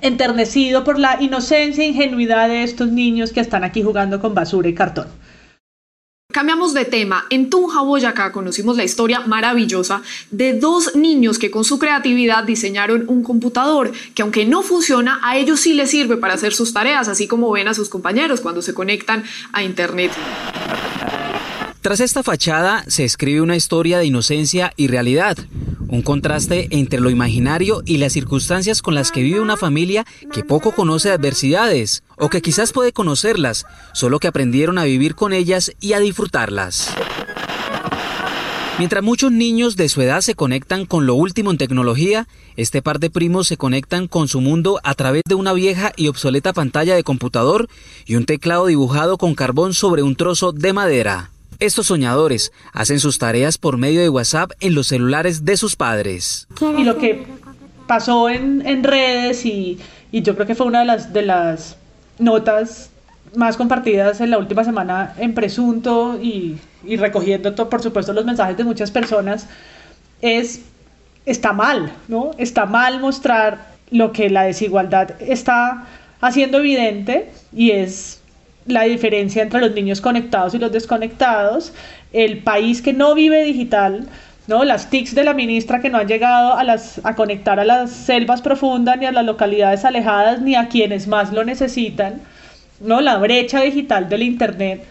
enternecido 0.00 0.82
por 0.82 0.98
la 0.98 1.18
inocencia 1.20 1.84
e 1.84 1.88
ingenuidad 1.88 2.48
de 2.48 2.62
estos 2.62 2.90
niños 2.90 3.32
que 3.32 3.40
están 3.40 3.64
aquí 3.64 3.82
jugando 3.82 4.18
con 4.18 4.34
basura 4.34 4.70
y 4.70 4.74
cartón. 4.74 5.08
Cambiamos 6.34 6.74
de 6.74 6.84
tema. 6.84 7.26
En 7.30 7.48
Tunja, 7.48 7.82
Boyacá, 7.82 8.32
conocimos 8.32 8.76
la 8.76 8.82
historia 8.82 9.20
maravillosa 9.20 10.02
de 10.32 10.52
dos 10.52 10.96
niños 10.96 11.38
que 11.38 11.52
con 11.52 11.62
su 11.62 11.78
creatividad 11.78 12.42
diseñaron 12.42 13.04
un 13.06 13.22
computador 13.22 13.92
que 14.16 14.22
aunque 14.22 14.44
no 14.44 14.64
funciona, 14.64 15.20
a 15.22 15.36
ellos 15.36 15.60
sí 15.60 15.74
les 15.74 15.92
sirve 15.92 16.16
para 16.16 16.34
hacer 16.34 16.52
sus 16.52 16.72
tareas, 16.72 17.06
así 17.06 17.28
como 17.28 17.52
ven 17.52 17.68
a 17.68 17.74
sus 17.74 17.88
compañeros 17.88 18.40
cuando 18.40 18.62
se 18.62 18.74
conectan 18.74 19.22
a 19.52 19.62
Internet. 19.62 20.10
Tras 21.84 22.00
esta 22.00 22.22
fachada 22.22 22.82
se 22.88 23.04
escribe 23.04 23.42
una 23.42 23.56
historia 23.56 23.98
de 23.98 24.06
inocencia 24.06 24.72
y 24.74 24.86
realidad, 24.86 25.36
un 25.86 26.00
contraste 26.00 26.68
entre 26.70 26.98
lo 26.98 27.10
imaginario 27.10 27.82
y 27.84 27.98
las 27.98 28.14
circunstancias 28.14 28.80
con 28.80 28.94
las 28.94 29.12
que 29.12 29.20
vive 29.20 29.38
una 29.38 29.58
familia 29.58 30.06
que 30.32 30.44
poco 30.44 30.72
conoce 30.72 31.10
adversidades, 31.10 32.02
o 32.16 32.30
que 32.30 32.40
quizás 32.40 32.72
puede 32.72 32.94
conocerlas, 32.94 33.66
solo 33.92 34.18
que 34.18 34.28
aprendieron 34.28 34.78
a 34.78 34.84
vivir 34.84 35.14
con 35.14 35.34
ellas 35.34 35.72
y 35.78 35.92
a 35.92 35.98
disfrutarlas. 36.00 36.88
Mientras 38.78 39.04
muchos 39.04 39.30
niños 39.30 39.76
de 39.76 39.90
su 39.90 40.00
edad 40.00 40.22
se 40.22 40.34
conectan 40.34 40.86
con 40.86 41.04
lo 41.04 41.14
último 41.14 41.50
en 41.50 41.58
tecnología, 41.58 42.26
este 42.56 42.80
par 42.80 42.98
de 42.98 43.10
primos 43.10 43.46
se 43.46 43.58
conectan 43.58 44.08
con 44.08 44.26
su 44.26 44.40
mundo 44.40 44.80
a 44.84 44.94
través 44.94 45.22
de 45.28 45.34
una 45.34 45.52
vieja 45.52 45.92
y 45.96 46.08
obsoleta 46.08 46.54
pantalla 46.54 46.94
de 46.94 47.04
computador 47.04 47.68
y 48.06 48.14
un 48.14 48.24
teclado 48.24 48.64
dibujado 48.64 49.18
con 49.18 49.34
carbón 49.34 49.74
sobre 49.74 50.02
un 50.02 50.16
trozo 50.16 50.52
de 50.52 50.72
madera. 50.72 51.33
Estos 51.58 51.86
soñadores 51.86 52.52
hacen 52.72 53.00
sus 53.00 53.18
tareas 53.18 53.58
por 53.58 53.76
medio 53.76 54.00
de 54.00 54.08
WhatsApp 54.08 54.52
en 54.60 54.74
los 54.74 54.88
celulares 54.88 55.44
de 55.44 55.56
sus 55.56 55.76
padres. 55.76 56.48
Y 56.78 56.84
lo 56.84 56.98
que 56.98 57.26
pasó 57.86 58.28
en, 58.28 58.82
redes 58.82 59.44
y, 59.44 59.78
yo 60.12 60.34
creo 60.34 60.46
que 60.46 60.54
fue 60.54 60.66
una 60.66 60.80
de 60.80 60.86
las, 60.86 61.12
de 61.12 61.22
las 61.22 61.76
notas 62.18 62.90
más 63.36 63.56
compartidas 63.56 64.20
en 64.20 64.30
la 64.30 64.38
última 64.38 64.64
semana 64.64 65.14
en 65.18 65.34
Presunto 65.34 66.18
y, 66.20 66.58
recogiendo, 66.96 67.54
por 67.68 67.82
supuesto, 67.82 68.12
los 68.12 68.24
mensajes 68.24 68.56
de 68.56 68.64
muchas 68.64 68.90
personas, 68.90 69.46
es, 70.20 70.62
está 71.26 71.52
mal, 71.52 71.92
¿no? 72.08 72.30
Está 72.38 72.66
mal 72.66 73.00
mostrar 73.00 73.74
lo 73.90 74.12
que 74.12 74.30
la 74.30 74.44
desigualdad 74.44 75.10
está 75.20 75.86
haciendo 76.20 76.58
evidente 76.58 77.30
y 77.52 77.72
es 77.72 78.20
la 78.66 78.82
diferencia 78.84 79.42
entre 79.42 79.60
los 79.60 79.72
niños 79.72 80.00
conectados 80.00 80.54
y 80.54 80.58
los 80.58 80.72
desconectados, 80.72 81.72
el 82.12 82.38
país 82.38 82.80
que 82.80 82.92
no 82.92 83.14
vive 83.14 83.44
digital, 83.44 84.06
¿no? 84.46 84.64
Las 84.64 84.90
TICs 84.90 85.14
de 85.14 85.24
la 85.24 85.34
ministra 85.34 85.80
que 85.80 85.90
no 85.90 85.98
han 85.98 86.08
llegado 86.08 86.54
a, 86.54 86.64
las, 86.64 87.00
a 87.04 87.14
conectar 87.14 87.60
a 87.60 87.64
las 87.64 87.90
selvas 87.90 88.42
profundas, 88.42 88.98
ni 88.98 89.06
a 89.06 89.12
las 89.12 89.24
localidades 89.24 89.84
alejadas, 89.84 90.40
ni 90.40 90.54
a 90.54 90.68
quienes 90.68 91.06
más 91.06 91.32
lo 91.32 91.44
necesitan, 91.44 92.20
¿no? 92.80 93.00
La 93.00 93.18
brecha 93.18 93.60
digital 93.60 94.08
del 94.08 94.22
Internet, 94.22 94.84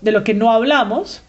de 0.00 0.12
lo 0.12 0.24
que 0.24 0.34
no 0.34 0.50
hablamos. 0.50 1.22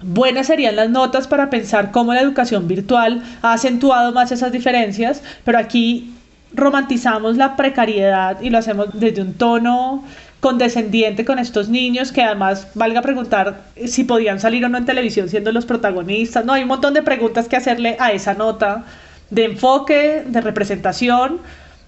Buenas 0.00 0.48
serían 0.48 0.74
las 0.74 0.90
notas 0.90 1.28
para 1.28 1.48
pensar 1.48 1.92
cómo 1.92 2.12
la 2.12 2.20
educación 2.20 2.66
virtual 2.66 3.22
ha 3.40 3.52
acentuado 3.52 4.12
más 4.12 4.32
esas 4.32 4.50
diferencias, 4.50 5.22
pero 5.44 5.58
aquí 5.58 6.12
romantizamos 6.54 7.36
la 7.36 7.56
precariedad 7.56 8.40
y 8.40 8.50
lo 8.50 8.58
hacemos 8.58 8.88
desde 8.92 9.22
un 9.22 9.34
tono 9.34 10.04
condescendiente 10.42 11.24
con 11.24 11.38
estos 11.38 11.68
niños 11.68 12.10
que 12.10 12.20
además 12.20 12.66
valga 12.74 13.00
preguntar 13.00 13.62
si 13.86 14.02
podían 14.02 14.40
salir 14.40 14.64
o 14.64 14.68
no 14.68 14.76
en 14.76 14.84
televisión 14.84 15.28
siendo 15.28 15.52
los 15.52 15.66
protagonistas. 15.66 16.44
No, 16.44 16.52
hay 16.52 16.62
un 16.62 16.68
montón 16.68 16.94
de 16.94 17.02
preguntas 17.02 17.46
que 17.46 17.54
hacerle 17.54 17.96
a 18.00 18.10
esa 18.10 18.34
nota 18.34 18.84
de 19.30 19.44
enfoque, 19.44 20.24
de 20.26 20.40
representación, 20.40 21.38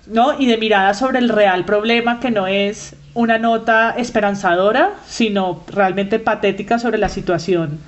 ¿no? 0.06 0.38
Y 0.38 0.46
de 0.46 0.56
mirada 0.56 0.94
sobre 0.94 1.18
el 1.18 1.30
real 1.30 1.64
problema 1.64 2.20
que 2.20 2.30
no 2.30 2.46
es 2.46 2.94
una 3.12 3.38
nota 3.38 3.90
esperanzadora, 3.98 4.92
sino 5.04 5.64
realmente 5.66 6.20
patética 6.20 6.78
sobre 6.78 6.98
la 6.98 7.08
situación 7.08 7.80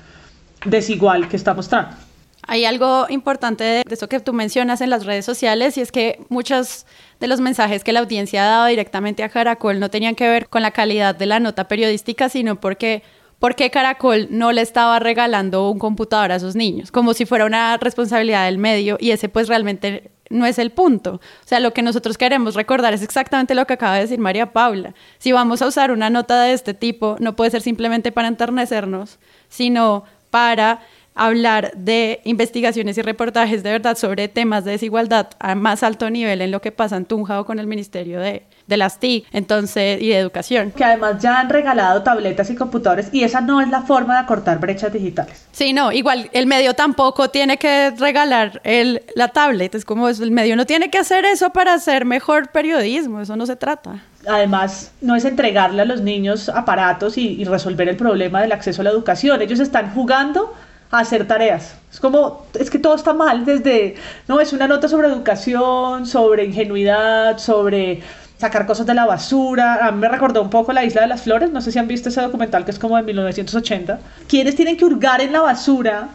desigual 0.65 1.29
que 1.29 1.37
está 1.37 1.53
mostrando. 1.53 1.95
Hay 2.43 2.65
algo 2.65 3.07
importante 3.09 3.63
de 3.63 3.83
eso 3.89 4.07
que 4.07 4.19
tú 4.19 4.31
mencionas 4.33 4.81
en 4.81 4.89
las 4.89 5.05
redes 5.05 5.25
sociales 5.25 5.77
y 5.77 5.81
es 5.81 5.91
que 5.91 6.19
muchos 6.29 6.85
de 7.19 7.27
los 7.27 7.41
mensajes 7.41 7.83
que 7.83 7.91
la 7.93 7.99
audiencia 7.99 8.43
ha 8.43 8.49
dado 8.49 8.65
directamente 8.67 9.23
a 9.23 9.29
Caracol 9.29 9.79
no 9.79 9.89
tenían 9.89 10.15
que 10.15 10.29
ver 10.29 10.47
con 10.47 10.61
la 10.61 10.71
calidad 10.71 11.15
de 11.15 11.25
la 11.25 11.39
nota 11.39 11.67
periodística, 11.67 12.29
sino 12.29 12.59
porque 12.59 13.03
porque 13.39 13.69
Caracol 13.69 14.27
no 14.31 14.51
le 14.51 14.61
estaba 14.61 14.97
regalando 14.97 15.69
un 15.69 15.77
computador 15.77 16.31
a 16.31 16.39
sus 16.39 16.55
niños, 16.55 16.91
como 16.91 17.13
si 17.13 17.25
fuera 17.25 17.45
una 17.45 17.77
responsabilidad 17.77 18.45
del 18.45 18.57
medio 18.57 18.97
y 18.99 19.11
ese 19.11 19.29
pues 19.29 19.47
realmente 19.47 20.09
no 20.29 20.45
es 20.45 20.59
el 20.59 20.71
punto. 20.71 21.15
O 21.15 21.47
sea, 21.47 21.59
lo 21.59 21.71
que 21.71 21.81
nosotros 21.81 22.17
queremos 22.17 22.55
recordar 22.55 22.93
es 22.93 23.03
exactamente 23.03 23.55
lo 23.55 23.65
que 23.65 23.73
acaba 23.73 23.95
de 23.95 24.01
decir 24.01 24.19
María 24.19 24.53
Paula. 24.53 24.93
Si 25.19 25.31
vamos 25.31 25.61
a 25.61 25.67
usar 25.67 25.91
una 25.91 26.09
nota 26.09 26.41
de 26.41 26.53
este 26.53 26.73
tipo, 26.73 27.15
no 27.19 27.35
puede 27.35 27.51
ser 27.51 27.61
simplemente 27.61 28.11
para 28.11 28.27
enternecernos, 28.27 29.19
sino 29.49 30.03
para 30.29 30.81
hablar 31.17 31.71
de 31.75 32.21
investigaciones 32.23 32.97
y 32.97 33.01
reportajes 33.01 33.63
de 33.63 33.71
verdad 33.71 33.97
sobre 33.97 34.27
temas 34.27 34.63
de 34.63 34.71
desigualdad 34.71 35.29
a 35.39 35.55
más 35.55 35.83
alto 35.83 36.09
nivel 36.09 36.41
en 36.41 36.51
lo 36.51 36.61
que 36.61 36.71
pasa 36.71 36.95
en 36.95 37.05
Tunja 37.05 37.41
o 37.41 37.45
con 37.45 37.59
el 37.59 37.67
Ministerio 37.67 38.19
de, 38.19 38.43
de 38.67 38.77
las 38.77 38.99
TIC 38.99 39.25
entonces, 39.31 40.01
y 40.01 40.09
de 40.09 40.19
Educación. 40.19 40.71
Que 40.71 40.83
además 40.83 41.21
ya 41.21 41.39
han 41.39 41.49
regalado 41.49 42.03
tabletas 42.03 42.49
y 42.49 42.55
computadores 42.55 43.09
y 43.11 43.23
esa 43.23 43.41
no 43.41 43.59
es 43.61 43.69
la 43.69 43.81
forma 43.81 44.13
de 44.13 44.19
acortar 44.21 44.59
brechas 44.59 44.93
digitales. 44.93 45.47
Sí, 45.51 45.73
no, 45.73 45.91
igual 45.91 46.29
el 46.33 46.45
medio 46.45 46.75
tampoco 46.75 47.29
tiene 47.29 47.57
que 47.57 47.91
regalar 47.97 48.61
el, 48.63 49.03
la 49.15 49.29
tablet, 49.29 49.73
es 49.75 49.85
como 49.85 50.07
el 50.07 50.31
medio 50.31 50.55
no 50.55 50.65
tiene 50.65 50.89
que 50.91 50.99
hacer 50.99 51.25
eso 51.25 51.49
para 51.49 51.73
hacer 51.73 52.05
mejor 52.05 52.49
periodismo, 52.51 53.21
eso 53.21 53.35
no 53.35 53.45
se 53.45 53.55
trata 53.55 54.03
además 54.27 54.91
no 54.99 55.15
es 55.15 55.23
entregarle 55.23 55.81
a 55.81 55.85
los 55.85 56.01
niños 56.01 56.49
aparatos 56.49 57.17
y, 57.17 57.41
y, 57.41 57.45
resolver 57.45 57.87
el 57.87 57.95
problema 57.95 58.41
del 58.41 58.51
acceso 58.51 58.81
a 58.81 58.83
la 58.83 58.89
educación. 58.89 59.41
Ellos 59.41 59.61
están 59.61 59.93
jugando 59.93 60.53
hacer 60.91 61.27
tareas. 61.27 61.75
Es 61.91 61.99
como, 61.99 62.45
es 62.59 62.69
que 62.69 62.79
todo 62.79 62.95
está 62.95 63.13
mal 63.13 63.45
desde, 63.45 63.95
no, 64.27 64.39
es 64.39 64.53
una 64.53 64.67
nota 64.67 64.87
sobre 64.87 65.07
educación, 65.07 66.05
sobre 66.05 66.45
ingenuidad, 66.45 67.37
sobre 67.37 68.01
sacar 68.37 68.65
cosas 68.65 68.85
de 68.85 68.93
la 68.93 69.05
basura. 69.05 69.85
A 69.85 69.91
mí 69.91 69.99
me 69.99 70.09
recordó 70.09 70.41
un 70.41 70.49
poco 70.49 70.73
la 70.73 70.85
Isla 70.85 71.01
de 71.01 71.07
las 71.07 71.21
Flores, 71.23 71.51
no 71.51 71.61
sé 71.61 71.71
si 71.71 71.79
han 71.79 71.87
visto 71.87 72.09
ese 72.09 72.21
documental 72.21 72.65
que 72.65 72.71
es 72.71 72.79
como 72.79 72.97
de 72.97 73.03
1980. 73.03 73.99
Quienes 74.27 74.55
tienen 74.55 74.77
que 74.77 74.85
hurgar 74.85 75.21
en 75.21 75.33
la 75.33 75.41
basura 75.41 76.09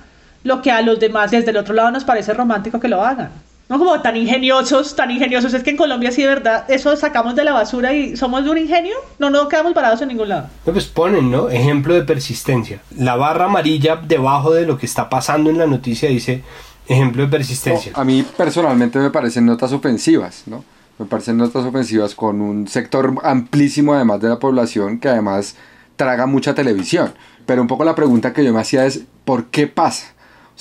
lo 0.45 0.61
que 0.63 0.71
a 0.71 0.83
los 0.83 0.99
demás 0.99 1.31
desde 1.31 1.51
el 1.51 1.57
otro 1.57 1.75
lado 1.75 1.91
nos 1.91 2.05
parece 2.05 2.35
romántico 2.35 2.81
que 2.81 2.89
lo 2.89 3.03
hagan. 3.03 3.31
No 3.73 3.79
como 3.79 4.03
tan 4.03 4.19
ingeniosos, 4.19 4.95
tan 4.95 5.11
ingeniosos. 5.11 5.55
Es 5.55 5.63
que 5.63 5.71
en 5.71 5.79
Colombia 5.79 6.13
sí 6.13 6.21
de 6.21 6.29
verdad, 6.29 6.67
eso 6.69 6.95
sacamos 6.95 7.35
de 7.35 7.43
la 7.43 7.55
basura 7.55 7.95
y 7.95 8.19
somos 8.19 8.45
de 8.45 8.51
un 8.51 8.59
ingenio, 8.59 8.95
no, 9.19 9.31
no 9.31 9.49
quedamos 9.49 9.73
parados 9.73 10.03
en 10.03 10.09
ningún 10.09 10.29
lado. 10.29 10.49
Pues 10.67 10.85
ponen, 10.85 11.31
¿no? 11.31 11.49
Ejemplo 11.49 11.95
de 11.95 12.03
persistencia. 12.03 12.83
La 12.99 13.17
barra 13.17 13.47
amarilla 13.47 13.97
debajo 13.97 14.53
de 14.53 14.67
lo 14.67 14.77
que 14.77 14.85
está 14.85 15.09
pasando 15.09 15.49
en 15.49 15.57
la 15.57 15.67
noticia 15.67 16.11
dice 16.11 16.43
ejemplo 16.87 17.23
de 17.23 17.29
persistencia. 17.29 17.93
a 17.95 18.05
mí 18.05 18.23
personalmente 18.37 18.99
me 18.99 19.09
parecen 19.09 19.47
notas 19.47 19.73
ofensivas, 19.73 20.43
¿no? 20.45 20.63
Me 20.99 21.07
parecen 21.07 21.39
notas 21.39 21.65
ofensivas 21.65 22.15
con 22.15 22.43
un 22.43 22.69
sector 22.69 23.15
amplísimo 23.23 23.95
además 23.95 24.21
de 24.21 24.29
la 24.29 24.39
población 24.39 24.99
que 24.99 25.09
además 25.09 25.57
traga 25.97 26.27
mucha 26.27 26.55
televisión. 26.55 27.15
Pero 27.47 27.63
un 27.63 27.69
poco 27.69 27.85
la 27.85 27.95
pregunta 27.95 28.35
que 28.35 28.45
yo 28.45 28.53
me 28.53 28.61
hacía 28.61 28.85
es, 28.85 29.05
¿por 29.25 29.47
qué 29.47 29.67
pasa? 29.67 30.12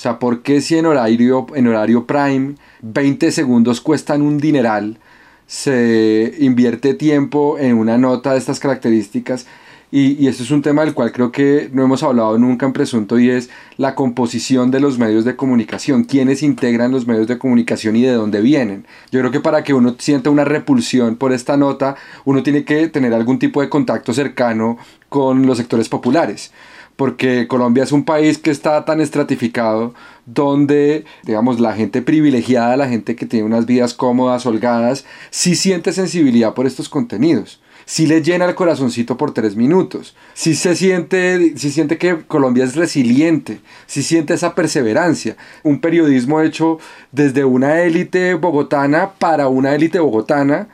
Sea, 0.02 0.18
¿por 0.18 0.42
qué 0.42 0.60
si 0.60 0.76
en 0.76 0.86
horario, 0.86 1.46
en 1.54 1.68
horario 1.68 2.08
prime 2.08 2.56
20 2.80 3.30
segundos 3.30 3.80
cuestan 3.80 4.20
un 4.20 4.38
dineral, 4.38 4.98
se 5.46 6.34
invierte 6.40 6.94
tiempo 6.94 7.56
en 7.56 7.76
una 7.76 7.98
nota 7.98 8.32
de 8.32 8.38
estas 8.38 8.58
características? 8.58 9.46
Y, 9.92 10.20
y 10.20 10.26
es 10.26 10.50
un 10.50 10.60
tema 10.60 10.84
del 10.84 10.94
cual 10.94 11.12
creo 11.12 11.30
que 11.30 11.70
no 11.72 11.84
hemos 11.84 12.02
hablado 12.02 12.36
nunca 12.36 12.66
en 12.66 12.72
Presunto 12.72 13.16
y 13.20 13.30
es 13.30 13.48
la 13.76 13.94
composición 13.94 14.72
de 14.72 14.80
los 14.80 14.98
medios 14.98 15.24
de 15.24 15.36
comunicación, 15.36 16.02
quiénes 16.02 16.42
integran 16.42 16.90
los 16.90 17.06
medios 17.06 17.28
de 17.28 17.38
comunicación 17.38 17.94
y 17.94 18.02
de 18.02 18.10
dónde 18.10 18.40
vienen. 18.40 18.86
Yo 19.12 19.20
creo 19.20 19.30
que 19.30 19.38
para 19.38 19.62
que 19.62 19.72
uno 19.72 19.94
sienta 20.00 20.30
una 20.30 20.44
repulsión 20.44 21.14
por 21.14 21.32
esta 21.32 21.56
nota, 21.56 21.94
uno 22.24 22.42
tiene 22.42 22.64
que 22.64 22.88
tener 22.88 23.14
algún 23.14 23.38
tipo 23.38 23.60
de 23.60 23.68
contacto 23.68 24.12
cercano 24.12 24.78
con 25.08 25.46
los 25.46 25.58
sectores 25.58 25.88
populares 25.88 26.50
porque 26.96 27.48
Colombia 27.48 27.84
es 27.84 27.92
un 27.92 28.04
país 28.04 28.38
que 28.38 28.50
está 28.50 28.84
tan 28.84 29.00
estratificado 29.00 29.94
donde, 30.26 31.04
digamos, 31.24 31.58
la 31.58 31.72
gente 31.74 32.02
privilegiada, 32.02 32.76
la 32.76 32.88
gente 32.88 33.16
que 33.16 33.26
tiene 33.26 33.46
unas 33.46 33.66
vidas 33.66 33.94
cómodas, 33.94 34.46
holgadas, 34.46 35.04
sí 35.30 35.54
siente 35.56 35.92
sensibilidad 35.92 36.54
por 36.54 36.66
estos 36.66 36.88
contenidos. 36.88 37.60
Sí 37.84 38.06
le 38.06 38.22
llena 38.22 38.44
el 38.44 38.54
corazoncito 38.54 39.16
por 39.16 39.34
tres 39.34 39.56
minutos. 39.56 40.14
Sí 40.34 40.54
se 40.54 40.76
siente, 40.76 41.54
sí 41.56 41.70
siente 41.70 41.98
que 41.98 42.22
Colombia 42.26 42.64
es 42.64 42.76
resiliente. 42.76 43.60
Sí 43.86 44.02
siente 44.02 44.34
esa 44.34 44.54
perseverancia. 44.54 45.36
Un 45.64 45.80
periodismo 45.80 46.40
hecho 46.40 46.78
desde 47.10 47.44
una 47.44 47.80
élite 47.82 48.34
bogotana 48.34 49.12
para 49.18 49.48
una 49.48 49.74
élite 49.74 49.98
bogotana 49.98 50.68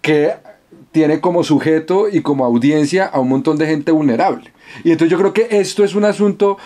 que 0.00 0.34
tiene 0.92 1.20
como 1.20 1.42
sujeto 1.42 2.08
y 2.08 2.20
como 2.20 2.44
audiencia 2.44 3.06
a 3.06 3.18
un 3.18 3.30
montón 3.30 3.58
de 3.58 3.66
gente 3.66 3.90
vulnerable. 3.90 4.52
Y 4.84 4.90
entonces 4.90 5.10
yo 5.10 5.18
creo 5.18 5.32
que 5.32 5.48
esto 5.50 5.84
es 5.84 5.94
un 5.94 6.04
asunto, 6.04 6.58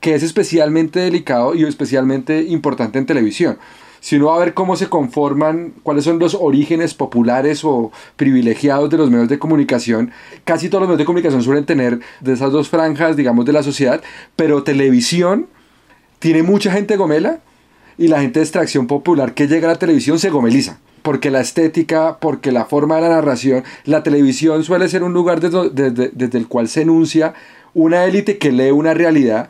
que 0.00 0.14
es 0.14 0.22
especialmente 0.22 1.00
delicado 1.00 1.54
y 1.54 1.64
especialmente 1.64 2.42
importante 2.42 2.98
en 2.98 3.06
televisión. 3.06 3.58
Si 4.00 4.16
uno 4.16 4.26
va 4.26 4.36
a 4.36 4.38
ver 4.38 4.54
cómo 4.54 4.76
se 4.76 4.88
conforman, 4.88 5.74
cuáles 5.82 6.04
son 6.04 6.18
los 6.18 6.34
orígenes 6.34 6.94
populares 6.94 7.64
o 7.64 7.90
privilegiados 8.16 8.90
de 8.90 8.96
los 8.96 9.10
medios 9.10 9.28
de 9.28 9.38
comunicación, 9.38 10.12
casi 10.44 10.68
todos 10.68 10.82
los 10.82 10.88
medios 10.88 10.98
de 10.98 11.04
comunicación 11.04 11.42
suelen 11.42 11.66
tener 11.66 11.98
de 12.20 12.32
esas 12.32 12.52
dos 12.52 12.68
franjas, 12.68 13.16
digamos, 13.16 13.44
de 13.44 13.52
la 13.52 13.62
sociedad, 13.62 14.00
pero 14.36 14.62
televisión 14.62 15.48
tiene 16.20 16.42
mucha 16.42 16.70
gente 16.72 16.96
gomela 16.96 17.40
y 17.96 18.06
la 18.06 18.20
gente 18.20 18.38
de 18.38 18.44
extracción 18.44 18.86
popular 18.86 19.34
que 19.34 19.48
llega 19.48 19.68
a 19.68 19.72
la 19.72 19.78
televisión 19.78 20.18
se 20.20 20.30
gomeliza 20.30 20.78
porque 21.02 21.30
la 21.30 21.40
estética, 21.40 22.18
porque 22.20 22.52
la 22.52 22.64
forma 22.64 22.96
de 22.96 23.02
la 23.02 23.08
narración, 23.08 23.64
la 23.84 24.02
televisión 24.02 24.64
suele 24.64 24.88
ser 24.88 25.02
un 25.02 25.12
lugar 25.12 25.40
desde, 25.40 26.38
el 26.38 26.48
cual 26.48 26.68
se 26.68 26.82
enuncia 26.82 27.34
una 27.74 28.04
élite 28.04 28.38
que 28.38 28.52
lee 28.52 28.70
una 28.70 28.94
realidad 28.94 29.48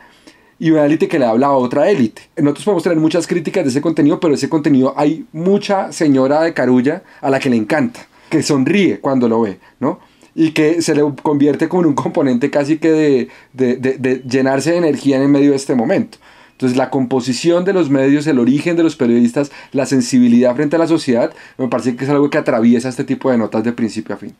y 0.59 0.71
una 0.71 0.85
élite 0.85 1.07
que 1.07 1.19
le 1.19 1.25
habla 1.25 1.47
a 1.47 1.51
otra 1.53 1.89
élite. 1.89 2.23
Nosotros 2.37 2.65
podemos 2.65 2.83
tener 2.83 2.97
muchas 2.99 3.27
críticas 3.27 3.63
de 3.63 3.69
ese 3.69 3.81
contenido, 3.81 4.19
pero 4.19 4.33
ese 4.33 4.49
contenido 4.49 4.93
hay 4.97 5.25
mucha 5.31 5.91
señora 5.91 6.41
de 6.41 6.53
carulla 6.53 7.03
a 7.21 7.29
la 7.29 7.39
que 7.39 7.49
le 7.49 7.55
encanta, 7.55 8.07
que 8.29 8.43
sonríe 8.43 8.99
cuando 8.99 9.29
lo 9.29 9.41
ve, 9.41 9.59
¿no? 9.79 9.99
Y 10.35 10.51
que 10.51 10.81
se 10.81 10.95
le 10.95 11.01
convierte 11.23 11.67
como 11.67 11.83
en 11.83 11.89
un 11.89 11.95
componente 11.95 12.49
casi 12.49 12.77
que 12.77 12.91
de, 12.91 13.27
de, 13.53 13.77
de 13.77 14.23
llenarse 14.27 14.71
de 14.71 14.77
energía 14.77 15.21
en 15.21 15.31
medio 15.31 15.51
de 15.51 15.55
este 15.55 15.75
momento. 15.75 16.17
Entonces 16.59 16.77
la 16.77 16.89
composición 16.89 17.63
de 17.63 17.71
los 17.71 17.89
medios, 17.89 18.27
el 18.27 18.37
origen 18.37 18.75
de 18.75 18.83
los 18.83 18.97
periodistas, 18.97 19.49
la 19.71 19.85
sensibilidad 19.85 20.53
frente 20.57 20.75
a 20.75 20.79
la 20.79 20.87
sociedad, 20.87 21.31
me 21.57 21.69
parece 21.69 21.95
que 21.95 22.03
es 22.03 22.09
algo 22.09 22.29
que 22.29 22.37
atraviesa 22.37 22.89
este 22.89 23.05
tipo 23.05 23.31
de 23.31 23.37
notas 23.37 23.63
de 23.63 23.71
principio 23.71 24.13
a 24.13 24.17
fin. 24.17 24.35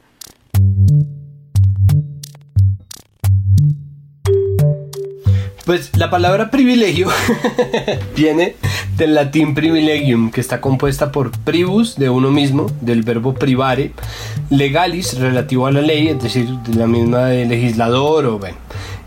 Pues 5.66 5.96
la 5.96 6.10
palabra 6.10 6.52
privilegio 6.52 7.08
viene 8.18 8.58
del 8.98 9.16
latín 9.16 9.56
privilegium, 9.56 10.30
que 10.30 10.42
está 10.42 10.60
compuesta 10.60 11.14
por 11.14 11.32
privus, 11.32 11.96
de 11.96 12.10
uno 12.10 12.32
mismo, 12.32 12.70
del 12.82 13.04
verbo 13.04 13.34
privare, 13.34 13.94
legalis, 14.50 15.18
relativo 15.18 15.68
a 15.68 15.72
la 15.72 15.80
ley, 15.80 16.10
es 16.10 16.22
decir, 16.22 16.50
de 16.50 16.76
la 16.76 16.86
misma 16.86 17.28
de 17.28 17.46
legislador 17.46 18.26
o 18.26 18.40
bueno 18.40 18.58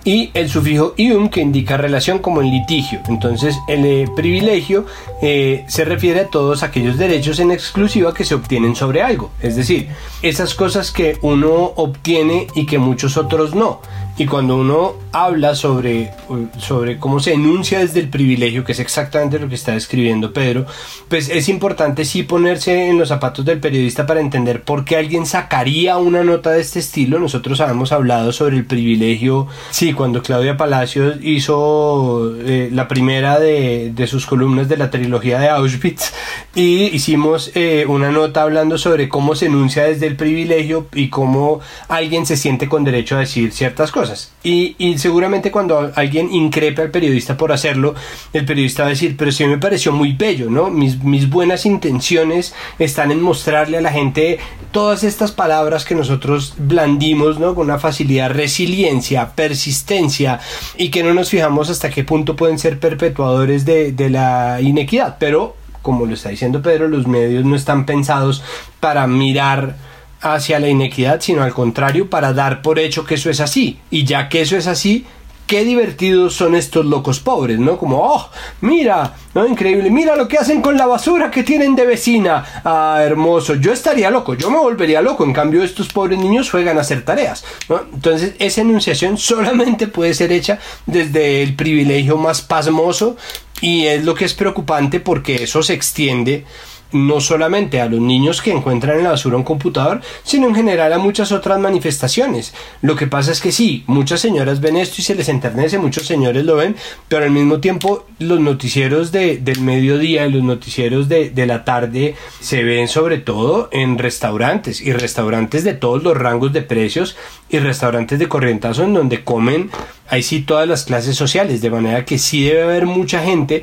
y 0.04 0.30
el 0.34 0.48
sufijo 0.48 0.94
ium 0.96 1.28
que 1.28 1.40
indica 1.40 1.76
relación 1.76 2.18
como 2.18 2.42
en 2.42 2.50
litigio. 2.50 3.00
Entonces 3.08 3.58
el 3.68 3.84
eh, 3.84 4.08
privilegio 4.14 4.86
eh, 5.20 5.64
se 5.68 5.84
refiere 5.84 6.20
a 6.20 6.28
todos 6.28 6.62
aquellos 6.62 6.98
derechos 6.98 7.38
en 7.38 7.50
exclusiva 7.50 8.14
que 8.14 8.24
se 8.24 8.34
obtienen 8.34 8.74
sobre 8.74 9.02
algo. 9.02 9.30
Es 9.40 9.56
decir, 9.56 9.88
esas 10.22 10.54
cosas 10.54 10.90
que 10.90 11.18
uno 11.22 11.72
obtiene 11.76 12.46
y 12.54 12.66
que 12.66 12.78
muchos 12.78 13.16
otros 13.16 13.54
no. 13.54 13.80
Y 14.18 14.26
cuando 14.26 14.56
uno 14.56 14.94
habla 15.12 15.54
sobre, 15.54 16.10
sobre 16.58 16.98
cómo 16.98 17.18
se 17.18 17.32
enuncia 17.32 17.78
desde 17.78 18.00
el 18.00 18.10
privilegio, 18.10 18.62
que 18.62 18.72
es 18.72 18.78
exactamente 18.78 19.38
lo 19.38 19.48
que 19.48 19.54
está 19.54 19.72
describiendo 19.72 20.34
Pedro, 20.34 20.66
pues 21.08 21.30
es 21.30 21.48
importante 21.48 22.04
sí 22.04 22.22
ponerse 22.22 22.88
en 22.88 22.98
los 22.98 23.08
zapatos 23.08 23.44
del 23.46 23.58
periodista 23.58 24.04
para 24.04 24.20
entender 24.20 24.64
por 24.64 24.84
qué 24.84 24.96
alguien 24.96 25.24
sacaría 25.24 25.96
una 25.96 26.24
nota 26.24 26.50
de 26.50 26.60
este 26.60 26.78
estilo. 26.78 27.18
Nosotros 27.18 27.60
habíamos 27.62 27.90
hablado 27.90 28.32
sobre 28.32 28.58
el 28.58 28.66
privilegio, 28.66 29.48
sí, 29.70 29.94
cuando 29.94 30.22
Claudia 30.22 30.58
Palacios 30.58 31.16
hizo 31.22 32.34
eh, 32.40 32.68
la 32.70 32.88
primera 32.88 33.38
de, 33.38 33.92
de, 33.94 34.06
sus 34.06 34.26
columnas 34.26 34.68
de 34.68 34.76
la 34.76 34.90
trilogía 34.90 35.38
de 35.38 35.48
Auschwitz 35.48 36.12
y 36.54 36.84
hicimos 36.94 37.50
eh, 37.54 37.86
una 37.88 38.10
nota 38.10 38.42
hablando 38.42 38.76
sobre 38.76 39.08
cómo 39.08 39.34
se 39.34 39.46
enuncia 39.46 39.84
desde 39.84 40.06
el 40.06 40.16
privilegio 40.16 40.86
y 40.92 41.08
cómo 41.08 41.60
alguien 41.88 42.26
se 42.26 42.36
siente 42.36 42.68
con 42.68 42.84
derecho 42.84 43.16
a 43.16 43.20
decir 43.20 43.52
ciertas 43.52 43.90
cosas. 43.90 44.01
Y, 44.42 44.98
seguramente 44.98 45.50
cuando 45.50 45.92
alguien 45.94 46.32
increpe 46.32 46.82
al 46.82 46.90
periodista 46.90 47.36
por 47.36 47.52
hacerlo, 47.52 47.94
el 48.32 48.44
periodista 48.44 48.82
va 48.82 48.88
a 48.88 48.90
decir, 48.90 49.16
pero 49.16 49.32
sí 49.32 49.44
me 49.44 49.58
pareció 49.58 49.92
muy 49.92 50.12
bello, 50.12 50.50
¿no? 50.50 50.70
Mis, 50.70 51.28
buenas 51.28 51.66
intenciones 51.66 52.54
están 52.78 53.10
en 53.10 53.22
mostrarle 53.22 53.78
a 53.78 53.80
la 53.80 53.92
gente 53.92 54.38
todas 54.70 55.04
estas 55.04 55.32
palabras 55.32 55.84
que 55.84 55.94
nosotros 55.94 56.54
blandimos, 56.58 57.38
¿no? 57.38 57.54
Con 57.54 57.66
una 57.66 57.78
facilidad, 57.78 58.30
resiliencia, 58.30 59.32
persistencia, 59.34 60.40
y 60.76 60.90
que 60.90 61.02
no 61.02 61.14
nos 61.14 61.30
fijamos 61.30 61.70
hasta 61.70 61.90
qué 61.90 62.04
punto 62.04 62.36
pueden 62.36 62.58
ser 62.58 62.78
perpetuadores 62.80 63.64
de, 63.64 63.92
de 63.92 64.10
la 64.10 64.60
inequidad. 64.60 65.16
Pero, 65.18 65.56
como 65.82 66.06
lo 66.06 66.14
está 66.14 66.30
diciendo 66.30 66.62
Pedro, 66.62 66.88
los 66.88 67.06
medios 67.06 67.44
no 67.44 67.56
están 67.56 67.86
pensados 67.86 68.42
para 68.80 69.06
mirar 69.06 69.76
hacia 70.22 70.60
la 70.60 70.68
inequidad, 70.68 71.20
sino 71.20 71.42
al 71.42 71.52
contrario, 71.52 72.08
para 72.08 72.32
dar 72.32 72.62
por 72.62 72.78
hecho 72.78 73.04
que 73.04 73.16
eso 73.16 73.28
es 73.28 73.40
así. 73.40 73.78
Y 73.90 74.04
ya 74.04 74.28
que 74.28 74.40
eso 74.40 74.56
es 74.56 74.66
así, 74.66 75.04
qué 75.52 75.64
divertidos 75.64 76.34
son 76.34 76.54
estos 76.54 76.86
locos 76.86 77.20
pobres, 77.20 77.58
¿no? 77.58 77.76
Como, 77.76 77.98
oh, 77.98 78.30
mira, 78.62 79.16
¿no? 79.34 79.46
Increíble, 79.46 79.90
mira 79.90 80.16
lo 80.16 80.26
que 80.26 80.38
hacen 80.38 80.62
con 80.62 80.78
la 80.78 80.86
basura 80.86 81.30
que 81.30 81.42
tienen 81.42 81.74
de 81.74 81.84
vecina. 81.84 82.62
Ah, 82.64 83.00
hermoso, 83.02 83.56
yo 83.56 83.72
estaría 83.72 84.10
loco, 84.10 84.32
yo 84.32 84.50
me 84.50 84.56
volvería 84.56 85.02
loco, 85.02 85.24
en 85.24 85.34
cambio 85.34 85.62
estos 85.62 85.88
pobres 85.88 86.18
niños 86.18 86.50
juegan 86.50 86.78
a 86.78 86.80
hacer 86.80 87.04
tareas, 87.04 87.44
¿no? 87.68 87.82
Entonces 87.92 88.34
esa 88.38 88.62
enunciación 88.62 89.18
solamente 89.18 89.88
puede 89.88 90.14
ser 90.14 90.32
hecha 90.32 90.58
desde 90.86 91.42
el 91.42 91.54
privilegio 91.54 92.16
más 92.16 92.40
pasmoso 92.40 93.16
y 93.60 93.86
es 93.86 94.04
lo 94.04 94.14
que 94.14 94.24
es 94.24 94.32
preocupante 94.32 95.00
porque 95.00 95.42
eso 95.42 95.62
se 95.62 95.74
extiende 95.74 96.46
no 96.92 97.20
solamente 97.20 97.80
a 97.80 97.88
los 97.88 98.00
niños 98.00 98.42
que 98.42 98.52
encuentran 98.52 98.98
en 98.98 99.04
la 99.04 99.10
basura 99.10 99.36
un 99.36 99.42
computador, 99.42 100.00
sino 100.22 100.48
en 100.48 100.54
general 100.54 100.92
a 100.92 100.98
muchas 100.98 101.32
otras 101.32 101.58
manifestaciones. 101.58 102.54
Lo 102.80 102.96
que 102.96 103.06
pasa 103.06 103.32
es 103.32 103.40
que 103.40 103.52
sí, 103.52 103.84
muchas 103.86 104.20
señoras 104.20 104.60
ven 104.60 104.76
esto 104.76 104.96
y 104.98 105.04
se 105.04 105.14
les 105.14 105.28
enternece, 105.28 105.78
muchos 105.78 106.06
señores 106.06 106.44
lo 106.44 106.56
ven, 106.56 106.76
pero 107.08 107.24
al 107.24 107.30
mismo 107.30 107.60
tiempo 107.60 108.06
los 108.18 108.40
noticieros 108.40 109.12
de, 109.12 109.38
del 109.38 109.60
mediodía 109.60 110.26
y 110.26 110.32
los 110.32 110.42
noticieros 110.42 111.08
de, 111.08 111.30
de 111.30 111.46
la 111.46 111.64
tarde 111.64 112.14
se 112.40 112.62
ven 112.62 112.88
sobre 112.88 113.18
todo 113.18 113.68
en 113.72 113.98
restaurantes 113.98 114.80
y 114.80 114.92
restaurantes 114.92 115.64
de 115.64 115.74
todos 115.74 116.02
los 116.02 116.16
rangos 116.16 116.52
de 116.52 116.62
precios 116.62 117.16
y 117.48 117.58
restaurantes 117.58 118.18
de 118.18 118.28
corrientazo 118.28 118.84
en 118.84 118.94
donde 118.94 119.24
comen 119.24 119.70
ahí 120.08 120.22
sí 120.22 120.42
todas 120.42 120.68
las 120.68 120.84
clases 120.84 121.16
sociales, 121.16 121.62
de 121.62 121.70
manera 121.70 122.04
que 122.04 122.18
sí 122.18 122.44
debe 122.44 122.62
haber 122.62 122.86
mucha 122.86 123.22
gente 123.22 123.62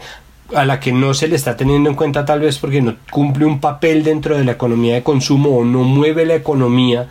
a 0.54 0.66
la 0.66 0.80
que 0.80 0.92
no 0.92 1.14
se 1.14 1.28
le 1.28 1.36
está 1.36 1.56
teniendo 1.56 1.90
en 1.90 1.96
cuenta 1.96 2.26
tal 2.26 2.40
vez 2.40 2.58
porque 2.58 2.82
no 2.82 2.96
cumple 3.12 3.46
un 3.46 3.60
papel 3.60 4.04
dentro 4.04 4.38
de 4.38 4.44
la 4.44 4.54
economía 4.54 4.96
de 4.96 5.04
consumo 5.04 5.58
o 5.58 5.64
no 5.64 5.84
mueve 5.84 6.26
la 6.26 6.36
economía 6.36 7.08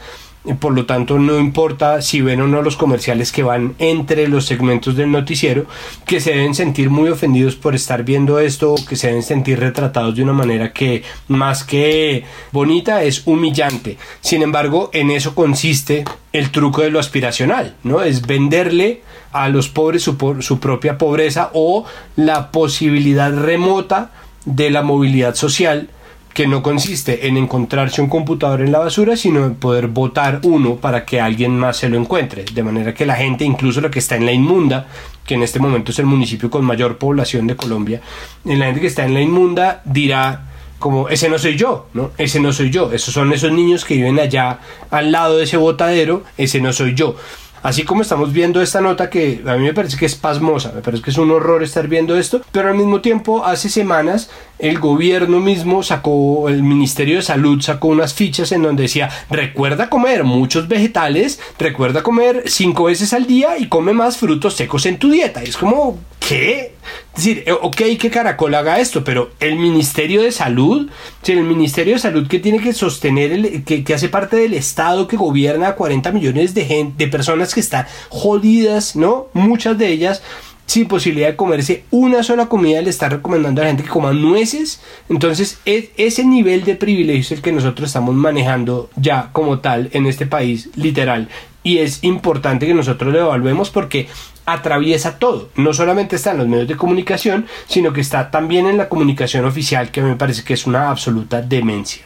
por 0.60 0.72
lo 0.72 0.86
tanto 0.86 1.18
no 1.18 1.38
importa 1.38 2.00
si 2.00 2.20
ven 2.20 2.40
o 2.40 2.46
no 2.46 2.62
los 2.62 2.76
comerciales 2.76 3.32
que 3.32 3.42
van 3.42 3.74
entre 3.78 4.28
los 4.28 4.46
segmentos 4.46 4.96
del 4.96 5.10
noticiero, 5.10 5.66
que 6.06 6.20
se 6.20 6.30
deben 6.30 6.54
sentir 6.54 6.90
muy 6.90 7.10
ofendidos 7.10 7.56
por 7.56 7.74
estar 7.74 8.04
viendo 8.04 8.38
esto, 8.38 8.74
que 8.88 8.96
se 8.96 9.08
deben 9.08 9.22
sentir 9.22 9.60
retratados 9.60 10.14
de 10.14 10.22
una 10.22 10.32
manera 10.32 10.72
que 10.72 11.02
más 11.28 11.64
que 11.64 12.24
bonita 12.52 13.02
es 13.02 13.26
humillante. 13.26 13.98
Sin 14.20 14.42
embargo, 14.42 14.90
en 14.92 15.10
eso 15.10 15.34
consiste 15.34 16.04
el 16.32 16.50
truco 16.50 16.82
de 16.82 16.90
lo 16.90 17.00
aspiracional, 17.00 17.74
¿no? 17.82 18.02
Es 18.02 18.26
venderle 18.26 19.02
a 19.32 19.48
los 19.48 19.68
pobres 19.68 20.02
su, 20.02 20.16
su 20.40 20.60
propia 20.60 20.98
pobreza 20.98 21.50
o 21.52 21.84
la 22.16 22.50
posibilidad 22.50 23.32
remota 23.32 24.10
de 24.44 24.70
la 24.70 24.82
movilidad 24.82 25.34
social 25.34 25.90
que 26.38 26.46
no 26.46 26.62
consiste 26.62 27.26
en 27.26 27.36
encontrarse 27.36 28.00
un 28.00 28.08
computador 28.08 28.60
en 28.60 28.70
la 28.70 28.78
basura, 28.78 29.16
sino 29.16 29.44
en 29.44 29.56
poder 29.56 29.88
votar 29.88 30.38
uno 30.44 30.76
para 30.76 31.04
que 31.04 31.20
alguien 31.20 31.58
más 31.58 31.78
se 31.78 31.88
lo 31.88 31.98
encuentre. 31.98 32.44
De 32.44 32.62
manera 32.62 32.94
que 32.94 33.04
la 33.04 33.16
gente, 33.16 33.44
incluso 33.44 33.80
la 33.80 33.90
que 33.90 33.98
está 33.98 34.14
en 34.14 34.24
la 34.24 34.30
inmunda, 34.30 34.86
que 35.26 35.34
en 35.34 35.42
este 35.42 35.58
momento 35.58 35.90
es 35.90 35.98
el 35.98 36.06
municipio 36.06 36.48
con 36.48 36.64
mayor 36.64 36.96
población 36.96 37.48
de 37.48 37.56
Colombia, 37.56 38.00
la 38.44 38.66
gente 38.66 38.80
que 38.80 38.86
está 38.86 39.04
en 39.04 39.14
la 39.14 39.20
inmunda 39.20 39.82
dirá 39.84 40.44
como 40.78 41.08
ese 41.08 41.28
no 41.28 41.40
soy 41.40 41.56
yo, 41.56 41.88
¿no? 41.92 42.12
Ese 42.18 42.38
no 42.38 42.52
soy 42.52 42.70
yo, 42.70 42.92
esos 42.92 43.12
son 43.12 43.32
esos 43.32 43.50
niños 43.50 43.84
que 43.84 43.94
viven 43.94 44.20
allá 44.20 44.60
al 44.92 45.10
lado 45.10 45.38
de 45.38 45.42
ese 45.42 45.56
botadero, 45.56 46.22
ese 46.36 46.60
no 46.60 46.72
soy 46.72 46.94
yo. 46.94 47.16
Así 47.62 47.84
como 47.84 48.02
estamos 48.02 48.32
viendo 48.32 48.62
esta 48.62 48.80
nota 48.80 49.10
que 49.10 49.42
a 49.46 49.56
mí 49.56 49.64
me 49.64 49.74
parece 49.74 49.96
que 49.96 50.06
es 50.06 50.14
pasmosa, 50.14 50.72
me 50.74 50.80
parece 50.80 51.02
que 51.02 51.10
es 51.10 51.18
un 51.18 51.30
horror 51.30 51.62
estar 51.62 51.88
viendo 51.88 52.16
esto, 52.16 52.40
pero 52.52 52.68
al 52.68 52.76
mismo 52.76 53.00
tiempo 53.00 53.44
hace 53.44 53.68
semanas 53.68 54.30
el 54.58 54.78
gobierno 54.78 55.40
mismo 55.40 55.82
sacó, 55.82 56.48
el 56.48 56.62
Ministerio 56.62 57.16
de 57.16 57.22
Salud 57.22 57.60
sacó 57.60 57.88
unas 57.88 58.14
fichas 58.14 58.52
en 58.52 58.62
donde 58.62 58.82
decía, 58.82 59.08
recuerda 59.30 59.88
comer 59.88 60.24
muchos 60.24 60.68
vegetales, 60.68 61.40
recuerda 61.58 62.02
comer 62.02 62.44
cinco 62.46 62.84
veces 62.84 63.12
al 63.12 63.26
día 63.26 63.58
y 63.58 63.68
come 63.68 63.92
más 63.92 64.16
frutos 64.16 64.54
secos 64.54 64.86
en 64.86 64.98
tu 64.98 65.10
dieta. 65.10 65.42
es 65.42 65.56
como, 65.56 65.98
¿qué? 66.28 66.74
Es 67.16 67.24
decir, 67.24 67.42
eh, 67.46 67.52
ok 67.52 67.76
que 67.98 68.10
Caracol 68.10 68.54
haga 68.54 68.78
esto, 68.78 69.02
pero 69.02 69.30
el 69.40 69.56
Ministerio 69.56 70.22
de 70.22 70.30
Salud, 70.30 70.88
el 71.26 71.42
Ministerio 71.42 71.94
de 71.94 71.98
Salud 71.98 72.28
que 72.28 72.38
tiene 72.38 72.60
que 72.60 72.72
sostener, 72.72 73.32
el, 73.32 73.64
que, 73.64 73.82
que, 73.82 73.94
hace 73.94 74.08
parte 74.08 74.36
del 74.36 74.54
Estado 74.54 75.08
que 75.08 75.16
gobierna 75.16 75.68
a 75.68 75.74
40 75.74 76.12
millones 76.12 76.54
de, 76.54 76.66
gente, 76.66 77.04
de 77.04 77.10
personas 77.10 77.54
que 77.54 77.60
están 77.60 77.86
jodidas, 78.10 78.94
¿no? 78.94 79.28
Muchas 79.32 79.78
de 79.78 79.88
ellas 79.88 80.22
sin 80.68 80.86
posibilidad 80.86 81.28
de 81.28 81.36
comerse 81.36 81.84
una 81.90 82.22
sola 82.22 82.46
comida, 82.46 82.82
le 82.82 82.90
está 82.90 83.08
recomendando 83.08 83.62
a 83.62 83.64
la 83.64 83.70
gente 83.70 83.84
que 83.84 83.88
coma 83.88 84.12
nueces. 84.12 84.82
Entonces, 85.08 85.58
es, 85.64 85.88
ese 85.96 86.26
nivel 86.26 86.64
de 86.64 86.74
privilegio 86.74 87.22
es 87.22 87.32
el 87.32 87.40
que 87.40 87.52
nosotros 87.52 87.88
estamos 87.88 88.14
manejando 88.14 88.90
ya 88.96 89.30
como 89.32 89.60
tal 89.60 89.88
en 89.94 90.04
este 90.04 90.26
país, 90.26 90.68
literal. 90.76 91.30
Y 91.62 91.78
es 91.78 92.04
importante 92.04 92.66
que 92.66 92.74
nosotros 92.74 93.12
lo 93.12 93.20
evaluemos 93.20 93.70
porque 93.70 94.08
atraviesa 94.46 95.18
todo. 95.18 95.50
No 95.56 95.74
solamente 95.74 96.16
está 96.16 96.32
en 96.32 96.38
los 96.38 96.48
medios 96.48 96.68
de 96.68 96.76
comunicación, 96.76 97.46
sino 97.66 97.92
que 97.92 98.00
está 98.00 98.30
también 98.30 98.66
en 98.66 98.78
la 98.78 98.88
comunicación 98.88 99.44
oficial, 99.44 99.90
que 99.90 100.00
me 100.00 100.16
parece 100.16 100.44
que 100.44 100.54
es 100.54 100.66
una 100.66 100.88
absoluta 100.90 101.42
demencia. 101.42 102.04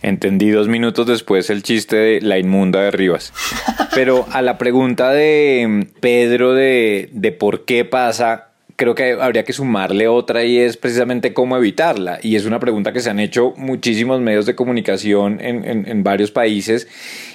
Entendí 0.00 0.50
dos 0.50 0.66
minutos 0.66 1.06
después 1.06 1.48
el 1.50 1.62
chiste 1.62 1.96
de 1.96 2.20
la 2.20 2.38
inmunda 2.38 2.80
de 2.80 2.90
Rivas. 2.90 3.32
Pero 3.94 4.26
a 4.32 4.42
la 4.42 4.58
pregunta 4.58 5.10
de 5.10 5.66
mm, 5.68 6.00
Pedro 6.00 6.54
de, 6.54 7.08
de 7.12 7.30
por 7.30 7.64
qué 7.64 7.84
pasa, 7.84 8.48
creo 8.74 8.96
que 8.96 9.12
habría 9.12 9.44
que 9.44 9.52
sumarle 9.52 10.08
otra 10.08 10.44
y 10.44 10.58
es 10.58 10.76
precisamente 10.76 11.32
cómo 11.32 11.56
evitarla. 11.56 12.18
Y 12.20 12.34
es 12.34 12.46
una 12.46 12.58
pregunta 12.58 12.92
que 12.92 13.00
se 13.00 13.10
han 13.10 13.20
hecho 13.20 13.54
muchísimos 13.56 14.20
medios 14.20 14.44
de 14.44 14.56
comunicación 14.56 15.38
en, 15.40 15.64
en, 15.64 15.88
en 15.88 16.02
varios 16.02 16.32
países 16.32 16.88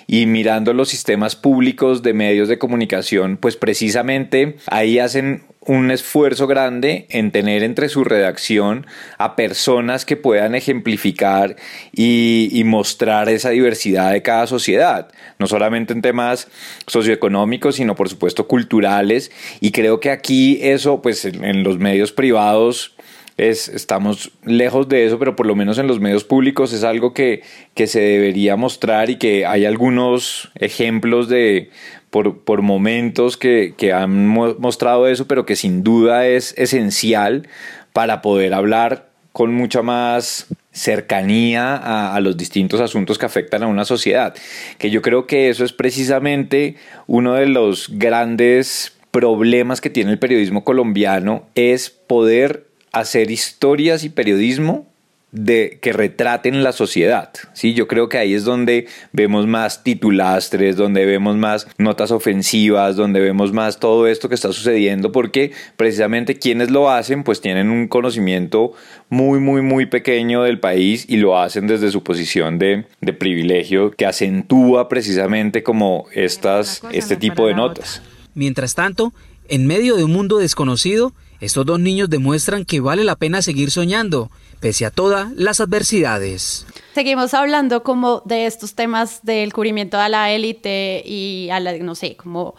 y 0.07 0.25
mirando 0.25 0.73
los 0.73 0.89
sistemas 0.89 1.35
públicos 1.35 2.01
de 2.01 2.13
medios 2.13 2.47
de 2.47 2.57
comunicación, 2.57 3.37
pues 3.37 3.57
precisamente 3.57 4.55
ahí 4.67 4.99
hacen 4.99 5.43
un 5.67 5.91
esfuerzo 5.91 6.47
grande 6.47 7.07
en 7.09 7.31
tener 7.31 7.61
entre 7.61 7.89
su 7.89 8.05
redacción 8.05 8.87
a 9.17 9.35
personas 9.35 10.05
que 10.05 10.15
puedan 10.15 10.55
ejemplificar 10.55 11.57
y, 11.91 12.63
mostrar 12.65 13.29
esa 13.29 13.49
diversidad 13.51 14.11
de 14.11 14.21
cada 14.21 14.47
sociedad, 14.47 15.09
no 15.39 15.47
solamente 15.47 15.93
en 15.93 16.01
temas 16.01 16.47
socioeconómicos, 16.85 17.75
sino 17.75 17.95
por 17.95 18.09
supuesto 18.09 18.47
culturales. 18.47 19.31
Y 19.61 19.71
creo 19.71 19.99
que 19.99 20.09
aquí 20.09 20.59
eso, 20.61 21.01
pues 21.01 21.23
en, 21.25 21.43
en 21.43 21.63
los 21.63 21.77
medios 21.77 22.11
privados, 22.11 22.96
es, 23.37 23.69
estamos 23.69 24.31
lejos 24.43 24.89
de 24.89 25.05
eso, 25.05 25.19
pero 25.19 25.35
por 25.35 25.45
lo 25.45 25.55
menos 25.55 25.77
en 25.77 25.87
los 25.87 25.99
medios 25.99 26.23
públicos 26.23 26.73
es 26.73 26.83
algo 26.83 27.13
que, 27.13 27.43
que 27.75 27.87
se 27.87 28.01
debería 28.01 28.55
mostrar 28.55 29.09
y 29.09 29.17
que 29.17 29.45
hay 29.45 29.65
algunos 29.65 30.49
ejemplos 30.55 31.29
de 31.29 31.69
por, 32.09 32.39
por 32.39 32.61
momentos 32.63 33.37
que, 33.37 33.73
que 33.77 33.93
han 33.93 34.27
mostrado 34.27 35.07
eso, 35.07 35.27
pero 35.27 35.45
que 35.45 35.55
sin 35.55 35.83
duda 35.83 36.27
es 36.27 36.53
esencial 36.57 37.47
para 37.93 38.21
poder 38.21 38.53
hablar 38.53 39.07
con 39.31 39.53
mucha 39.53 39.83
más 39.83 40.47
cercanía 40.71 41.75
a, 41.75 42.19
los 42.21 42.37
distintos 42.37 42.81
asuntos 42.81 43.17
que 43.17 43.25
afectan 43.25 43.63
a 43.63 43.67
una 43.67 43.85
sociedad. 43.85 44.35
Que 44.77 44.89
yo 44.89 45.01
creo 45.01 45.27
que 45.27 45.49
eso 45.49 45.63
es 45.63 45.73
precisamente 45.73 46.75
uno 47.05 47.33
de 47.35 47.45
los 47.45 47.89
grandes 47.99 48.97
problemas 49.11 49.81
que 49.81 49.89
tiene 49.89 50.11
el 50.11 50.19
periodismo 50.19 50.63
colombiano, 50.63 51.47
es 51.55 51.89
poder 51.89 52.66
hacer 52.99 53.31
historias 53.31 54.03
y 54.03 54.09
periodismo 54.09 54.85
de 55.31 55.79
que 55.81 55.91
retraten 55.91 56.63
la 56.63 56.71
sociedad. 56.71 57.31
Sí, 57.53 57.73
yo 57.73 57.87
creo 57.87 58.07
que 58.07 58.17
ahí 58.17 58.33
es 58.33 58.45
donde 58.45 58.87
vemos 59.11 59.45
más 59.45 59.83
titulastres, 59.83 60.77
donde 60.77 61.05
vemos 61.05 61.35
más 61.35 61.67
notas 61.77 62.11
ofensivas, 62.11 62.95
donde 62.95 63.19
vemos 63.19 63.51
más 63.51 63.79
todo 63.79 64.07
esto 64.07 64.29
que 64.29 64.35
está 64.35 64.53
sucediendo, 64.53 65.11
porque 65.11 65.51
precisamente 65.75 66.37
quienes 66.37 66.71
lo 66.71 66.89
hacen, 66.89 67.23
pues 67.23 67.41
tienen 67.41 67.69
un 67.69 67.87
conocimiento 67.89 68.71
muy, 69.09 69.39
muy, 69.39 69.61
muy 69.61 69.85
pequeño 69.85 70.43
del 70.43 70.59
país 70.59 71.05
y 71.09 71.17
lo 71.17 71.37
hacen 71.37 71.67
desde 71.67 71.91
su 71.91 72.03
posición 72.03 72.57
de, 72.57 72.85
de 73.01 73.13
privilegio 73.13 73.91
que 73.91 74.05
acentúa 74.05 74.87
precisamente 74.87 75.61
como 75.61 76.05
estas, 76.13 76.81
este 76.91 77.17
tipo 77.17 77.47
de 77.47 77.53
notas. 77.53 78.01
Mientras 78.33 78.75
tanto, 78.75 79.13
en 79.49 79.67
medio 79.67 79.97
de 79.97 80.05
un 80.05 80.11
mundo 80.11 80.37
desconocido, 80.37 81.13
estos 81.39 81.65
dos 81.65 81.79
niños 81.79 82.09
demuestran 82.09 82.65
que 82.65 82.79
vale 82.79 83.03
la 83.03 83.15
pena 83.15 83.41
seguir 83.41 83.71
soñando, 83.71 84.31
pese 84.59 84.85
a 84.85 84.91
todas 84.91 85.31
las 85.33 85.59
adversidades. 85.59 86.65
Seguimos 86.93 87.33
hablando 87.33 87.83
como 87.83 88.21
de 88.25 88.45
estos 88.45 88.73
temas 88.73 89.19
del 89.23 89.53
cubrimiento 89.53 89.99
a 89.99 90.09
la 90.09 90.31
élite 90.31 91.03
y 91.05 91.49
a 91.51 91.59
la, 91.59 91.77
no 91.77 91.95
sé, 91.95 92.15
como 92.15 92.55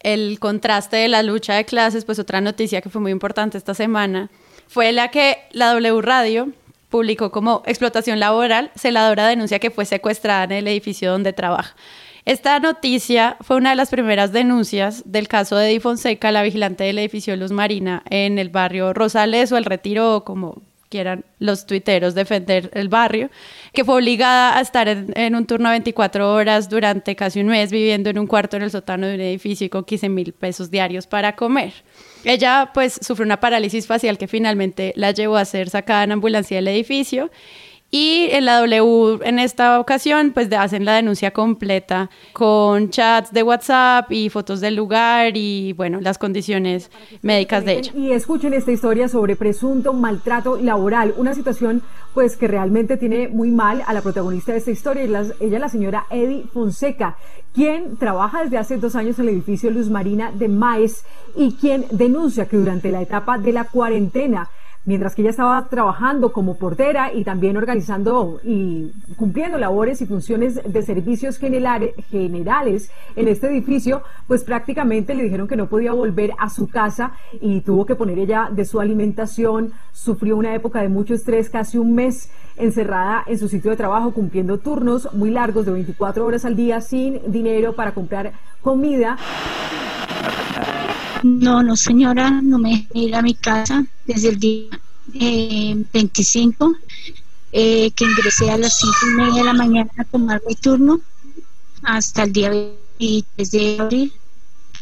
el 0.00 0.38
contraste 0.38 0.96
de 0.96 1.08
la 1.08 1.22
lucha 1.22 1.54
de 1.54 1.64
clases, 1.64 2.04
pues 2.04 2.18
otra 2.18 2.40
noticia 2.40 2.80
que 2.80 2.90
fue 2.90 3.00
muy 3.00 3.12
importante 3.12 3.58
esta 3.58 3.74
semana 3.74 4.30
fue 4.68 4.92
la 4.92 5.08
que 5.08 5.38
la 5.52 5.72
W 5.72 6.00
Radio 6.02 6.48
publicó 6.90 7.30
como 7.30 7.62
explotación 7.66 8.18
laboral, 8.20 8.70
celadora 8.76 9.26
denuncia 9.26 9.58
que 9.58 9.70
fue 9.70 9.84
secuestrada 9.84 10.44
en 10.44 10.52
el 10.52 10.68
edificio 10.68 11.10
donde 11.10 11.32
trabaja. 11.32 11.74
Esta 12.28 12.60
noticia 12.60 13.38
fue 13.40 13.56
una 13.56 13.70
de 13.70 13.76
las 13.76 13.88
primeras 13.88 14.32
denuncias 14.32 15.02
del 15.06 15.28
caso 15.28 15.56
de 15.56 15.66
Di 15.68 15.80
Fonseca, 15.80 16.30
la 16.30 16.42
vigilante 16.42 16.84
del 16.84 16.98
edificio 16.98 17.34
Luz 17.36 17.52
Marina, 17.52 18.02
en 18.10 18.38
el 18.38 18.50
barrio 18.50 18.92
Rosales 18.92 19.50
o 19.50 19.56
El 19.56 19.64
Retiro, 19.64 20.24
como 20.26 20.60
quieran 20.90 21.24
los 21.38 21.64
tuiteros 21.64 22.14
defender 22.14 22.70
el 22.74 22.90
barrio, 22.90 23.30
que 23.72 23.82
fue 23.82 23.94
obligada 23.94 24.58
a 24.58 24.60
estar 24.60 24.88
en, 24.88 25.34
un 25.34 25.46
turno 25.46 25.70
de 25.70 25.76
24 25.76 26.30
horas 26.30 26.68
durante 26.68 27.16
casi 27.16 27.40
un 27.40 27.46
mes 27.46 27.72
viviendo 27.72 28.10
en 28.10 28.18
un 28.18 28.26
cuarto 28.26 28.58
en 28.58 28.64
el 28.64 28.70
sótano 28.70 29.06
de 29.06 29.14
un 29.14 29.20
edificio 29.22 29.64
y 29.64 29.70
con 29.70 29.84
15 29.84 30.10
mil 30.10 30.34
pesos 30.34 30.70
diarios 30.70 31.06
para 31.06 31.34
comer. 31.34 31.72
Ella 32.24 32.72
pues 32.74 33.00
sufrió 33.00 33.24
una 33.24 33.40
parálisis 33.40 33.86
facial 33.86 34.18
que 34.18 34.28
finalmente 34.28 34.92
la 34.96 35.12
llevó 35.12 35.38
a 35.38 35.46
ser 35.46 35.70
sacada 35.70 36.04
en 36.04 36.12
ambulancia 36.12 36.58
del 36.58 36.68
edificio 36.68 37.30
y 37.90 38.28
en 38.32 38.44
la 38.44 38.60
W 38.60 39.20
en 39.24 39.38
esta 39.38 39.80
ocasión 39.80 40.32
pues 40.32 40.52
hacen 40.52 40.84
la 40.84 40.94
denuncia 40.94 41.30
completa 41.30 42.10
con 42.34 42.90
chats 42.90 43.32
de 43.32 43.42
WhatsApp 43.42 44.12
y 44.12 44.28
fotos 44.28 44.60
del 44.60 44.76
lugar 44.76 45.36
y 45.36 45.72
bueno, 45.72 46.00
las 46.00 46.18
condiciones 46.18 46.90
médicas 47.22 47.64
de 47.64 47.78
ella. 47.78 47.92
Y 47.94 48.12
escuchen 48.12 48.52
esta 48.52 48.72
historia 48.72 49.08
sobre 49.08 49.36
presunto 49.36 49.92
maltrato 49.94 50.58
laboral, 50.58 51.14
una 51.16 51.34
situación 51.34 51.82
pues 52.12 52.36
que 52.36 52.48
realmente 52.48 52.96
tiene 52.96 53.28
muy 53.28 53.50
mal 53.50 53.82
a 53.86 53.94
la 53.94 54.02
protagonista 54.02 54.52
de 54.52 54.58
esta 54.58 54.70
historia, 54.70 55.04
ella 55.04 55.22
es 55.40 55.50
la 55.60 55.68
señora 55.68 56.06
Eddie 56.10 56.44
Fonseca, 56.52 57.16
quien 57.54 57.96
trabaja 57.96 58.42
desde 58.42 58.58
hace 58.58 58.76
dos 58.76 58.96
años 58.96 59.18
en 59.18 59.28
el 59.28 59.34
edificio 59.34 59.70
Luz 59.70 59.88
Marina 59.88 60.30
de 60.32 60.48
Maes 60.48 61.04
y 61.36 61.54
quien 61.54 61.86
denuncia 61.90 62.46
que 62.46 62.56
durante 62.56 62.90
la 62.90 63.00
etapa 63.00 63.38
de 63.38 63.52
la 63.52 63.64
cuarentena 63.64 64.50
mientras 64.88 65.14
que 65.14 65.20
ella 65.20 65.32
estaba 65.32 65.68
trabajando 65.68 66.32
como 66.32 66.56
portera 66.56 67.12
y 67.12 67.22
también 67.22 67.58
organizando 67.58 68.40
y 68.42 68.90
cumpliendo 69.16 69.58
labores 69.58 70.00
y 70.00 70.06
funciones 70.06 70.58
de 70.64 70.82
servicios 70.82 71.36
generales 71.36 72.90
en 73.14 73.28
este 73.28 73.48
edificio, 73.48 74.02
pues 74.26 74.44
prácticamente 74.44 75.14
le 75.14 75.24
dijeron 75.24 75.46
que 75.46 75.56
no 75.56 75.66
podía 75.66 75.92
volver 75.92 76.32
a 76.38 76.48
su 76.48 76.68
casa 76.68 77.12
y 77.38 77.60
tuvo 77.60 77.84
que 77.84 77.96
poner 77.96 78.18
ella 78.18 78.48
de 78.50 78.64
su 78.64 78.80
alimentación, 78.80 79.72
sufrió 79.92 80.38
una 80.38 80.54
época 80.54 80.80
de 80.80 80.88
mucho 80.88 81.12
estrés, 81.12 81.50
casi 81.50 81.76
un 81.76 81.94
mes 81.94 82.30
encerrada 82.56 83.24
en 83.26 83.38
su 83.38 83.46
sitio 83.50 83.70
de 83.70 83.76
trabajo 83.76 84.12
cumpliendo 84.12 84.56
turnos 84.56 85.12
muy 85.12 85.30
largos 85.30 85.66
de 85.66 85.72
24 85.72 86.24
horas 86.24 86.46
al 86.46 86.56
día 86.56 86.80
sin 86.80 87.30
dinero 87.30 87.74
para 87.74 87.92
comprar 87.92 88.32
comida. 88.62 89.18
No, 91.28 91.62
no 91.62 91.76
señora, 91.76 92.30
no 92.30 92.58
me 92.58 92.88
ir 92.94 93.14
a 93.14 93.20
mi 93.20 93.34
casa 93.34 93.84
desde 94.06 94.30
el 94.30 94.38
día 94.38 94.80
25 95.12 96.74
eh, 97.52 97.90
que 97.90 98.04
ingresé 98.04 98.50
a 98.50 98.56
las 98.56 98.78
5 98.78 98.94
y 99.02 99.14
media 99.14 99.34
de 99.34 99.44
la 99.44 99.52
mañana 99.52 99.90
a 99.98 100.04
tomar 100.04 100.40
mi 100.48 100.54
turno 100.54 101.00
hasta 101.82 102.22
el 102.22 102.32
día 102.32 102.48
23 102.50 103.50
de 103.50 103.76
abril 103.78 104.12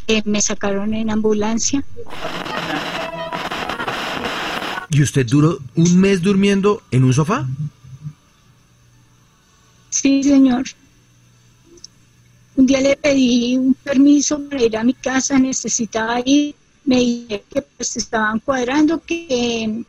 que 0.07 0.23
me 0.25 0.41
sacaron 0.41 0.95
en 0.95 1.11
ambulancia. 1.11 1.85
¿Y 4.91 5.03
usted 5.03 5.27
duró 5.27 5.59
un 5.75 5.99
mes 5.99 6.23
durmiendo 6.23 6.81
en 6.93 7.03
un 7.03 7.13
sofá? 7.13 7.45
Sí, 9.91 10.23
señor. 10.23 10.65
Un 12.57 12.67
día 12.67 12.81
le 12.81 12.97
pedí 12.97 13.57
un 13.57 13.75
permiso 13.75 14.41
para 14.49 14.63
ir 14.63 14.77
a 14.77 14.85
mi 14.85 14.95
casa, 14.95 15.39
necesitaba 15.39 16.21
ir. 16.25 16.55
Me 16.85 16.97
dije 16.97 17.43
que 17.53 17.63
pues 17.63 17.97
estaban 17.97 18.39
cuadrando, 18.41 19.03
que, 19.05 19.83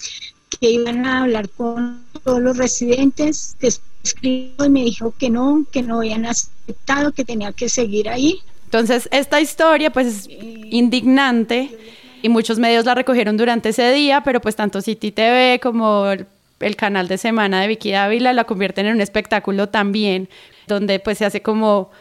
que 0.60 0.72
iban 0.72 1.06
a 1.06 1.24
hablar 1.24 1.50
con 1.50 2.04
todos 2.24 2.42
los 2.42 2.58
residentes. 2.58 3.56
Después 3.60 3.88
escribió 4.08 4.66
y 4.66 4.70
me 4.70 4.84
dijo 4.84 5.14
que 5.18 5.30
no, 5.30 5.66
que 5.72 5.82
no 5.82 5.98
habían 5.98 6.26
aceptado, 6.26 7.12
que 7.12 7.26
tenía 7.26 7.52
que 7.52 7.70
seguir 7.70 8.10
ahí. 8.10 8.40
Entonces, 8.66 9.08
esta 9.12 9.40
historia 9.40 9.92
pues 9.92 10.08
es 10.08 10.30
indignante 10.30 11.78
y 12.22 12.30
muchos 12.30 12.60
medios 12.60 12.86
la 12.86 12.96
recogieron 12.96 13.38
durante 13.38 13.70
ese 13.70 13.92
día, 13.92 14.22
pero 14.24 14.42
pues 14.42 14.56
tanto 14.56 14.82
City 14.82 15.12
TV 15.12 15.60
como 15.62 16.08
el, 16.08 16.26
el 16.60 16.76
canal 16.76 17.08
de 17.08 17.18
semana 17.18 17.62
de 17.62 17.68
Vicky 17.68 17.92
Dávila 17.92 18.34
la 18.34 18.44
convierten 18.44 18.88
en 18.88 18.96
un 18.96 19.02
espectáculo 19.02 19.70
también, 19.70 20.30
donde 20.68 21.00
pues 21.00 21.20
se 21.20 21.26
hace 21.26 21.42
como 21.42 21.92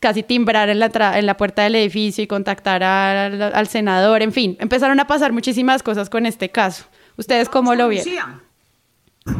casi 0.00 0.22
timbrar 0.22 0.68
en 0.68 0.78
la, 0.78 0.90
en 1.18 1.26
la 1.26 1.36
puerta 1.36 1.62
del 1.62 1.74
edificio 1.74 2.22
y 2.24 2.26
contactar 2.26 2.82
al, 2.82 3.42
al, 3.42 3.66
senador, 3.68 4.22
en 4.22 4.32
fin, 4.32 4.56
empezaron 4.60 4.98
a 5.00 5.06
pasar 5.06 5.32
muchísimas 5.32 5.82
cosas 5.82 6.10
con 6.10 6.26
este 6.26 6.50
caso. 6.50 6.84
¿Ustedes 7.16 7.48
cómo 7.48 7.74
lo 7.74 7.88
vieron? 7.88 8.47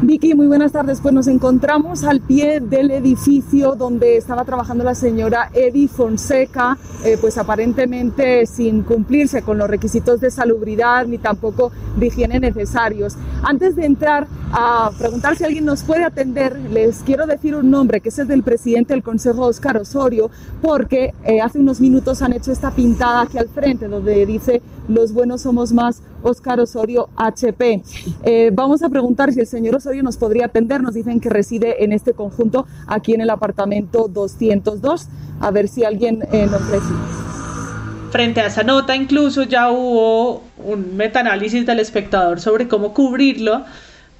Vicky, 0.01 0.33
muy 0.33 0.47
buenas 0.47 0.71
tardes. 0.71 1.01
Pues 1.01 1.13
nos 1.13 1.27
encontramos 1.27 2.03
al 2.03 2.21
pie 2.21 2.59
del 2.61 2.91
edificio 2.91 3.75
donde 3.75 4.17
estaba 4.17 4.45
trabajando 4.45 4.83
la 4.83 4.95
señora 4.95 5.49
Eddie 5.53 5.87
Fonseca, 5.87 6.77
eh, 7.03 7.17
pues 7.19 7.37
aparentemente 7.37 8.45
sin 8.45 8.83
cumplirse 8.83 9.41
con 9.41 9.57
los 9.57 9.69
requisitos 9.69 10.21
de 10.21 10.31
salubridad 10.31 11.05
ni 11.05 11.17
tampoco 11.17 11.71
de 11.97 12.07
higiene 12.07 12.39
necesarios. 12.39 13.17
Antes 13.43 13.75
de 13.75 13.85
entrar 13.85 14.27
a 14.51 14.91
preguntar 14.97 15.35
si 15.35 15.43
alguien 15.43 15.65
nos 15.65 15.83
puede 15.83 16.05
atender, 16.05 16.57
les 16.71 16.99
quiero 16.99 17.25
decir 17.27 17.55
un 17.55 17.69
nombre, 17.69 17.99
que 17.99 18.09
es 18.09 18.19
el 18.19 18.27
del 18.27 18.43
presidente 18.43 18.93
del 18.93 19.03
Consejo, 19.03 19.45
Oscar 19.45 19.77
Osorio, 19.77 20.31
porque 20.61 21.13
eh, 21.23 21.41
hace 21.41 21.59
unos 21.59 21.81
minutos 21.81 22.21
han 22.21 22.33
hecho 22.33 22.51
esta 22.51 22.71
pintada 22.71 23.21
aquí 23.21 23.37
al 23.37 23.49
frente 23.49 23.87
donde 23.87 24.25
dice 24.25 24.61
los 24.87 25.13
buenos 25.13 25.41
somos 25.41 25.71
más, 25.71 26.01
Oscar 26.23 26.59
Osorio 26.59 27.09
HP. 27.15 27.83
Eh, 28.23 28.51
vamos 28.53 28.81
a 28.81 28.89
preguntar 28.89 29.31
si 29.31 29.39
el 29.39 29.47
señor 29.47 29.78
Osorio 29.79 30.03
nos 30.03 30.17
podría 30.17 30.45
atender. 30.45 30.81
Nos 30.81 30.93
dicen 30.93 31.19
que 31.19 31.29
reside 31.29 31.83
en 31.83 31.91
este 31.91 32.13
conjunto, 32.13 32.67
aquí 32.87 33.13
en 33.13 33.21
el 33.21 33.29
apartamento 33.29 34.07
202. 34.07 35.07
A 35.41 35.51
ver 35.51 35.67
si 35.67 35.83
alguien 35.83 36.23
eh, 36.31 36.47
nos 36.49 36.65
recibe. 36.69 36.99
Frente 38.11 38.41
a 38.41 38.47
esa 38.47 38.63
nota 38.63 38.95
incluso 38.95 39.43
ya 39.43 39.71
hubo 39.71 40.41
un 40.57 40.97
metaanálisis 40.97 41.65
del 41.65 41.79
espectador 41.79 42.39
sobre 42.39 42.67
cómo 42.67 42.93
cubrirlo, 42.93 43.63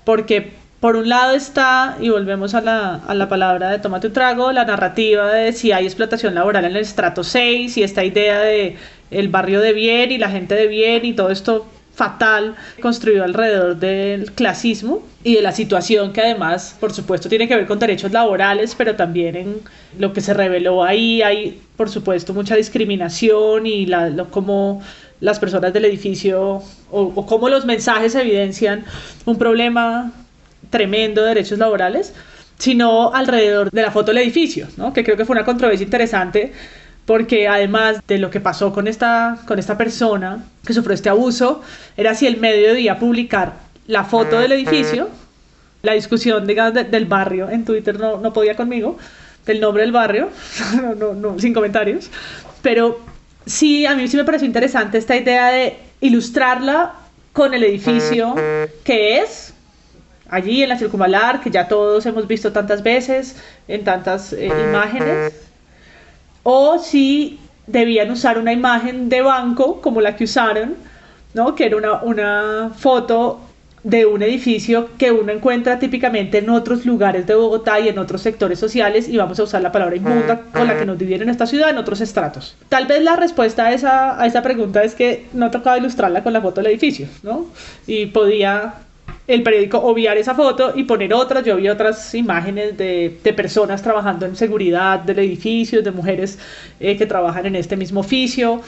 porque 0.05 0.53
por 0.79 0.95
un 0.95 1.09
lado 1.09 1.35
está, 1.35 1.97
y 1.99 2.09
volvemos 2.09 2.53
a 2.53 2.61
la, 2.61 2.95
a 2.95 3.15
la 3.15 3.27
palabra 3.27 3.69
de 3.69 3.79
tomate 3.79 4.07
un 4.07 4.13
trago, 4.13 4.51
la 4.51 4.63
narrativa 4.63 5.29
de 5.31 5.51
si 5.53 5.71
hay 5.71 5.85
explotación 5.85 6.35
laboral 6.35 6.65
en 6.65 6.71
el 6.71 6.77
estrato 6.83 7.23
6 7.23 7.77
y 7.77 7.83
esta 7.83 8.03
idea 8.05 8.39
de 8.39 8.77
el 9.11 9.27
barrio 9.29 9.59
de 9.59 9.73
bien 9.73 10.11
y 10.11 10.19
la 10.19 10.29
gente 10.29 10.53
de 10.53 10.67
bien 10.67 11.03
y 11.03 11.13
todo 11.13 11.31
esto 11.31 11.65
fatal 11.99 12.55
construido 12.81 13.25
alrededor 13.25 13.75
del 13.75 14.31
clasismo 14.31 15.05
y 15.21 15.35
de 15.35 15.41
la 15.41 15.51
situación 15.51 16.13
que 16.13 16.21
además, 16.21 16.77
por 16.79 16.93
supuesto, 16.93 17.27
tiene 17.27 17.45
que 17.49 17.57
ver 17.57 17.67
con 17.67 17.77
derechos 17.77 18.13
laborales, 18.13 18.73
pero 18.73 18.95
también 18.95 19.35
en 19.35 19.61
lo 19.97 20.13
que 20.13 20.21
se 20.21 20.33
reveló 20.33 20.81
ahí 20.81 21.21
hay, 21.21 21.61
por 21.75 21.89
supuesto, 21.89 22.33
mucha 22.33 22.55
discriminación 22.55 23.65
y 23.65 23.85
la, 23.85 24.27
cómo 24.31 24.81
las 25.19 25.39
personas 25.39 25.73
del 25.73 25.83
edificio 25.83 26.63
o, 26.89 27.01
o 27.15 27.25
cómo 27.25 27.49
los 27.49 27.65
mensajes 27.65 28.15
evidencian 28.15 28.85
un 29.25 29.37
problema 29.37 30.13
tremendo 30.69 31.21
de 31.23 31.27
derechos 31.29 31.59
laborales, 31.59 32.13
sino 32.57 33.13
alrededor 33.13 33.71
de 33.71 33.81
la 33.81 33.91
foto 33.91 34.13
del 34.13 34.19
edificio, 34.19 34.67
¿no? 34.77 34.93
que 34.93 35.03
creo 35.03 35.17
que 35.17 35.25
fue 35.25 35.33
una 35.33 35.43
controversia 35.43 35.83
interesante 35.83 36.53
porque 37.09 37.47
además 37.47 38.03
de 38.07 38.19
lo 38.19 38.29
que 38.29 38.39
pasó 38.39 38.71
con 38.71 38.87
esta, 38.87 39.39
con 39.47 39.57
esta 39.57 39.79
persona 39.79 40.43
que 40.63 40.75
sufrió 40.75 40.93
este 40.93 41.09
abuso, 41.09 41.63
era 41.97 42.13
si 42.13 42.27
el 42.27 42.37
medio 42.37 42.67
debía 42.67 42.99
publicar 42.99 43.53
la 43.87 44.03
foto 44.03 44.37
del 44.37 44.51
edificio, 44.51 45.09
la 45.81 45.93
discusión 45.93 46.45
del 46.45 47.05
barrio 47.07 47.49
en 47.49 47.65
Twitter 47.65 47.99
no, 47.99 48.19
no 48.19 48.31
podía 48.31 48.55
conmigo, 48.55 48.99
del 49.43 49.59
nombre 49.59 49.81
del 49.81 49.91
barrio, 49.91 50.29
no, 50.99 51.15
no, 51.15 51.39
sin 51.39 51.51
comentarios, 51.51 52.11
pero 52.61 52.99
sí, 53.43 53.87
a 53.87 53.95
mí 53.95 54.07
sí 54.07 54.15
me 54.15 54.23
pareció 54.23 54.45
interesante 54.45 54.99
esta 54.99 55.17
idea 55.17 55.47
de 55.47 55.77
ilustrarla 56.01 56.93
con 57.33 57.55
el 57.55 57.63
edificio 57.63 58.35
que 58.83 59.17
es, 59.17 59.55
allí 60.29 60.61
en 60.61 60.69
la 60.69 60.77
circunvalar, 60.77 61.41
que 61.41 61.49
ya 61.49 61.67
todos 61.67 62.05
hemos 62.05 62.27
visto 62.27 62.51
tantas 62.51 62.83
veces, 62.83 63.35
en 63.67 63.83
tantas 63.83 64.31
eh, 64.31 64.45
imágenes 64.45 65.48
o 66.51 66.79
si 66.79 67.39
debían 67.67 68.09
usar 68.09 68.39
una 68.39 68.51
imagen 68.51 69.07
de 69.07 69.21
banco 69.21 69.81
como 69.81 70.01
la 70.01 70.15
que 70.15 70.23
usaron, 70.23 70.75
¿no? 71.35 71.53
que 71.53 71.67
era 71.67 71.77
una, 71.77 72.01
una 72.01 72.71
foto 72.75 73.41
de 73.83 74.07
un 74.07 74.23
edificio 74.23 74.89
que 74.97 75.11
uno 75.11 75.31
encuentra 75.31 75.77
típicamente 75.77 76.39
en 76.39 76.49
otros 76.49 76.87
lugares 76.87 77.27
de 77.27 77.35
Bogotá 77.35 77.79
y 77.79 77.87
en 77.87 77.99
otros 77.99 78.23
sectores 78.23 78.57
sociales 78.57 79.07
y 79.07 79.15
vamos 79.15 79.39
a 79.39 79.43
usar 79.43 79.61
la 79.61 79.71
palabra 79.71 79.95
inmunda 79.95 80.41
con 80.51 80.67
la 80.67 80.77
que 80.77 80.85
nos 80.85 80.97
dividieron 80.97 81.29
esta 81.29 81.45
ciudad 81.45 81.69
en 81.69 81.77
otros 81.77 82.01
estratos. 82.01 82.55
Tal 82.67 82.87
vez 82.87 83.03
la 83.03 83.15
respuesta 83.15 83.67
a 83.67 83.73
esa, 83.73 84.19
a 84.19 84.25
esa 84.25 84.41
pregunta 84.41 84.83
es 84.83 84.95
que 84.95 85.27
no 85.33 85.51
tocaba 85.51 85.77
ilustrarla 85.77 86.23
con 86.23 86.33
la 86.33 86.41
foto 86.41 86.61
del 86.61 86.71
edificio, 86.71 87.07
¿no? 87.21 87.45
Y 87.85 88.07
podía 88.07 88.73
el 89.29 89.43
periódico 89.43 89.77
obviar 89.77 90.17
esa 90.17 90.33
foto 90.33 90.73
y 90.75 90.83
poner 90.85 91.13
otras. 91.13 91.45
Yo 91.45 91.55
vi 91.55 91.69
otras 91.69 92.15
imágenes 92.15 92.75
de, 92.75 93.19
de 93.23 93.33
personas 93.33 93.83
trabajando 93.83 94.25
en 94.25 94.35
seguridad 94.35 94.99
del 94.99 95.19
edificio, 95.19 95.83
de 95.83 95.91
mujeres 95.91 96.39
eh, 96.79 96.97
que 96.97 97.05
trabajan 97.05 97.45
en 97.45 97.55
este 97.55 97.77
mismo 97.77 97.99
oficio. 97.99 98.61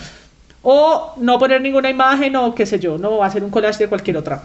O 0.62 1.16
no 1.18 1.40
poner 1.40 1.62
ninguna 1.62 1.90
imagen 1.90 2.36
o 2.36 2.54
qué 2.54 2.68
sé 2.68 2.80
yo, 2.80 3.00
no 3.00 3.24
hacer 3.24 3.44
un 3.44 3.50
collage 3.50 3.80
de 3.80 3.90
cualquier 3.90 4.18
otra. 4.18 4.44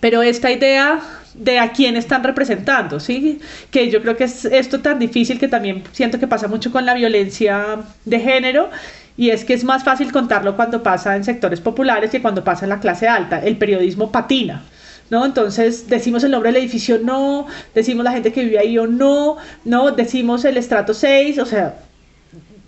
Pero 0.00 0.22
esta 0.22 0.50
idea 0.50 1.00
de 1.34 1.60
a 1.60 1.70
quién 1.70 1.96
están 1.96 2.24
representando, 2.24 2.98
¿sí? 2.98 3.38
Que 3.70 3.88
yo 3.88 4.02
creo 4.02 4.16
que 4.16 4.24
es 4.24 4.44
esto 4.46 4.80
tan 4.80 4.98
difícil 4.98 5.38
que 5.38 5.46
también 5.46 5.84
siento 5.92 6.18
que 6.18 6.26
pasa 6.26 6.48
mucho 6.48 6.72
con 6.72 6.84
la 6.84 6.94
violencia 6.94 7.78
de 8.04 8.18
género 8.18 8.68
y 9.16 9.30
es 9.30 9.44
que 9.44 9.54
es 9.54 9.62
más 9.62 9.84
fácil 9.84 10.10
contarlo 10.10 10.56
cuando 10.56 10.82
pasa 10.82 11.14
en 11.14 11.22
sectores 11.22 11.60
populares 11.60 12.10
que 12.10 12.20
cuando 12.20 12.42
pasa 12.42 12.64
en 12.64 12.70
la 12.70 12.80
clase 12.80 13.06
alta. 13.06 13.38
El 13.38 13.56
periodismo 13.58 14.10
patina 14.10 14.64
¿no? 15.10 15.26
Entonces 15.26 15.88
decimos 15.88 16.24
el 16.24 16.30
nombre 16.30 16.52
del 16.52 16.62
edificio 16.62 16.98
no, 16.98 17.46
decimos 17.74 18.04
la 18.04 18.12
gente 18.12 18.32
que 18.32 18.44
vive 18.44 18.58
ahí 18.58 18.78
o 18.78 18.86
no, 18.86 19.36
no, 19.64 19.90
decimos 19.90 20.44
el 20.44 20.56
estrato 20.56 20.94
6, 20.94 21.38
o 21.38 21.46
sea, 21.46 21.76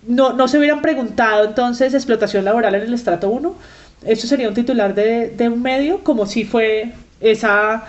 no, 0.07 0.33
no 0.33 0.47
se 0.47 0.57
hubieran 0.59 0.81
preguntado 0.81 1.45
entonces 1.45 1.93
explotación 1.93 2.45
laboral 2.45 2.75
en 2.75 2.81
el 2.81 2.93
estrato 2.93 3.29
1. 3.29 3.55
Eso 4.05 4.27
sería 4.27 4.49
un 4.49 4.53
titular 4.53 4.93
de, 4.93 5.29
de 5.29 5.49
un 5.49 5.61
medio, 5.61 6.03
como 6.03 6.25
si 6.25 6.43
fue 6.43 6.91
esa, 7.21 7.85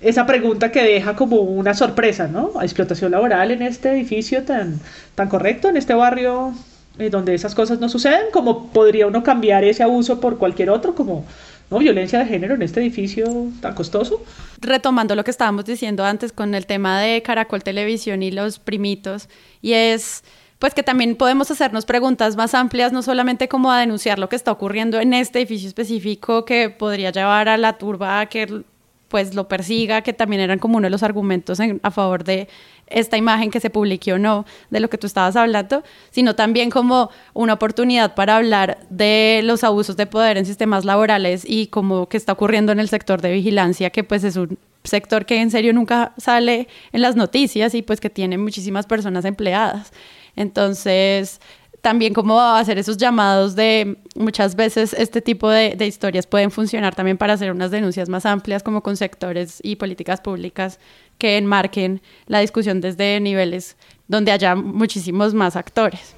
esa 0.00 0.26
pregunta 0.26 0.70
que 0.70 0.82
deja 0.82 1.16
como 1.16 1.36
una 1.40 1.72
sorpresa, 1.72 2.28
¿no? 2.28 2.60
Explotación 2.60 3.12
laboral 3.12 3.50
en 3.50 3.62
este 3.62 3.90
edificio 3.92 4.44
tan, 4.44 4.78
tan 5.14 5.28
correcto, 5.28 5.68
en 5.70 5.78
este 5.78 5.94
barrio 5.94 6.52
eh, 6.98 7.10
donde 7.10 7.34
esas 7.34 7.54
cosas 7.54 7.80
no 7.80 7.88
suceden, 7.88 8.26
como 8.32 8.68
podría 8.68 9.06
uno 9.06 9.22
cambiar 9.24 9.64
ese 9.64 9.82
abuso 9.82 10.20
por 10.20 10.38
cualquier 10.38 10.70
otro, 10.70 10.94
como 10.94 11.24
¿no? 11.70 11.78
violencia 11.78 12.18
de 12.18 12.26
género 12.26 12.54
en 12.54 12.62
este 12.62 12.80
edificio 12.80 13.48
tan 13.60 13.74
costoso. 13.74 14.22
Retomando 14.60 15.14
lo 15.14 15.24
que 15.24 15.30
estábamos 15.30 15.64
diciendo 15.64 16.04
antes 16.04 16.32
con 16.32 16.54
el 16.54 16.66
tema 16.66 17.00
de 17.00 17.22
Caracol 17.22 17.62
Televisión 17.62 18.22
y 18.22 18.30
los 18.30 18.58
primitos, 18.58 19.28
y 19.60 19.72
es 19.72 20.24
pues 20.58 20.72
que 20.72 20.82
también 20.82 21.16
podemos 21.16 21.50
hacernos 21.50 21.84
preguntas 21.84 22.36
más 22.36 22.54
amplias, 22.54 22.92
no 22.92 23.02
solamente 23.02 23.48
como 23.48 23.70
a 23.70 23.80
denunciar 23.80 24.18
lo 24.18 24.28
que 24.28 24.36
está 24.36 24.50
ocurriendo 24.50 24.98
en 24.98 25.12
este 25.12 25.40
edificio 25.40 25.68
específico 25.68 26.44
que 26.44 26.70
podría 26.70 27.10
llevar 27.10 27.48
a 27.48 27.58
la 27.58 27.76
turba 27.76 28.20
a 28.20 28.26
que 28.26 28.62
pues 29.08 29.34
lo 29.34 29.48
persiga, 29.48 30.02
que 30.02 30.12
también 30.12 30.42
eran 30.42 30.58
como 30.58 30.78
uno 30.78 30.86
de 30.86 30.90
los 30.90 31.02
argumentos 31.02 31.58
a 31.82 31.90
favor 31.90 32.24
de 32.24 32.48
esta 32.86 33.16
imagen 33.16 33.50
que 33.50 33.60
se 33.60 33.70
publique 33.70 34.12
o 34.12 34.18
no, 34.18 34.44
de 34.70 34.80
lo 34.80 34.90
que 34.90 34.98
tú 34.98 35.06
estabas 35.06 35.36
hablando, 35.36 35.82
sino 36.10 36.34
también 36.34 36.70
como 36.70 37.10
una 37.32 37.54
oportunidad 37.54 38.14
para 38.14 38.36
hablar 38.36 38.78
de 38.90 39.40
los 39.44 39.64
abusos 39.64 39.96
de 39.96 40.06
poder 40.06 40.36
en 40.36 40.46
sistemas 40.46 40.84
laborales 40.84 41.44
y 41.46 41.68
como 41.68 42.08
que 42.08 42.16
está 42.16 42.32
ocurriendo 42.32 42.72
en 42.72 42.80
el 42.80 42.88
sector 42.88 43.20
de 43.20 43.32
vigilancia, 43.32 43.90
que 43.90 44.04
pues 44.04 44.24
es 44.24 44.36
un 44.36 44.58
sector 44.84 45.24
que 45.24 45.40
en 45.40 45.50
serio 45.50 45.72
nunca 45.72 46.12
sale 46.18 46.68
en 46.92 47.00
las 47.00 47.16
noticias 47.16 47.74
y 47.74 47.82
pues 47.82 48.00
que 48.00 48.10
tiene 48.10 48.36
muchísimas 48.38 48.86
personas 48.86 49.24
empleadas. 49.24 49.92
Entonces, 50.36 51.40
también 51.84 52.14
como 52.14 52.40
hacer 52.40 52.78
esos 52.78 52.96
llamados 52.96 53.54
de 53.56 53.98
muchas 54.14 54.56
veces 54.56 54.96
este 54.98 55.20
tipo 55.20 55.50
de, 55.50 55.76
historias 55.86 56.26
pueden 56.26 56.50
funcionar 56.50 56.94
también 56.94 57.18
para 57.18 57.34
hacer 57.34 57.50
unas 57.50 57.70
denuncias 57.70 58.08
más 58.08 58.24
amplias 58.24 58.62
como 58.62 58.82
con 58.82 58.96
sectores 58.96 59.58
y 59.62 59.76
políticas 59.76 60.22
públicas 60.22 60.78
que 61.18 61.36
enmarquen 61.36 62.00
la 62.26 62.40
discusión 62.40 62.80
desde 62.80 63.20
niveles 63.20 63.76
donde 64.08 64.32
haya 64.32 64.54
muchísimos 64.54 65.34
más 65.34 65.56
actores. 65.56 66.14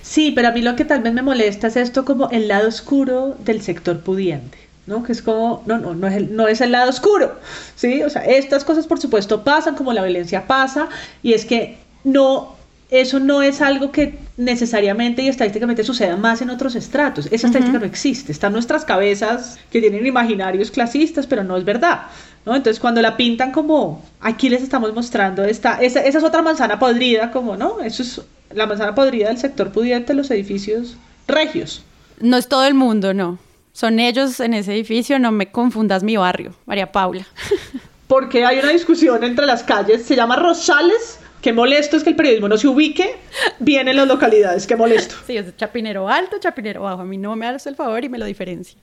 Sí, 0.00 0.32
pero 0.34 0.48
a 0.48 0.52
mí 0.52 0.62
lo 0.62 0.74
que 0.76 0.86
tal 0.86 1.02
vez 1.02 1.12
me 1.12 1.20
molesta 1.20 1.66
es 1.66 1.76
esto 1.76 2.06
como 2.06 2.30
el 2.30 2.48
lado 2.48 2.66
oscuro 2.66 3.36
del 3.44 3.60
sector 3.60 4.00
pudiente. 4.00 4.56
¿no? 4.86 5.02
Que 5.02 5.12
es 5.12 5.20
como, 5.20 5.62
no, 5.66 5.76
no, 5.76 5.94
no 5.94 6.06
es, 6.08 6.14
el, 6.14 6.34
no 6.34 6.48
es 6.48 6.62
el 6.62 6.72
lado 6.72 6.88
oscuro, 6.88 7.38
¿sí? 7.76 8.02
O 8.02 8.08
sea, 8.08 8.22
estas 8.22 8.64
cosas 8.64 8.86
por 8.86 8.98
supuesto 8.98 9.44
pasan, 9.44 9.76
como 9.76 9.92
la 9.92 10.02
violencia 10.02 10.46
pasa, 10.46 10.88
y 11.22 11.34
es 11.34 11.44
que 11.44 11.76
no 12.02 12.56
eso 12.90 13.20
no 13.20 13.42
es 13.42 13.60
algo 13.60 13.92
que 13.92 14.18
necesariamente 14.36 15.22
y 15.22 15.28
estadísticamente 15.28 15.84
suceda 15.84 16.16
más 16.16 16.42
en 16.42 16.50
otros 16.50 16.74
estratos. 16.74 17.26
Esa 17.30 17.46
estadística 17.46 17.78
no 17.78 17.86
existe. 17.86 18.32
Está 18.32 18.48
en 18.48 18.54
nuestras 18.54 18.84
cabezas 18.84 19.58
que 19.70 19.80
tienen 19.80 20.04
imaginarios 20.04 20.72
clasistas, 20.72 21.26
pero 21.26 21.44
no 21.44 21.56
es 21.56 21.64
verdad. 21.64 22.02
¿no? 22.44 22.56
Entonces, 22.56 22.80
cuando 22.80 23.00
la 23.00 23.16
pintan 23.16 23.52
como 23.52 24.02
aquí 24.20 24.48
les 24.48 24.62
estamos 24.62 24.92
mostrando 24.92 25.44
esta, 25.44 25.80
esa, 25.80 26.00
esa 26.00 26.18
es 26.18 26.24
otra 26.24 26.42
manzana 26.42 26.80
podrida, 26.80 27.30
como, 27.30 27.56
¿no? 27.56 27.80
Eso 27.80 28.02
es 28.02 28.20
la 28.52 28.66
manzana 28.66 28.94
podrida 28.94 29.28
del 29.28 29.38
sector 29.38 29.70
pudiente, 29.70 30.12
los 30.12 30.30
edificios 30.32 30.96
regios. 31.28 31.84
No 32.18 32.36
es 32.36 32.48
todo 32.48 32.64
el 32.64 32.74
mundo, 32.74 33.14
no. 33.14 33.38
Son 33.72 34.00
ellos 34.00 34.40
en 34.40 34.54
ese 34.54 34.72
edificio, 34.72 35.20
no 35.20 35.30
me 35.30 35.52
confundas 35.52 36.02
mi 36.02 36.16
barrio, 36.16 36.54
María 36.66 36.90
Paula. 36.90 37.24
Porque 38.08 38.44
hay 38.44 38.58
una 38.58 38.70
discusión 38.70 39.22
entre 39.22 39.46
las 39.46 39.62
calles, 39.62 40.04
se 40.04 40.16
llama 40.16 40.34
Rosales 40.34 41.19
Qué 41.40 41.52
molesto 41.54 41.96
es 41.96 42.04
que 42.04 42.10
el 42.10 42.16
periodismo 42.16 42.48
no 42.48 42.58
se 42.58 42.68
ubique 42.68 43.16
bien 43.58 43.88
en 43.88 43.96
las 43.96 44.06
localidades, 44.06 44.66
qué 44.66 44.76
molesto. 44.76 45.14
Sí, 45.26 45.38
es 45.38 45.56
Chapinero 45.56 46.08
alto, 46.08 46.36
Chapinero 46.38 46.82
bajo. 46.82 47.02
A 47.02 47.04
mí 47.04 47.16
no 47.16 47.34
me 47.34 47.46
hace 47.46 47.70
el 47.70 47.76
favor 47.76 48.04
y 48.04 48.08
me 48.08 48.18
lo 48.18 48.26
diferencia. 48.26 48.78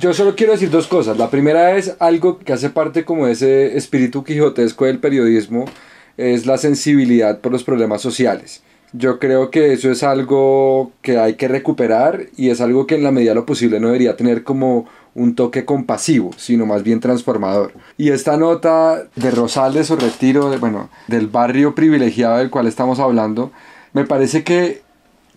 Yo, 0.00 0.12
solo 0.12 0.34
quiero 0.34 0.52
decir 0.52 0.70
dos 0.70 0.86
cosas. 0.86 1.16
La 1.16 1.30
primera 1.30 1.76
es 1.76 1.94
algo 2.00 2.38
que 2.38 2.52
hace 2.52 2.70
parte 2.70 3.04
como 3.04 3.26
de 3.26 3.32
ese 3.32 3.76
espíritu 3.76 4.24
quijotesco 4.24 4.86
del 4.86 4.98
periodismo, 4.98 5.66
es 6.16 6.44
la 6.46 6.58
sensibilidad 6.58 7.40
por 7.40 7.52
los 7.52 7.62
problemas 7.62 8.02
sociales. 8.02 8.62
Yo 8.92 9.20
creo 9.20 9.50
que 9.50 9.72
eso 9.72 9.90
es 9.92 10.02
algo 10.02 10.90
que 11.02 11.18
hay 11.18 11.34
que 11.34 11.46
recuperar 11.46 12.26
y 12.36 12.50
es 12.50 12.60
algo 12.60 12.88
que 12.88 12.96
en 12.96 13.04
la 13.04 13.12
medida 13.12 13.30
de 13.30 13.36
lo 13.36 13.46
posible 13.46 13.78
no 13.78 13.86
debería 13.86 14.16
tener 14.16 14.42
como 14.42 14.88
un 15.14 15.34
toque 15.34 15.64
compasivo, 15.64 16.30
sino 16.36 16.66
más 16.66 16.82
bien 16.82 17.00
transformador. 17.00 17.72
Y 17.96 18.10
esta 18.10 18.36
nota 18.36 19.02
de 19.16 19.30
Rosales 19.30 19.90
o 19.90 19.96
Retiro, 19.96 20.56
bueno, 20.58 20.88
del 21.08 21.26
barrio 21.26 21.74
privilegiado 21.74 22.38
del 22.38 22.50
cual 22.50 22.66
estamos 22.66 22.98
hablando, 22.98 23.50
me 23.92 24.04
parece 24.04 24.44
que 24.44 24.82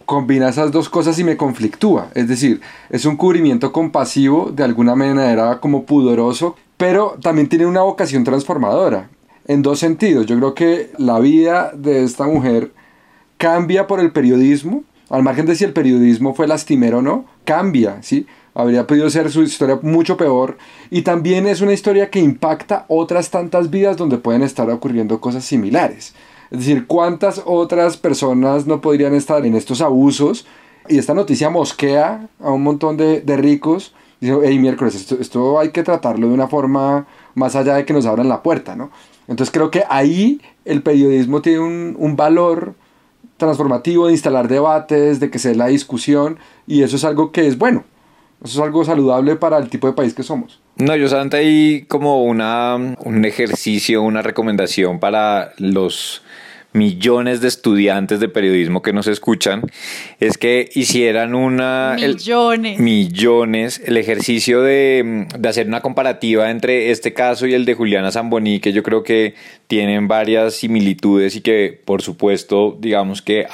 combina 0.05 0.49
esas 0.49 0.71
dos 0.71 0.89
cosas 0.89 1.17
y 1.19 1.23
me 1.23 1.37
conflictúa. 1.37 2.09
Es 2.13 2.27
decir, 2.27 2.61
es 2.89 3.05
un 3.05 3.17
cubrimiento 3.17 3.71
compasivo, 3.71 4.51
de 4.51 4.63
alguna 4.63 4.95
manera 4.95 5.59
como 5.59 5.85
pudoroso, 5.85 6.55
pero 6.77 7.17
también 7.21 7.49
tiene 7.49 7.65
una 7.65 7.81
vocación 7.81 8.23
transformadora. 8.23 9.09
En 9.45 9.61
dos 9.61 9.79
sentidos. 9.79 10.25
Yo 10.25 10.37
creo 10.37 10.53
que 10.53 10.91
la 10.97 11.19
vida 11.19 11.71
de 11.75 12.03
esta 12.03 12.25
mujer 12.25 12.71
cambia 13.37 13.87
por 13.87 13.99
el 13.99 14.11
periodismo, 14.11 14.83
al 15.09 15.21
margen 15.21 15.45
de 15.45 15.55
si 15.55 15.65
el 15.65 15.73
periodismo 15.73 16.33
fue 16.33 16.47
lastimero 16.47 16.99
o 16.99 17.01
no, 17.01 17.25
cambia, 17.43 18.01
¿sí? 18.01 18.25
Habría 18.53 18.87
podido 18.87 19.09
ser 19.09 19.31
su 19.31 19.43
historia 19.43 19.79
mucho 19.81 20.17
peor. 20.17 20.57
Y 20.89 21.01
también 21.01 21.47
es 21.47 21.61
una 21.61 21.73
historia 21.73 22.09
que 22.09 22.19
impacta 22.19 22.85
otras 22.87 23.29
tantas 23.29 23.69
vidas 23.69 23.97
donde 23.97 24.17
pueden 24.17 24.43
estar 24.43 24.69
ocurriendo 24.69 25.19
cosas 25.19 25.43
similares. 25.43 26.13
Es 26.51 26.59
decir, 26.59 26.85
¿cuántas 26.85 27.41
otras 27.45 27.97
personas 27.97 28.67
no 28.67 28.79
podrían 28.79 29.15
estar 29.15 29.45
en 29.45 29.55
estos 29.55 29.81
abusos? 29.81 30.45
Y 30.87 30.97
esta 30.97 31.13
noticia 31.13 31.49
mosquea 31.49 32.29
a 32.39 32.51
un 32.51 32.63
montón 32.63 32.97
de, 32.97 33.23
ricos. 33.37 33.93
Dice, 34.19 34.37
hey, 34.43 34.59
miércoles, 34.59 34.95
esto, 34.95 35.17
esto, 35.19 35.59
hay 35.59 35.71
que 35.71 35.83
tratarlo 35.83 36.27
de 36.27 36.33
una 36.33 36.47
forma 36.47 37.07
más 37.35 37.55
allá 37.55 37.75
de 37.75 37.85
que 37.85 37.93
nos 37.93 38.05
abran 38.05 38.29
la 38.29 38.43
puerta, 38.43 38.75
¿no? 38.75 38.91
Entonces 39.27 39.51
creo 39.51 39.71
que 39.71 39.83
ahí 39.89 40.41
el 40.63 40.81
periodismo 40.81 41.41
tiene 41.41 41.59
un, 41.59 41.95
un 41.97 42.15
valor 42.15 42.75
transformativo 43.37 44.07
de 44.07 44.13
instalar 44.13 44.47
debates, 44.47 45.19
de 45.19 45.29
que 45.29 45.39
se 45.39 45.49
dé 45.49 45.55
la 45.55 45.67
discusión, 45.67 46.37
y 46.67 46.83
eso 46.83 46.95
es 46.95 47.03
algo 47.03 47.31
que 47.31 47.47
es 47.47 47.57
bueno. 47.57 47.83
Eso 48.43 48.59
es 48.59 48.65
algo 48.65 48.83
saludable 48.83 49.35
para 49.37 49.57
el 49.57 49.69
tipo 49.69 49.87
de 49.87 49.93
país 49.93 50.13
que 50.13 50.23
somos. 50.23 50.59
No, 50.75 50.95
yo 50.95 51.07
solamente 51.07 51.37
ahí 51.37 51.85
como 51.87 52.23
una, 52.23 52.75
un 52.75 53.25
ejercicio, 53.25 54.01
una 54.01 54.21
recomendación 54.21 54.99
para 54.99 55.53
los 55.57 56.23
millones 56.73 57.41
de 57.41 57.47
estudiantes 57.47 58.19
de 58.19 58.29
periodismo 58.29 58.81
que 58.81 58.93
nos 58.93 59.07
escuchan, 59.07 59.61
es 60.19 60.37
que 60.37 60.69
hicieran 60.73 61.35
una... 61.35 61.95
Millones. 61.95 62.77
El, 62.77 62.83
millones. 62.83 63.81
El 63.85 63.97
ejercicio 63.97 64.61
de, 64.61 65.27
de, 65.37 65.49
hacer 65.49 65.67
una 65.67 65.81
comparativa 65.81 66.49
entre 66.49 66.91
este 66.91 67.13
caso 67.13 67.47
y 67.47 67.53
el 67.53 67.65
de 67.65 67.75
Juliana 67.75 68.11
Zamboní, 68.11 68.59
que 68.59 68.73
yo 68.73 68.83
creo 68.83 69.03
que 69.03 69.35
tienen 69.67 70.07
varias 70.07 70.55
similitudes 70.55 71.35
y 71.35 71.41
que, 71.41 71.81
por 71.85 72.01
supuesto, 72.01 72.77
digamos 72.79 73.21
que 73.21 73.47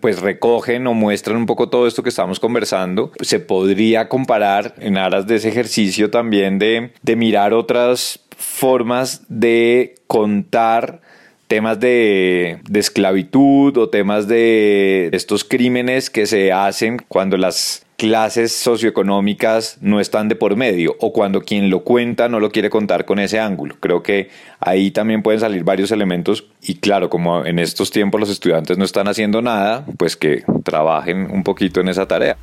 pues 0.00 0.20
recogen 0.20 0.86
o 0.86 0.94
muestran 0.94 1.36
un 1.36 1.46
poco 1.46 1.68
todo 1.68 1.86
esto 1.86 2.02
que 2.02 2.08
estamos 2.08 2.40
conversando. 2.40 3.12
Se 3.20 3.40
podría 3.40 4.08
comparar 4.08 4.74
en 4.78 4.96
aras 4.96 5.26
de 5.26 5.36
ese 5.36 5.48
ejercicio 5.48 6.10
también 6.10 6.58
de, 6.58 6.92
de 7.02 7.16
mirar 7.16 7.52
otras 7.52 8.20
formas 8.36 9.22
de 9.28 9.94
contar 10.06 11.00
temas 11.46 11.78
de, 11.80 12.60
esclavitud 12.74 13.76
o 13.76 13.88
temas 13.88 14.28
de 14.28 15.10
estos 15.12 15.44
crímenes 15.44 16.10
que 16.10 16.26
se 16.26 16.52
hacen 16.52 16.98
cuando 17.08 17.36
las 17.36 17.84
clases 17.96 18.52
socioeconómicas 18.52 19.78
no 19.80 20.00
están 20.00 20.28
de 20.28 20.36
por 20.36 20.54
medio 20.54 20.96
o 21.00 21.14
cuando 21.14 21.40
quien 21.40 21.70
lo 21.70 21.80
cuenta 21.80 22.28
no 22.28 22.40
lo 22.40 22.50
quiere 22.50 22.68
contar 22.68 23.06
con 23.06 23.18
ese 23.18 23.40
ángulo. 23.40 23.76
Creo 23.80 24.02
que 24.02 24.28
ahí 24.60 24.90
también 24.90 25.22
pueden 25.22 25.40
salir 25.40 25.64
varios 25.64 25.90
elementos 25.92 26.44
y 26.60 26.74
claro, 26.74 27.08
como 27.08 27.46
en 27.46 27.58
estos 27.58 27.90
tiempos 27.90 28.20
los 28.20 28.30
estudiantes 28.30 28.76
no 28.76 28.84
están 28.84 29.08
haciendo 29.08 29.40
nada, 29.40 29.86
pues 29.96 30.16
que 30.16 30.42
trabajen 30.62 31.30
un 31.30 31.42
poquito 31.42 31.80
en 31.80 31.88
esa 31.88 32.06
tarea. 32.06 32.36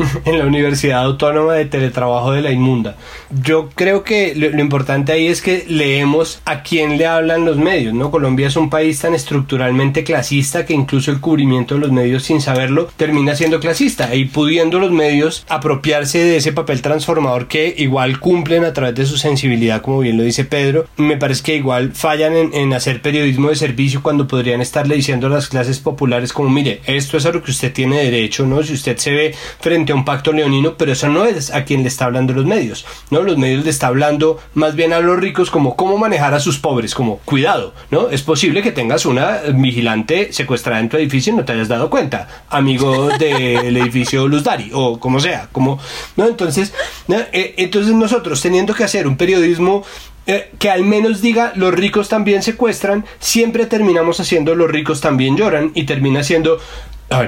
en 0.24 0.38
la 0.38 0.46
Universidad 0.46 1.02
Autónoma 1.02 1.54
de 1.54 1.66
Teletrabajo 1.66 2.32
de 2.32 2.42
la 2.42 2.50
Inmunda. 2.50 2.96
Yo 3.42 3.68
creo 3.74 4.02
que 4.02 4.34
lo, 4.34 4.60
importante 4.60 5.12
ahí 5.12 5.26
es 5.26 5.42
que 5.42 5.64
leemos 5.68 6.40
a 6.44 6.62
quién 6.62 6.98
le 6.98 7.06
hablan 7.06 7.44
los 7.44 7.56
medios, 7.56 7.94
¿no? 7.94 8.10
Colombia 8.10 8.48
es 8.48 8.56
un 8.56 8.70
país 8.70 9.00
tan 9.00 9.14
estructuralmente 9.14 10.04
clasista 10.04 10.64
que 10.66 10.74
incluso 10.74 11.10
el 11.10 11.20
cubrimiento 11.20 11.74
de 11.74 11.80
los 11.80 11.92
medios 11.92 12.24
sin 12.24 12.40
saberlo 12.40 12.88
termina 12.96 13.34
siendo 13.34 13.60
clasista 13.60 14.14
y 14.14 14.26
pudiendo 14.26 14.78
los 14.78 14.90
medios 14.90 15.44
apropiarse 15.48 16.18
de 16.18 16.36
ese 16.36 16.52
papel 16.52 16.82
transformador 16.82 17.48
que 17.48 17.74
igual 17.78 18.20
cumplen 18.20 18.64
a 18.64 18.72
través 18.72 18.94
de 18.94 19.06
su 19.06 19.16
sensibilidad, 19.16 19.82
como 19.82 20.00
bien 20.00 20.16
lo 20.16 20.22
dice 20.22 20.44
Pedro, 20.44 20.86
me 20.96 21.16
parece 21.16 21.42
que 21.42 21.56
igual 21.56 21.92
fallan 21.92 22.34
en, 22.34 22.54
en 22.54 22.72
hacer 22.72 23.02
periodismo 23.02 23.48
de 23.48 23.56
servicio 23.56 24.02
cuando 24.02 24.26
podrían 24.26 24.60
estarle 24.60 24.96
diciendo 24.96 25.26
a 25.26 25.30
las 25.30 25.48
clases 25.48 25.78
populares 25.78 26.32
como 26.32 26.50
mire, 26.50 26.80
esto 26.86 27.16
es 27.16 27.26
a 27.26 27.32
lo 27.32 27.42
que 27.42 27.50
usted 27.50 27.72
tiene 27.72 28.02
derecho, 28.02 28.46
¿no? 28.46 28.62
Si 28.62 28.74
usted 28.74 28.96
se 28.96 29.12
ve 29.12 29.34
frente 29.60 29.89
frente 29.90 29.92
a 29.92 29.94
un 29.94 30.04
pacto 30.04 30.32
leonino, 30.32 30.74
pero 30.76 30.92
eso 30.92 31.08
no 31.08 31.24
es 31.24 31.50
a 31.52 31.64
quien 31.64 31.82
le 31.82 31.88
está 31.88 32.04
hablando 32.04 32.32
los 32.32 32.44
medios, 32.44 32.86
¿no? 33.10 33.22
Los 33.22 33.38
medios 33.38 33.64
le 33.64 33.70
está 33.70 33.88
hablando 33.88 34.38
más 34.54 34.74
bien 34.76 34.92
a 34.92 35.00
los 35.00 35.18
ricos 35.18 35.50
como 35.50 35.74
cómo 35.74 35.98
manejar 35.98 36.34
a 36.34 36.40
sus 36.40 36.58
pobres, 36.58 36.94
como 36.94 37.18
cuidado, 37.18 37.74
¿no? 37.90 38.08
Es 38.10 38.22
posible 38.22 38.62
que 38.62 38.72
tengas 38.72 39.06
una 39.06 39.38
vigilante 39.54 40.32
secuestrada 40.32 40.80
en 40.80 40.88
tu 40.88 40.96
edificio 40.96 41.32
y 41.32 41.36
no 41.36 41.44
te 41.44 41.52
hayas 41.52 41.68
dado 41.68 41.90
cuenta, 41.90 42.28
amigo 42.48 43.08
del 43.18 43.76
edificio 43.76 44.28
Luz 44.28 44.44
Dari, 44.44 44.70
o 44.72 45.00
como 45.00 45.18
sea, 45.18 45.48
como, 45.50 45.78
¿no? 46.16 46.26
Entonces, 46.26 46.72
eh, 47.08 47.54
entonces 47.56 47.94
nosotros 47.94 48.40
teniendo 48.40 48.74
que 48.74 48.84
hacer 48.84 49.06
un 49.06 49.16
periodismo 49.16 49.84
eh, 50.26 50.50
que 50.58 50.70
al 50.70 50.84
menos 50.84 51.22
diga 51.22 51.52
los 51.56 51.74
ricos 51.74 52.08
también 52.08 52.42
secuestran, 52.42 53.04
siempre 53.18 53.66
terminamos 53.66 54.20
haciendo 54.20 54.54
los 54.54 54.70
ricos 54.70 55.00
también 55.00 55.36
lloran 55.36 55.72
y 55.74 55.84
termina 55.84 56.22
siendo 56.22 56.58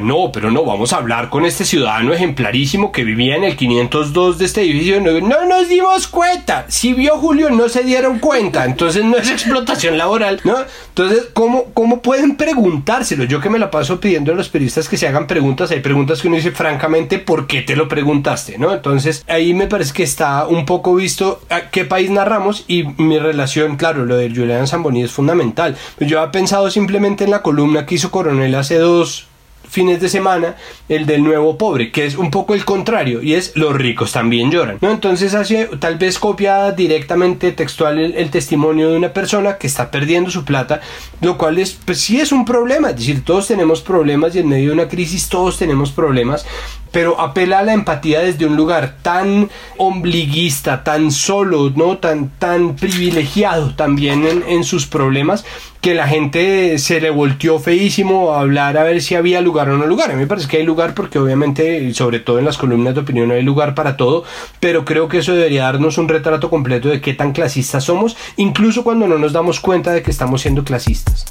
No, 0.00 0.30
pero 0.32 0.52
no, 0.52 0.64
vamos 0.64 0.92
a 0.92 0.98
hablar 0.98 1.28
con 1.28 1.44
este 1.44 1.64
ciudadano 1.64 2.12
ejemplarísimo 2.12 2.92
que 2.92 3.02
vivía 3.02 3.34
en 3.34 3.42
el 3.42 3.56
502 3.56 4.38
de 4.38 4.44
este 4.44 4.62
edificio. 4.62 5.00
No, 5.00 5.20
no 5.20 5.44
nos 5.44 5.68
dimos 5.68 6.06
cuenta. 6.06 6.66
Si 6.68 6.92
vio 6.94 7.16
Julio, 7.18 7.50
no 7.50 7.68
se 7.68 7.82
dieron 7.82 8.20
cuenta. 8.20 8.64
Entonces 8.64 9.04
no 9.04 9.16
es 9.16 9.28
explotación 9.28 9.98
laboral, 9.98 10.40
¿no? 10.44 10.54
Entonces, 10.90 11.30
¿cómo, 11.32 11.64
¿cómo 11.74 12.00
pueden 12.00 12.36
preguntárselo? 12.36 13.24
Yo 13.24 13.40
que 13.40 13.50
me 13.50 13.58
la 13.58 13.72
paso 13.72 13.98
pidiendo 13.98 14.30
a 14.30 14.36
los 14.36 14.48
periodistas 14.48 14.88
que 14.88 14.96
se 14.96 15.08
hagan 15.08 15.26
preguntas. 15.26 15.72
Hay 15.72 15.80
preguntas 15.80 16.22
que 16.22 16.28
uno 16.28 16.36
dice, 16.36 16.52
francamente, 16.52 17.18
¿por 17.18 17.48
qué 17.48 17.62
te 17.62 17.74
lo 17.74 17.88
preguntaste? 17.88 18.58
¿No? 18.58 18.72
Entonces, 18.72 19.24
ahí 19.26 19.52
me 19.52 19.66
parece 19.66 19.92
que 19.92 20.04
está 20.04 20.46
un 20.46 20.64
poco 20.64 20.94
visto 20.94 21.40
a 21.50 21.70
qué 21.70 21.84
país 21.84 22.08
narramos 22.08 22.64
y 22.68 22.84
mi 22.98 23.18
relación, 23.18 23.76
claro, 23.76 24.06
lo 24.06 24.16
de 24.16 24.30
Julian 24.30 24.68
Zamboni 24.68 25.02
es 25.02 25.10
fundamental. 25.10 25.76
Yo 25.98 26.22
he 26.22 26.28
pensado 26.28 26.70
simplemente 26.70 27.24
en 27.24 27.32
la 27.32 27.42
columna 27.42 27.84
que 27.84 27.96
hizo 27.96 28.12
Coronel 28.12 28.54
hace 28.54 28.76
dos 28.76 29.26
fines 29.72 30.02
de 30.02 30.10
semana 30.10 30.56
el 30.90 31.06
del 31.06 31.24
nuevo 31.24 31.56
pobre, 31.56 31.90
que 31.90 32.04
es 32.04 32.16
un 32.16 32.30
poco 32.30 32.52
el 32.52 32.66
contrario, 32.66 33.22
y 33.22 33.34
es 33.34 33.52
los 33.54 33.74
ricos 33.74 34.12
también 34.12 34.50
lloran, 34.50 34.76
¿no? 34.82 34.90
Entonces 34.90 35.34
hace 35.34 35.64
tal 35.80 35.96
vez 35.96 36.18
copia 36.18 36.72
directamente 36.72 37.52
textual 37.52 37.98
el, 37.98 38.30
testimonio 38.30 38.90
de 38.90 38.98
una 38.98 39.14
persona 39.14 39.56
que 39.56 39.66
está 39.66 39.90
perdiendo 39.90 40.30
su 40.30 40.44
plata, 40.44 40.82
lo 41.22 41.38
cual 41.38 41.58
es, 41.58 41.72
pues 41.72 42.02
sí 42.02 42.20
es 42.20 42.32
un 42.32 42.44
problema, 42.44 42.90
es 42.90 42.96
decir, 42.96 43.24
todos 43.24 43.48
tenemos 43.48 43.80
problemas 43.80 44.36
y 44.36 44.40
en 44.40 44.48
medio 44.48 44.68
de 44.68 44.74
una 44.74 44.88
crisis 44.88 45.30
todos 45.30 45.58
tenemos 45.58 45.90
problemas, 45.90 46.44
pero 46.90 47.18
apela 47.18 47.60
a 47.60 47.62
la 47.62 47.72
empatía 47.72 48.20
desde 48.20 48.44
un 48.44 48.56
lugar 48.56 48.98
tan 49.00 49.48
ombliguista, 49.78 50.84
tan 50.84 51.10
solo, 51.10 51.72
¿no? 51.74 51.96
Tan, 51.96 52.28
tan 52.38 52.76
privilegiado 52.76 53.74
también 53.74 54.26
en, 54.26 54.44
en 54.46 54.64
sus 54.64 54.86
problemas, 54.86 55.46
que 55.82 55.94
la 55.94 56.06
gente 56.06 56.78
se 56.78 57.00
le 57.00 57.10
volteó 57.10 57.58
feísimo 57.58 58.32
a 58.32 58.40
hablar 58.40 58.78
a 58.78 58.84
ver 58.84 59.02
si 59.02 59.16
había 59.16 59.40
lugar 59.40 59.68
o 59.68 59.76
no 59.76 59.84
lugar. 59.84 60.12
A 60.12 60.14
mí 60.14 60.20
me 60.20 60.28
parece 60.28 60.46
que 60.46 60.58
hay 60.58 60.62
lugar 60.62 60.94
porque 60.94 61.18
obviamente, 61.18 61.92
sobre 61.92 62.20
todo 62.20 62.38
en 62.38 62.44
las 62.44 62.56
columnas 62.56 62.94
de 62.94 63.00
opinión, 63.00 63.32
hay 63.32 63.42
lugar 63.42 63.74
para 63.74 63.96
todo, 63.96 64.22
pero 64.60 64.84
creo 64.84 65.08
que 65.08 65.18
eso 65.18 65.34
debería 65.34 65.64
darnos 65.64 65.98
un 65.98 66.08
retrato 66.08 66.50
completo 66.50 66.88
de 66.88 67.00
qué 67.00 67.14
tan 67.14 67.32
clasistas 67.32 67.82
somos, 67.82 68.16
incluso 68.36 68.84
cuando 68.84 69.08
no 69.08 69.18
nos 69.18 69.32
damos 69.32 69.58
cuenta 69.58 69.92
de 69.92 70.02
que 70.02 70.12
estamos 70.12 70.42
siendo 70.42 70.62
clasistas. 70.62 71.26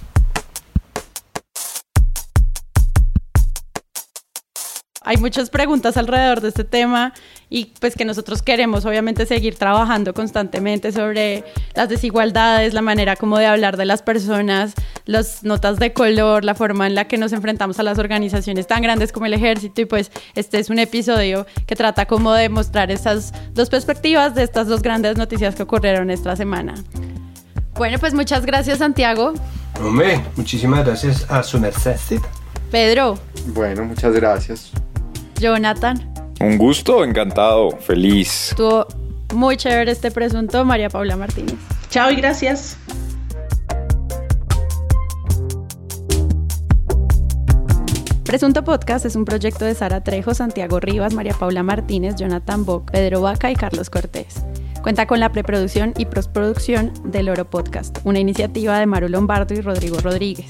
Hay 5.12 5.18
muchas 5.18 5.50
preguntas 5.50 5.98
alrededor 5.98 6.40
de 6.40 6.48
este 6.48 6.64
tema 6.64 7.12
y 7.50 7.74
pues 7.82 7.96
que 7.96 8.06
nosotros 8.06 8.42
queremos 8.42 8.86
obviamente 8.86 9.26
seguir 9.26 9.56
trabajando 9.56 10.14
constantemente 10.14 10.94
sobre 10.94 11.44
las 11.76 11.90
desigualdades, 11.90 12.74
la 12.74 12.82
manera 12.82 13.18
como 13.18 13.38
de 13.38 13.46
hablar 13.46 13.76
de 13.76 13.84
las 13.84 14.04
personas, 14.04 14.74
las 15.04 15.44
notas 15.44 15.80
de 15.80 15.92
color, 15.92 16.46
la 16.46 16.56
forma 16.56 16.88
en 16.88 16.96
la 16.96 17.10
que 17.10 17.18
nos 17.18 17.34
enfrentamos 17.34 17.78
a 17.78 17.84
las 17.84 18.00
organizaciones 18.00 18.68
tan 18.68 18.82
grandes 18.84 19.12
como 19.12 19.26
el 19.26 19.34
ejército 19.34 19.82
y 19.82 19.86
pues 19.86 20.14
este 20.34 20.60
es 20.60 20.70
un 20.70 20.80
episodio 20.80 21.46
que 21.68 21.76
trata 21.76 22.06
como 22.06 22.32
de 22.32 22.48
mostrar 22.48 22.90
esas 22.90 23.34
dos 23.54 23.70
perspectivas 23.70 24.34
de 24.34 24.44
estas 24.44 24.68
dos 24.68 24.82
grandes 24.82 25.18
noticias 25.18 25.56
que 25.56 25.64
ocurrieron 25.64 26.10
esta 26.10 26.38
semana. 26.38 26.76
Bueno, 27.74 28.00
pues 28.00 28.14
muchas 28.14 28.46
gracias 28.46 28.78
Santiago. 28.78 29.34
Hombre, 29.78 30.24
muchísimas 30.38 30.86
gracias 30.86 31.30
a 31.30 31.44
su 31.44 31.60
merced. 31.60 32.00
Pedro. 32.72 33.20
Bueno, 33.48 33.84
muchas 33.84 34.14
gracias. 34.14 34.72
Jonathan. 35.42 36.14
Un 36.40 36.58
gusto, 36.58 37.04
encantado, 37.04 37.72
feliz. 37.72 38.50
Estuvo 38.52 38.88
muy 39.34 39.58
chévere 39.58 39.92
este 39.92 40.12
presunto, 40.12 40.64
María 40.64 40.90
Paula 40.90 41.16
Martínez. 41.18 41.56
Chao 41.90 42.12
y 42.12 42.16
gracias. 42.16 42.78
Presunto 48.24 48.64
Podcast 48.64 49.06
es 49.06 49.18
un 49.18 49.26
proyecto 49.26 49.66
de 49.66 49.76
Sara 49.76 50.06
Trejo, 50.06 50.34
Santiago 50.34 50.80
Rivas, 50.80 51.14
María 51.14 51.34
Paula 51.34 51.64
Martínez, 51.64 52.16
Jonathan 52.16 52.64
Bock, 52.64 52.90
Pedro 52.90 53.20
Vaca 53.20 53.52
y 53.52 53.56
Carlos 53.56 53.90
Cortés. 53.90 54.46
Cuenta 54.82 55.06
con 55.06 55.20
la 55.20 55.34
preproducción 55.34 55.94
y 55.98 56.06
postproducción 56.06 56.94
del 57.04 57.28
Oro 57.28 57.50
Podcast, 57.50 58.00
una 58.06 58.20
iniciativa 58.20 58.80
de 58.80 58.86
Maru 58.86 59.10
Lombardo 59.10 59.54
y 59.54 59.60
Rodrigo 59.60 60.00
Rodríguez. 60.00 60.50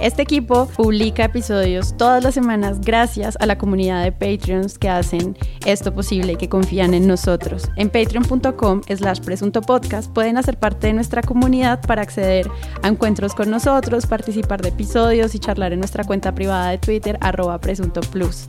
Este 0.00 0.22
equipo 0.22 0.64
publica 0.64 1.24
episodios 1.24 1.94
todas 1.94 2.24
las 2.24 2.32
semanas 2.32 2.80
gracias 2.80 3.36
a 3.38 3.44
la 3.44 3.58
comunidad 3.58 4.02
de 4.02 4.12
Patreons 4.12 4.78
que 4.78 4.88
hacen 4.88 5.36
esto 5.66 5.92
posible 5.92 6.32
y 6.32 6.36
que 6.36 6.48
confían 6.48 6.94
en 6.94 7.06
nosotros. 7.06 7.68
En 7.76 7.90
patreon.com 7.90 8.80
slash 8.88 9.20
presunto 9.20 9.60
podcast 9.60 10.10
pueden 10.10 10.38
hacer 10.38 10.58
parte 10.58 10.86
de 10.86 10.94
nuestra 10.94 11.20
comunidad 11.20 11.82
para 11.82 12.00
acceder 12.00 12.50
a 12.82 12.88
encuentros 12.88 13.34
con 13.34 13.50
nosotros, 13.50 14.06
participar 14.06 14.62
de 14.62 14.70
episodios 14.70 15.34
y 15.34 15.38
charlar 15.38 15.74
en 15.74 15.80
nuestra 15.80 16.04
cuenta 16.04 16.34
privada 16.34 16.70
de 16.70 16.78
Twitter 16.78 17.18
arroba 17.20 17.60
presunto 17.60 18.00
plus. 18.00 18.48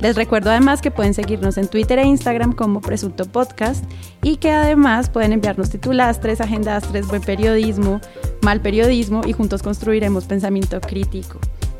Les 0.00 0.16
recuerdo 0.16 0.50
además 0.50 0.80
que 0.80 0.90
pueden 0.90 1.12
seguirnos 1.12 1.58
en 1.58 1.68
Twitter 1.68 1.98
e 1.98 2.06
Instagram 2.06 2.54
como 2.54 2.80
Presunto 2.80 3.26
Podcast 3.26 3.84
y 4.22 4.36
que 4.36 4.50
además 4.50 5.10
pueden 5.10 5.32
enviarnos 5.32 5.68
titulastres, 5.68 6.40
agendastres, 6.40 7.06
buen 7.06 7.20
periodismo, 7.20 8.00
mal 8.40 8.62
periodismo 8.62 9.20
y 9.26 9.32
juntos 9.32 9.62
construiremos 9.62 10.24
pensamiento 10.24 10.76
crítico. 10.90 11.38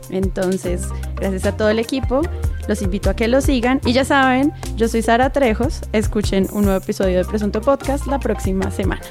Entonces, 0.09 0.89
gracias 1.17 1.45
a 1.47 1.57
todo 1.57 1.69
el 1.69 1.79
equipo, 1.79 2.23
los 2.69 2.83
invito 2.83 3.11
a 3.11 3.15
que 3.15 3.29
lo 3.29 3.41
sigan 3.41 3.81
y 3.85 3.93
ya 3.93 4.05
saben, 4.05 4.53
yo 4.77 4.89
soy 4.89 5.03
Sara 5.03 5.31
Trejos, 5.31 5.83
escuchen 5.93 6.47
un 6.53 6.65
nuevo 6.65 6.83
episodio 6.83 7.19
de 7.19 7.25
Presunto 7.25 7.61
Podcast 7.61 8.07
la 8.07 8.19
próxima 8.19 8.71
semana. 8.71 9.03